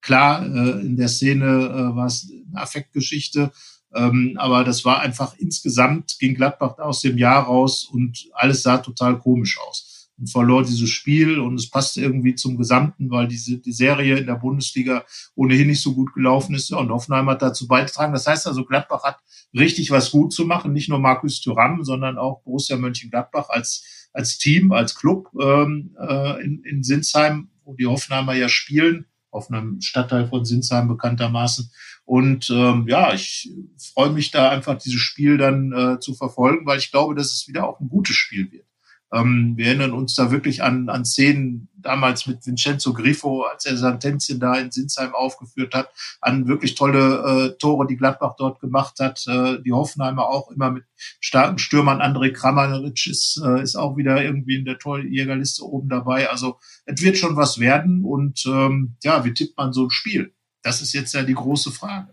klar, 0.00 0.44
äh, 0.44 0.80
in 0.80 0.96
der 0.96 1.08
Szene 1.08 1.44
äh, 1.44 1.96
war 1.96 2.06
es 2.06 2.30
eine 2.50 2.60
Affektgeschichte. 2.60 3.52
Ähm, 3.94 4.36
aber 4.38 4.64
das 4.64 4.84
war 4.84 5.00
einfach 5.00 5.34
insgesamt 5.38 6.18
ging 6.18 6.34
Gladbach 6.34 6.78
aus 6.78 7.00
dem 7.00 7.16
Jahr 7.16 7.44
raus 7.44 7.84
und 7.84 8.28
alles 8.32 8.62
sah 8.62 8.78
total 8.78 9.20
komisch 9.20 9.58
aus 9.60 9.93
und 10.18 10.30
verlor 10.30 10.64
dieses 10.64 10.90
Spiel 10.90 11.38
und 11.38 11.54
es 11.54 11.70
passte 11.70 12.00
irgendwie 12.00 12.34
zum 12.34 12.56
Gesamten, 12.56 13.10
weil 13.10 13.26
diese 13.26 13.58
die 13.58 13.72
Serie 13.72 14.16
in 14.16 14.26
der 14.26 14.34
Bundesliga 14.34 15.04
ohnehin 15.34 15.68
nicht 15.68 15.82
so 15.82 15.94
gut 15.94 16.14
gelaufen 16.14 16.54
ist. 16.54 16.70
Ja, 16.70 16.78
und 16.78 16.90
Hoffenheim 16.90 17.28
hat 17.28 17.42
dazu 17.42 17.66
beigetragen. 17.66 18.12
Das 18.12 18.26
heißt 18.26 18.46
also, 18.46 18.64
Gladbach 18.64 19.02
hat 19.02 19.18
richtig 19.52 19.90
was 19.90 20.10
gut 20.10 20.32
zu 20.32 20.44
machen, 20.44 20.72
nicht 20.72 20.88
nur 20.88 20.98
Markus 20.98 21.40
Thuram, 21.40 21.82
sondern 21.84 22.18
auch 22.18 22.42
Borussia 22.42 22.76
Mönchengladbach 22.76 23.48
als 23.48 24.04
als 24.14 24.38
Team, 24.38 24.72
als 24.72 24.94
Club 24.94 25.28
ähm, 25.40 25.96
äh, 26.00 26.42
in, 26.42 26.62
in 26.62 26.82
Sinsheim, 26.84 27.48
wo 27.64 27.74
die 27.74 27.86
Hoffenheimer 27.86 28.34
ja 28.34 28.48
spielen, 28.48 29.06
auf 29.30 29.50
einem 29.50 29.80
Stadtteil 29.80 30.28
von 30.28 30.44
Sinsheim 30.44 30.86
bekanntermaßen. 30.86 31.70
Und 32.04 32.48
ähm, 32.50 32.86
ja, 32.86 33.12
ich 33.12 33.50
freue 33.92 34.10
mich 34.10 34.30
da 34.30 34.50
einfach, 34.50 34.78
dieses 34.78 35.00
Spiel 35.00 35.36
dann 35.36 35.72
äh, 35.72 35.98
zu 35.98 36.14
verfolgen, 36.14 36.64
weil 36.64 36.78
ich 36.78 36.92
glaube, 36.92 37.14
dass 37.14 37.32
es 37.32 37.48
wieder 37.48 37.68
auch 37.68 37.80
ein 37.80 37.88
gutes 37.88 38.14
Spiel 38.14 38.52
wird. 38.52 38.66
Ähm, 39.14 39.54
wir 39.56 39.66
erinnern 39.66 39.92
uns 39.92 40.14
da 40.16 40.30
wirklich 40.30 40.62
an, 40.62 40.88
an 40.88 41.04
Szenen 41.04 41.68
damals 41.76 42.26
mit 42.26 42.44
Vincenzo 42.44 42.92
Grifo, 42.92 43.42
als 43.42 43.64
er 43.64 43.76
sein 43.76 44.00
Tänzchen 44.00 44.40
da 44.40 44.54
in 44.54 44.72
Sinsheim 44.72 45.14
aufgeführt 45.14 45.74
hat, 45.74 45.90
an 46.20 46.48
wirklich 46.48 46.74
tolle 46.74 47.52
äh, 47.54 47.58
Tore, 47.58 47.86
die 47.86 47.96
Gladbach 47.96 48.34
dort 48.36 48.60
gemacht 48.60 48.98
hat. 48.98 49.24
Äh, 49.28 49.62
die 49.62 49.72
Hoffenheimer 49.72 50.26
auch 50.26 50.50
immer 50.50 50.70
mit 50.70 50.84
starken 51.20 51.58
Stürmern. 51.58 52.00
André 52.00 52.32
Kramaric 52.32 53.06
ist, 53.06 53.40
äh, 53.44 53.62
ist 53.62 53.76
auch 53.76 53.96
wieder 53.96 54.22
irgendwie 54.22 54.56
in 54.56 54.64
der 54.64 54.78
Torjägerliste 54.78 55.64
oben 55.64 55.88
dabei. 55.88 56.28
Also 56.28 56.58
es 56.84 57.00
wird 57.02 57.16
schon 57.16 57.36
was 57.36 57.60
werden. 57.60 58.04
Und 58.04 58.44
ähm, 58.46 58.96
ja, 59.04 59.24
wie 59.24 59.34
tippt 59.34 59.56
man 59.56 59.72
so 59.72 59.84
ein 59.84 59.90
Spiel? 59.90 60.34
Das 60.62 60.82
ist 60.82 60.92
jetzt 60.92 61.14
ja 61.14 61.22
die 61.22 61.34
große 61.34 61.70
Frage. 61.70 62.08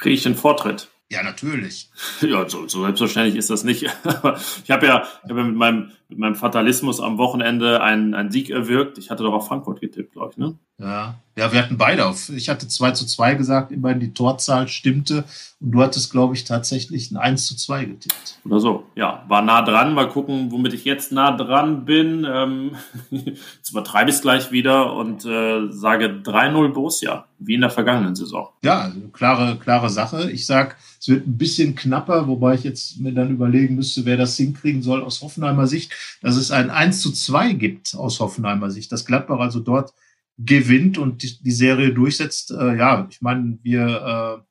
Kriege 0.00 0.14
ich 0.14 0.22
den 0.24 0.34
Vortritt? 0.34 0.88
Ja, 1.10 1.22
natürlich. 1.22 1.90
Ja, 2.20 2.48
so, 2.48 2.66
so 2.68 2.82
selbstverständlich 2.82 3.36
ist 3.36 3.50
das 3.50 3.64
nicht. 3.64 3.82
ich 4.64 4.70
habe 4.70 4.86
ja, 4.86 5.02
ich 5.24 5.30
hab 5.30 5.36
ja 5.36 5.44
mit, 5.44 5.56
meinem, 5.56 5.92
mit 6.08 6.18
meinem 6.18 6.34
Fatalismus 6.34 7.00
am 7.00 7.18
Wochenende 7.18 7.82
einen, 7.82 8.14
einen 8.14 8.30
Sieg 8.30 8.50
erwirkt. 8.50 8.98
Ich 8.98 9.10
hatte 9.10 9.22
doch 9.22 9.34
auf 9.34 9.48
Frankfurt 9.48 9.80
getippt, 9.80 10.12
glaube 10.12 10.32
ich, 10.32 10.38
ne? 10.38 10.58
Ja. 10.78 11.20
ja, 11.36 11.52
wir 11.52 11.62
hatten 11.62 11.78
beide 11.78 12.04
auf. 12.04 12.30
Ich 12.30 12.48
hatte 12.48 12.66
2 12.66 12.90
zu 12.92 13.06
2 13.06 13.34
gesagt, 13.34 13.70
immerhin 13.70 14.00
die 14.00 14.12
Torzahl 14.12 14.66
stimmte. 14.66 15.24
Und 15.60 15.70
du 15.70 15.80
hattest, 15.80 16.10
glaube 16.10 16.34
ich, 16.34 16.42
tatsächlich 16.42 17.12
ein 17.12 17.16
1 17.16 17.46
zu 17.46 17.56
2 17.56 17.84
getippt. 17.84 18.40
Oder 18.44 18.58
so, 18.58 18.86
ja. 18.96 19.24
War 19.28 19.42
nah 19.42 19.62
dran. 19.62 19.94
Mal 19.94 20.08
gucken, 20.08 20.50
womit 20.50 20.74
ich 20.74 20.84
jetzt 20.84 21.12
nah 21.12 21.30
dran 21.36 21.84
bin. 21.84 22.26
Ähm, 22.28 22.72
jetzt 23.10 23.70
übertreibe 23.70 24.10
ich 24.10 24.16
es 24.16 24.22
gleich 24.22 24.50
wieder 24.50 24.94
und 24.94 25.24
äh, 25.24 25.70
sage 25.70 26.06
3-0 26.24 26.72
Borussia, 26.72 27.26
wie 27.38 27.54
in 27.54 27.60
der 27.60 27.70
vergangenen 27.70 28.16
Saison. 28.16 28.48
Ja, 28.64 28.80
also 28.80 28.98
klare, 29.12 29.56
klare 29.56 29.90
Sache. 29.90 30.32
Ich 30.32 30.44
sage, 30.44 30.74
es 30.98 31.06
wird 31.06 31.24
ein 31.24 31.38
bisschen 31.38 31.76
knapper, 31.76 32.26
wobei 32.26 32.54
ich 32.54 32.64
jetzt 32.64 32.98
mir 32.98 33.12
dann 33.12 33.30
überlegen 33.30 33.76
müsste, 33.76 34.04
wer 34.06 34.16
das 34.16 34.36
hinkriegen 34.36 34.82
soll 34.82 35.04
aus 35.04 35.22
Hoffenheimer 35.22 35.68
Sicht, 35.68 35.92
dass 36.20 36.34
es 36.34 36.50
ein 36.50 36.70
1 36.70 37.00
zu 37.00 37.12
2 37.12 37.52
gibt 37.52 37.94
aus 37.94 38.18
Hoffenheimer 38.18 38.72
Sicht. 38.72 38.90
Dass 38.90 39.04
Gladbach 39.04 39.38
also 39.38 39.60
dort 39.60 39.92
gewinnt 40.38 40.98
und 40.98 41.22
die, 41.22 41.42
die 41.42 41.52
Serie 41.52 41.92
durchsetzt. 41.92 42.50
Äh, 42.50 42.76
ja, 42.76 43.06
ich 43.10 43.20
meine, 43.22 43.58
wir, 43.62 43.86
äh, 43.86 44.42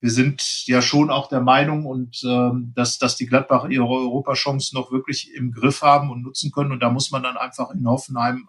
wir 0.00 0.10
sind 0.10 0.66
ja 0.66 0.82
schon 0.82 1.10
auch 1.10 1.28
der 1.28 1.40
Meinung 1.40 1.86
und 1.86 2.22
äh, 2.24 2.50
dass, 2.74 2.98
dass 2.98 3.16
die 3.16 3.26
Gladbach 3.26 3.68
ihre 3.68 3.86
Europachancen 3.86 4.78
noch 4.78 4.92
wirklich 4.92 5.34
im 5.34 5.52
Griff 5.52 5.82
haben 5.82 6.10
und 6.10 6.22
nutzen 6.22 6.50
können. 6.52 6.72
Und 6.72 6.80
da 6.80 6.90
muss 6.90 7.10
man 7.10 7.22
dann 7.22 7.36
einfach 7.36 7.70
in 7.70 7.86
Hoffenheim 7.86 8.48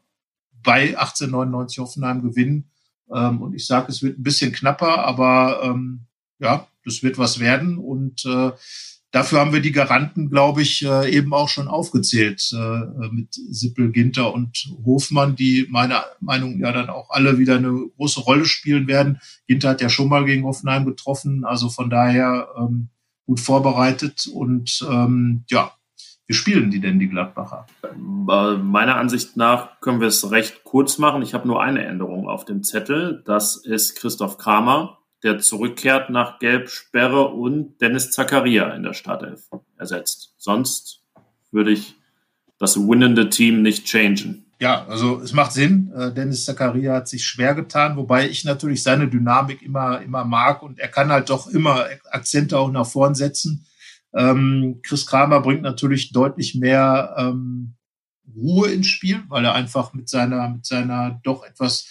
bei 0.63 0.97
1899 0.97 1.79
Hoffenheim 1.79 2.21
gewinnen. 2.21 2.69
Ähm, 3.13 3.41
und 3.41 3.53
ich 3.53 3.65
sage, 3.65 3.91
es 3.91 4.01
wird 4.01 4.19
ein 4.19 4.23
bisschen 4.23 4.51
knapper, 4.51 5.03
aber 5.05 5.61
ähm, 5.63 6.01
ja, 6.39 6.67
das 6.85 7.03
wird 7.03 7.17
was 7.17 7.39
werden. 7.39 7.77
Und 7.77 8.25
äh, 8.25 8.51
dafür 9.11 9.39
haben 9.39 9.53
wir 9.53 9.61
die 9.61 9.71
Garanten, 9.71 10.29
glaube 10.29 10.61
ich, 10.61 10.85
äh, 10.85 11.09
eben 11.15 11.33
auch 11.33 11.49
schon 11.49 11.67
aufgezählt 11.67 12.51
äh, 12.53 13.09
mit 13.11 13.33
Sippel, 13.33 13.91
Ginter 13.91 14.33
und 14.33 14.73
Hofmann, 14.85 15.35
die 15.35 15.67
meiner 15.69 16.03
Meinung 16.19 16.59
ja 16.59 16.71
dann 16.71 16.89
auch 16.89 17.09
alle 17.09 17.37
wieder 17.37 17.57
eine 17.57 17.89
große 17.97 18.21
Rolle 18.21 18.45
spielen 18.45 18.87
werden. 18.87 19.19
Ginter 19.47 19.69
hat 19.69 19.81
ja 19.81 19.89
schon 19.89 20.09
mal 20.09 20.25
gegen 20.25 20.45
Hoffenheim 20.45 20.85
getroffen, 20.85 21.45
also 21.45 21.69
von 21.69 21.89
daher 21.89 22.47
ähm, 22.57 22.89
gut 23.25 23.39
vorbereitet 23.39 24.27
und 24.27 24.85
ähm, 24.89 25.43
ja, 25.49 25.71
wie 26.27 26.33
spielen 26.33 26.71
die 26.71 26.79
denn, 26.79 26.97
die 26.97 27.09
Gladbacher? 27.09 27.65
Meiner 27.97 28.95
Ansicht 28.95 29.35
nach 29.35 29.81
können 29.81 29.99
wir 29.99 30.07
es 30.07 30.31
recht 30.31 30.63
kurz 30.63 30.97
machen. 30.97 31.21
Ich 31.23 31.33
habe 31.33 31.45
nur 31.45 31.61
eine 31.61 31.83
Änderung 31.83 32.29
auf 32.29 32.45
dem 32.45 32.63
Zettel. 32.63 33.21
Das 33.25 33.57
ist 33.57 33.97
Christoph 33.97 34.37
Kramer, 34.37 34.99
der 35.23 35.39
zurückkehrt 35.39 36.09
nach 36.09 36.39
Gelb-Sperre 36.39 37.27
und 37.27 37.79
Dennis 37.79 38.11
Zakaria 38.11 38.71
in 38.71 38.83
der 38.83 38.93
Startelf 38.93 39.49
ersetzt. 39.77 40.33
Sonst 40.37 41.03
würde 41.51 41.71
ich 41.71 41.95
das 42.57 42.77
winnende 42.77 43.29
Team 43.29 43.61
nicht 43.61 43.85
changen. 43.85 44.45
Ja, 44.59 44.85
also 44.85 45.19
es 45.19 45.33
macht 45.33 45.53
Sinn. 45.53 45.91
Äh, 45.95 46.13
Dennis 46.13 46.45
Zakaria 46.45 46.93
hat 46.93 47.07
sich 47.07 47.25
schwer 47.25 47.55
getan, 47.55 47.97
wobei 47.97 48.29
ich 48.29 48.45
natürlich 48.45 48.83
seine 48.83 49.07
Dynamik 49.07 49.63
immer, 49.63 50.01
immer 50.01 50.23
mag 50.23 50.61
und 50.61 50.77
er 50.77 50.87
kann 50.87 51.11
halt 51.11 51.31
doch 51.31 51.47
immer 51.47 51.87
Akzente 52.11 52.59
auch 52.59 52.71
nach 52.71 52.85
vorn 52.85 53.15
setzen. 53.15 53.65
Ähm, 54.13 54.79
Chris 54.83 55.07
Kramer 55.07 55.41
bringt 55.41 55.63
natürlich 55.63 56.11
deutlich 56.11 56.53
mehr 56.53 57.15
ähm, 57.17 57.73
Ruhe 58.35 58.69
ins 58.69 58.87
Spiel, 58.87 59.23
weil 59.29 59.45
er 59.45 59.55
einfach 59.55 59.93
mit 59.93 60.09
seiner, 60.09 60.49
mit 60.49 60.65
seiner 60.65 61.19
doch 61.23 61.43
etwas 61.43 61.87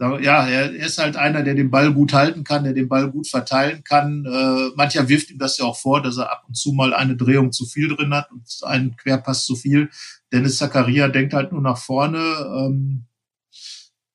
ja, 0.00 0.48
er 0.48 0.72
ist 0.72 0.98
halt 0.98 1.16
einer, 1.16 1.42
der 1.42 1.54
den 1.54 1.70
Ball 1.70 1.92
gut 1.92 2.14
halten 2.14 2.42
kann, 2.42 2.64
der 2.64 2.72
den 2.72 2.88
Ball 2.88 3.10
gut 3.10 3.28
verteilen 3.28 3.84
kann. 3.84 4.24
Äh, 4.24 4.74
mancher 4.74 5.08
wirft 5.08 5.30
ihm 5.30 5.38
das 5.38 5.58
ja 5.58 5.66
auch 5.66 5.76
vor, 5.76 6.02
dass 6.02 6.16
er 6.16 6.32
ab 6.32 6.44
und 6.48 6.56
zu 6.56 6.72
mal 6.72 6.94
eine 6.94 7.16
Drehung 7.16 7.52
zu 7.52 7.66
viel 7.66 7.94
drin 7.94 8.14
hat 8.14 8.30
und 8.30 8.42
einen 8.62 8.96
Querpass 8.96 9.44
zu 9.44 9.56
viel. 9.56 9.90
Dennis 10.32 10.56
Zakaria 10.56 11.08
denkt 11.08 11.34
halt 11.34 11.52
nur 11.52 11.60
nach 11.60 11.76
vorne, 11.76 12.18
ähm, 12.18 13.04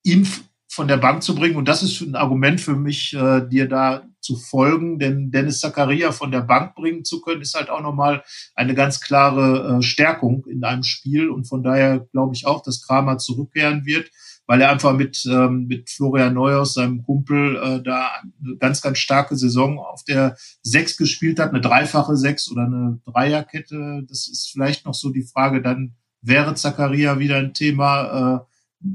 ihn 0.04 0.28
von 0.68 0.88
der 0.88 0.98
Bank 0.98 1.24
zu 1.24 1.36
bringen. 1.36 1.56
Und 1.56 1.68
das 1.68 1.84
ist 1.84 2.02
ein 2.02 2.16
Argument 2.16 2.60
für 2.60 2.76
mich, 2.76 3.14
äh, 3.14 3.48
dir 3.48 3.70
da 3.70 4.04
zu 4.20 4.36
folgen. 4.36 4.98
Denn 4.98 5.32
Dennis 5.32 5.60
Zakaria 5.60 6.12
von 6.12 6.32
der 6.32 6.42
Bank 6.42 6.76
bringen 6.76 7.06
zu 7.06 7.22
können, 7.22 7.42
ist 7.42 7.56
halt 7.56 7.70
auch 7.70 7.82
nochmal 7.82 8.24
eine 8.56 8.74
ganz 8.74 9.00
klare 9.00 9.78
äh, 9.78 9.82
Stärkung 9.84 10.46
in 10.48 10.64
einem 10.64 10.84
Spiel. 10.84 11.30
Und 11.30 11.46
von 11.46 11.64
daher 11.64 12.00
glaube 12.12 12.36
ich 12.36 12.48
auch, 12.48 12.62
dass 12.64 12.86
Kramer 12.86 13.20
zurückkehren 13.20 13.86
wird 13.86 14.10
weil 14.48 14.62
er 14.62 14.72
einfach 14.72 14.96
mit, 14.96 15.26
ähm, 15.26 15.66
mit 15.68 15.90
Florian 15.90 16.34
Neuhaus, 16.34 16.76
seinem 16.76 17.04
Kumpel, 17.04 17.56
äh, 17.56 17.82
da 17.82 18.10
eine 18.44 18.58
ganz, 18.58 18.82
ganz 18.82 19.00
starke 19.00 19.36
Saison 19.36 19.80
auf 19.80 20.04
der 20.04 20.38
Sechs 20.62 20.98
gespielt 20.98 21.40
hat, 21.40 21.50
eine 21.50 21.62
dreifache 21.62 22.16
Sechs 22.16 22.52
oder 22.52 22.66
eine 22.66 23.00
Dreierkette. 23.06 24.04
Das 24.08 24.28
ist 24.28 24.50
vielleicht 24.52 24.86
noch 24.86 24.94
so 24.94 25.10
die 25.10 25.24
Frage. 25.24 25.62
Dann 25.62 25.96
wäre 26.22 26.56
Zakaria 26.56 27.20
wieder 27.20 27.38
ein 27.38 27.54
Thema, 27.54 28.40
äh, 28.40 28.40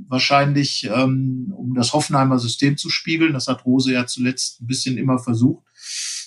wahrscheinlich, 0.09 0.89
ähm, 0.93 1.53
um 1.57 1.75
das 1.75 1.93
Hoffenheimer 1.93 2.39
System 2.39 2.77
zu 2.77 2.91
spiegeln. 2.91 3.33
Das 3.33 3.49
hat 3.49 3.65
Rose 3.65 3.93
ja 3.93 4.07
zuletzt 4.07 4.61
ein 4.61 4.67
bisschen 4.67 4.99
immer 4.99 5.19
versucht. 5.19 5.65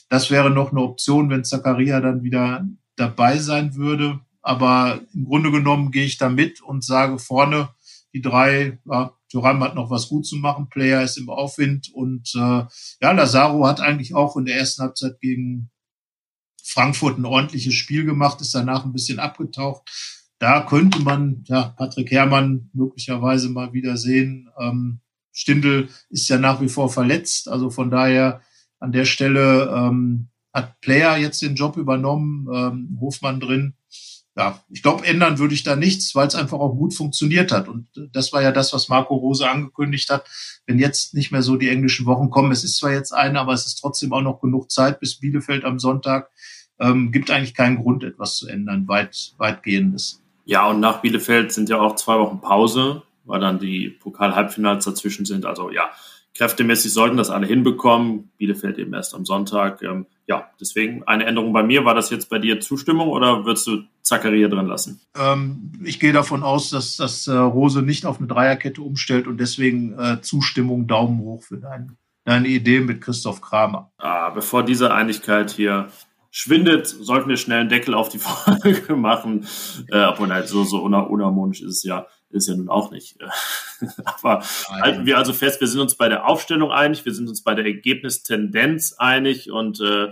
Das 0.10 0.32
wäre 0.32 0.50
noch 0.50 0.72
eine 0.72 0.82
Option, 0.82 1.30
wenn 1.30 1.46
Zakaria 1.46 2.02
dann 2.02 2.24
wieder 2.24 2.68
dabei 2.98 3.38
sein 3.38 3.76
würde. 3.76 4.20
Aber 4.42 5.00
im 5.14 5.24
Grunde 5.26 5.52
genommen 5.52 5.92
gehe 5.92 6.06
ich 6.06 6.18
da 6.18 6.28
mit 6.28 6.62
und 6.62 6.84
sage 6.84 7.18
vorne, 7.18 7.70
die 8.14 8.22
drei, 8.22 8.80
ja, 8.86 9.14
Thuram 9.30 9.64
hat 9.64 9.76
noch 9.76 9.90
was 9.90 10.08
gut 10.08 10.26
zu 10.26 10.36
machen, 10.38 10.70
Player 10.70 11.04
ist 11.04 11.18
im 11.18 11.30
Aufwind 11.30 11.90
und 11.94 12.32
äh, 12.36 12.40
ja, 13.02 13.12
Lazaro 13.12 13.66
hat 13.66 13.82
eigentlich 13.82 14.14
auch 14.14 14.38
in 14.38 14.46
der 14.46 14.58
ersten 14.58 14.84
Halbzeit 14.84 15.20
gegen 15.20 15.72
Frankfurt 16.64 17.18
ein 17.18 17.26
ordentliches 17.26 17.74
Spiel 17.74 18.06
gemacht, 18.06 18.42
ist 18.42 18.56
danach 18.56 18.86
ein 18.86 18.94
bisschen 18.94 19.20
abgetaucht. 19.20 19.90
Da 20.40 20.62
könnte 20.62 21.02
man 21.02 21.44
ja 21.48 21.74
Patrick 21.78 22.12
Herrmann 22.12 22.70
möglicherweise 22.74 23.50
mal 23.50 23.74
wieder 23.74 23.98
sehen. 23.98 24.50
Ähm, 24.60 25.00
Stindl 25.32 25.90
ist 26.10 26.30
ja 26.30 26.38
nach 26.38 26.62
wie 26.62 26.70
vor 26.70 26.90
verletzt, 26.90 27.48
also 27.48 27.70
von 27.70 27.90
daher 27.90 28.42
an 28.80 28.92
der 28.92 29.06
Stelle 29.06 29.74
ähm, 29.76 30.30
hat 30.54 30.80
Player 30.82 31.18
jetzt 31.18 31.42
den 31.42 31.56
Job 31.56 31.78
übernommen, 31.78 32.48
ähm, 32.54 32.98
Hofmann 33.02 33.40
drin 33.40 33.74
ja, 34.36 34.60
ich 34.70 34.82
glaube, 34.82 35.06
ändern 35.06 35.38
würde 35.38 35.54
ich 35.54 35.64
da 35.64 35.76
nichts, 35.76 36.16
weil 36.16 36.28
es 36.28 36.36
einfach 36.36 36.60
auch 36.60 36.74
gut 36.74 36.96
funktioniert 36.96 37.52
hat. 37.52 37.68
Und 37.68 37.88
das 38.14 38.34
war 38.34 38.42
ja 38.42 38.52
das, 38.52 38.74
was 38.74 38.90
Marco 38.90 39.14
Rose 39.16 39.48
angekündigt 39.48 40.10
hat. 40.10 40.26
Wenn 40.66 40.80
jetzt 40.80 41.14
nicht 41.14 41.32
mehr 41.32 41.44
so 41.44 41.56
die 41.56 41.70
englischen 41.70 42.08
Wochen 42.08 42.32
kommen, 42.32 42.52
es 42.52 42.64
ist 42.64 42.78
zwar 42.78 42.92
jetzt 42.92 43.14
eine, 43.14 43.40
aber 43.40 43.54
es 43.54 43.68
ist 43.68 43.76
trotzdem 43.76 44.12
auch 44.12 44.22
noch 44.22 44.42
genug 44.42 44.72
Zeit 44.72 45.00
bis 45.00 45.20
Bielefeld 45.20 45.66
am 45.66 45.78
Sonntag, 45.78 46.32
ähm, 46.80 47.12
gibt 47.12 47.30
eigentlich 47.30 47.54
keinen 47.54 47.78
Grund, 47.78 48.04
etwas 48.04 48.38
zu 48.38 48.48
ändern, 48.48 48.88
weit, 48.88 49.34
weitgehendes. 49.38 50.22
Ja, 50.46 50.68
und 50.68 50.80
nach 50.80 51.02
Bielefeld 51.02 51.54
sind 51.54 51.70
ja 51.70 51.80
auch 51.80 51.96
zwei 51.96 52.18
Wochen 52.18 52.42
Pause, 52.42 53.04
weil 53.26 53.40
dann 53.40 53.60
die 53.60 53.90
Pokal-Halbfinals 53.90 54.84
dazwischen 54.84 55.26
sind. 55.26 55.46
Also 55.46 55.70
ja, 55.70 55.92
kräftemäßig 56.34 56.94
sollten 56.94 57.18
das 57.18 57.30
alle 57.30 57.48
hinbekommen. 57.48 58.32
Bielefeld 58.38 58.78
eben 58.78 58.94
erst 58.94 59.14
am 59.14 59.26
Sonntag. 59.26 59.82
Ähm, 59.82 60.08
ja, 60.26 60.50
deswegen 60.60 61.04
eine 61.04 61.26
Änderung 61.26 61.54
bei 61.54 61.64
mir. 61.64 61.86
War 61.86 61.96
das 61.96 62.10
jetzt 62.10 62.30
bei 62.30 62.40
dir 62.40 62.60
Zustimmung 62.60 63.10
oder 63.10 63.46
würdest 63.46 63.68
du 63.68 63.84
Zakaria 64.02 64.48
drin 64.48 64.68
lassen? 64.68 65.02
Ähm, 65.18 65.74
ich 65.84 66.00
gehe 66.00 66.14
davon 66.14 66.44
aus, 66.44 66.70
dass, 66.70 66.98
dass 66.98 67.28
äh, 67.28 67.34
Rose 67.34 67.82
nicht 67.82 68.06
auf 68.06 68.18
eine 68.18 68.28
Dreierkette 68.28 68.82
umstellt 68.82 69.28
und 69.28 69.38
deswegen 69.38 69.98
äh, 70.00 70.22
Zustimmung, 70.22 70.88
Daumen 70.88 71.20
hoch 71.20 71.44
für 71.44 71.58
dein, 71.58 71.98
deine 72.26 72.48
Idee 72.48 72.80
mit 72.80 73.02
Christoph 73.02 73.42
Kramer. 73.42 73.92
Ah, 73.98 74.30
bevor 74.30 74.64
diese 74.64 74.94
Einigkeit 74.94 75.52
hier 75.52 75.90
schwindet, 76.32 76.88
sollten 76.88 77.30
wir 77.30 77.38
schnell 77.38 77.62
einen 77.62 77.70
Deckel 77.70 77.94
auf 77.94 78.10
die 78.10 78.18
Folge 78.20 78.96
machen. 78.96 79.46
Äh, 79.92 80.06
obwohl 80.06 80.34
halt 80.34 80.48
so, 80.48 80.64
so 80.64 80.82
unharmonisch 80.82 81.62
ist 81.62 81.78
es 81.78 81.84
ja 81.84 82.08
ist 82.34 82.48
ja 82.48 82.56
nun 82.56 82.70
auch 82.70 82.92
nicht. 82.92 83.18
Aber 84.06 84.44
Nein. 84.70 84.82
halten 84.82 85.06
wir 85.06 85.18
also 85.18 85.34
fest, 85.34 85.62
wir 85.62 85.68
sind 85.68 85.80
uns 85.80 85.96
bei 85.96 86.10
der 86.10 86.28
Aufstellung 86.28 86.72
einig, 86.72 87.06
wir 87.06 87.14
sind 87.14 87.30
uns 87.30 87.44
bei 87.44 87.56
der 87.56 87.66
Ergebnistendenz 87.66 88.94
einig 88.98 89.52
und 89.52 89.80
äh, 89.80 90.12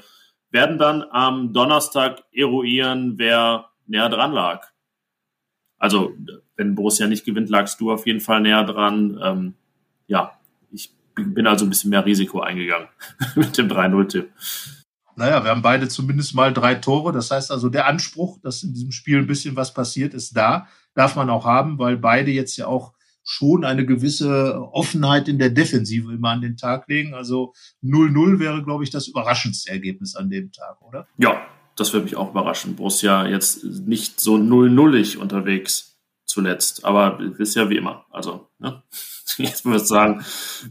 werden 0.52 0.78
dann 0.78 1.04
am 1.04 1.54
Donnerstag 1.54 2.24
eruieren, 2.32 3.18
wer 3.18 3.70
näher 3.88 4.10
dran 4.10 4.34
lag. 4.34 4.68
Also, 5.78 6.14
wenn 6.56 6.76
Borussia 6.76 7.08
nicht 7.08 7.26
gewinnt, 7.26 7.50
lagst 7.50 7.80
du 7.82 7.92
auf 7.92 8.06
jeden 8.06 8.20
Fall 8.20 8.42
näher 8.42 8.64
dran. 8.64 9.20
Ähm, 9.24 9.54
ja, 10.06 10.40
ich 10.72 10.94
bin 11.16 11.48
also 11.48 11.66
ein 11.66 11.70
bisschen 11.70 11.90
mehr 11.90 12.06
Risiko 12.06 12.42
eingegangen 12.42 12.88
mit 13.36 13.58
dem 13.58 13.68
3-0-Tipp. 13.68 14.32
Naja, 15.16 15.44
wir 15.44 15.52
haben 15.52 15.62
beide 15.62 15.88
zumindest 15.88 16.36
mal 16.36 16.54
drei 16.54 16.76
Tore. 16.76 17.12
Das 17.12 17.32
heißt 17.32 17.52
also, 17.52 17.70
der 17.70 17.88
Anspruch, 17.88 18.40
dass 18.42 18.64
in 18.64 18.74
diesem 18.74 18.92
Spiel 18.92 19.18
ein 19.18 19.28
bisschen 19.28 19.56
was 19.56 19.74
passiert, 19.74 20.14
ist 20.14 20.38
da 20.38 20.68
darf 20.94 21.16
man 21.16 21.30
auch 21.30 21.46
haben, 21.46 21.80
weil 21.80 21.98
beide 21.98 22.32
jetzt 22.32 22.58
ja 22.58 22.68
auch 22.68 22.94
schon 23.24 23.64
eine 23.64 23.86
gewisse 23.86 24.68
Offenheit 24.72 25.28
in 25.28 25.38
der 25.40 25.50
Defensive 25.50 26.14
immer 26.14 26.30
an 26.30 26.42
den 26.42 26.58
Tag 26.58 26.88
legen. 26.88 27.14
Also 27.14 27.54
0-0 27.84 28.40
wäre, 28.40 28.64
glaube 28.64 28.84
ich, 28.84 28.90
das 28.90 29.08
überraschendste 29.08 29.72
Ergebnis 29.72 30.16
an 30.16 30.30
dem 30.30 30.52
Tag, 30.52 30.82
oder? 30.82 31.08
Ja, 31.18 31.46
das 31.76 31.94
würde 31.94 32.06
mich 32.06 32.16
auch 32.16 32.32
überraschen. 32.32 32.76
Borussia 32.76 33.28
jetzt 33.28 33.64
nicht 33.64 34.20
so 34.20 34.36
0-0ig 34.36 35.18
unterwegs 35.18 36.00
zuletzt, 36.26 36.86
aber 36.86 37.20
ist 37.38 37.56
ja 37.56 37.70
wie 37.70 37.78
immer. 37.78 38.06
Also, 38.10 38.48
ne? 38.60 38.84
jetzt 39.38 39.66
würde 39.66 39.78
ich 39.78 39.84
sagen, 39.84 40.24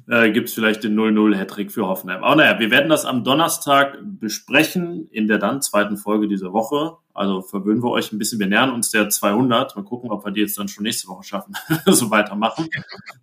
äh, 0.09 0.31
gibt 0.31 0.49
es 0.49 0.55
vielleicht 0.55 0.85
den 0.85 0.99
0-0-Hattrick 0.99 1.73
für 1.73 1.87
Hoffenheim. 1.87 2.23
Aber 2.23 2.37
naja, 2.37 2.59
wir 2.59 2.71
werden 2.71 2.89
das 2.89 3.05
am 3.05 3.25
Donnerstag 3.25 3.99
besprechen 4.03 5.09
in 5.11 5.29
der 5.29 5.39
dann 5.39 5.63
zweiten 5.63 5.97
Folge 5.97 6.29
dieser 6.29 6.53
Woche. 6.53 6.97
Also 7.15 7.43
verwöhnen 7.43 7.83
wir 7.83 7.91
euch 7.91 8.13
ein 8.13 8.19
bisschen. 8.19 8.39
Wir 8.39 8.47
nähern 8.47 8.73
uns 8.73 8.91
der 8.91 9.09
200. 9.09 9.77
Mal 9.77 9.85
gucken, 9.85 10.11
ob 10.11 10.25
wir 10.25 10.33
die 10.33 10.41
jetzt 10.41 10.59
dann 10.59 10.69
schon 10.69 10.85
nächste 10.85 11.09
Woche 11.09 11.25
schaffen, 11.25 11.55
so 11.87 12.11
weitermachen. 12.11 12.69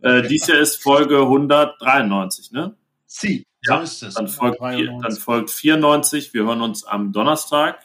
Äh, 0.01 0.23
dies 0.27 0.47
Jahr 0.47 0.59
ist 0.59 0.81
Folge 0.81 1.21
193, 1.21 2.51
ne? 2.51 2.75
Sie, 3.05 3.45
ja, 3.63 3.85
so. 3.85 4.07
Dann 4.09 4.27
folgt, 4.27 4.61
dann 4.61 5.11
folgt 5.13 5.49
94. 5.49 6.33
Wir 6.33 6.43
hören 6.43 6.61
uns 6.61 6.83
am 6.83 7.13
Donnerstag. 7.13 7.79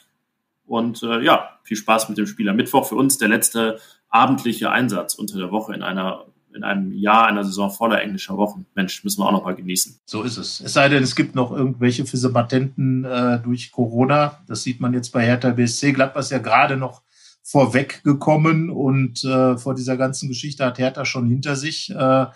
Und 0.67 1.03
äh, 1.03 1.21
ja, 1.21 1.59
viel 1.63 1.77
Spaß 1.77 2.09
mit 2.09 2.19
dem 2.19 2.27
Spiel 2.27 2.49
am 2.49 2.57
Mittwoch. 2.57 2.89
Für 2.89 2.97
uns 2.97 3.19
der 3.19 3.29
letzte 3.29 3.79
abendliche 4.09 4.71
Einsatz 4.71 5.15
unter 5.15 5.39
der 5.39 5.51
Woche 5.51 5.75
in 5.75 5.83
einer 5.83 6.27
in 6.55 6.65
einem 6.65 6.93
Jahr, 6.93 7.27
einer 7.27 7.45
Saison 7.45 7.71
voller 7.71 8.03
englischer 8.03 8.37
Wochen. 8.37 8.67
Mensch, 8.75 9.03
müssen 9.05 9.21
wir 9.21 9.27
auch 9.27 9.33
noch 9.33 9.45
mal 9.45 9.55
genießen. 9.55 10.01
So 10.05 10.23
ist 10.23 10.37
es. 10.37 10.61
Es 10.61 10.73
sei 10.73 10.89
denn, 10.89 11.03
es 11.03 11.17
gibt 11.17 11.35
noch 11.35 11.53
irgendwelche 11.53 12.05
Patenten 12.05 13.05
äh, 13.05 13.41
durch 13.41 13.73
Corona. 13.73 14.41
Das 14.47 14.63
sieht 14.63 14.81
man 14.81 14.95
jetzt 14.95 15.11
bei 15.11 15.25
Hertha 15.25 15.51
BSC. 15.51 15.93
Gladbach 15.93 16.21
ist 16.21 16.31
ja 16.31 16.39
gerade 16.39 16.77
noch 16.77 17.03
vorweggekommen 17.43 18.71
und 18.71 19.25
äh, 19.25 19.57
vor 19.59 19.75
dieser 19.75 19.97
ganzen 19.97 20.29
Geschichte 20.29 20.65
hat 20.65 20.79
Hertha 20.79 21.05
schon 21.05 21.29
hinter 21.29 21.57
sich. 21.57 21.91
Äh, 21.91 22.27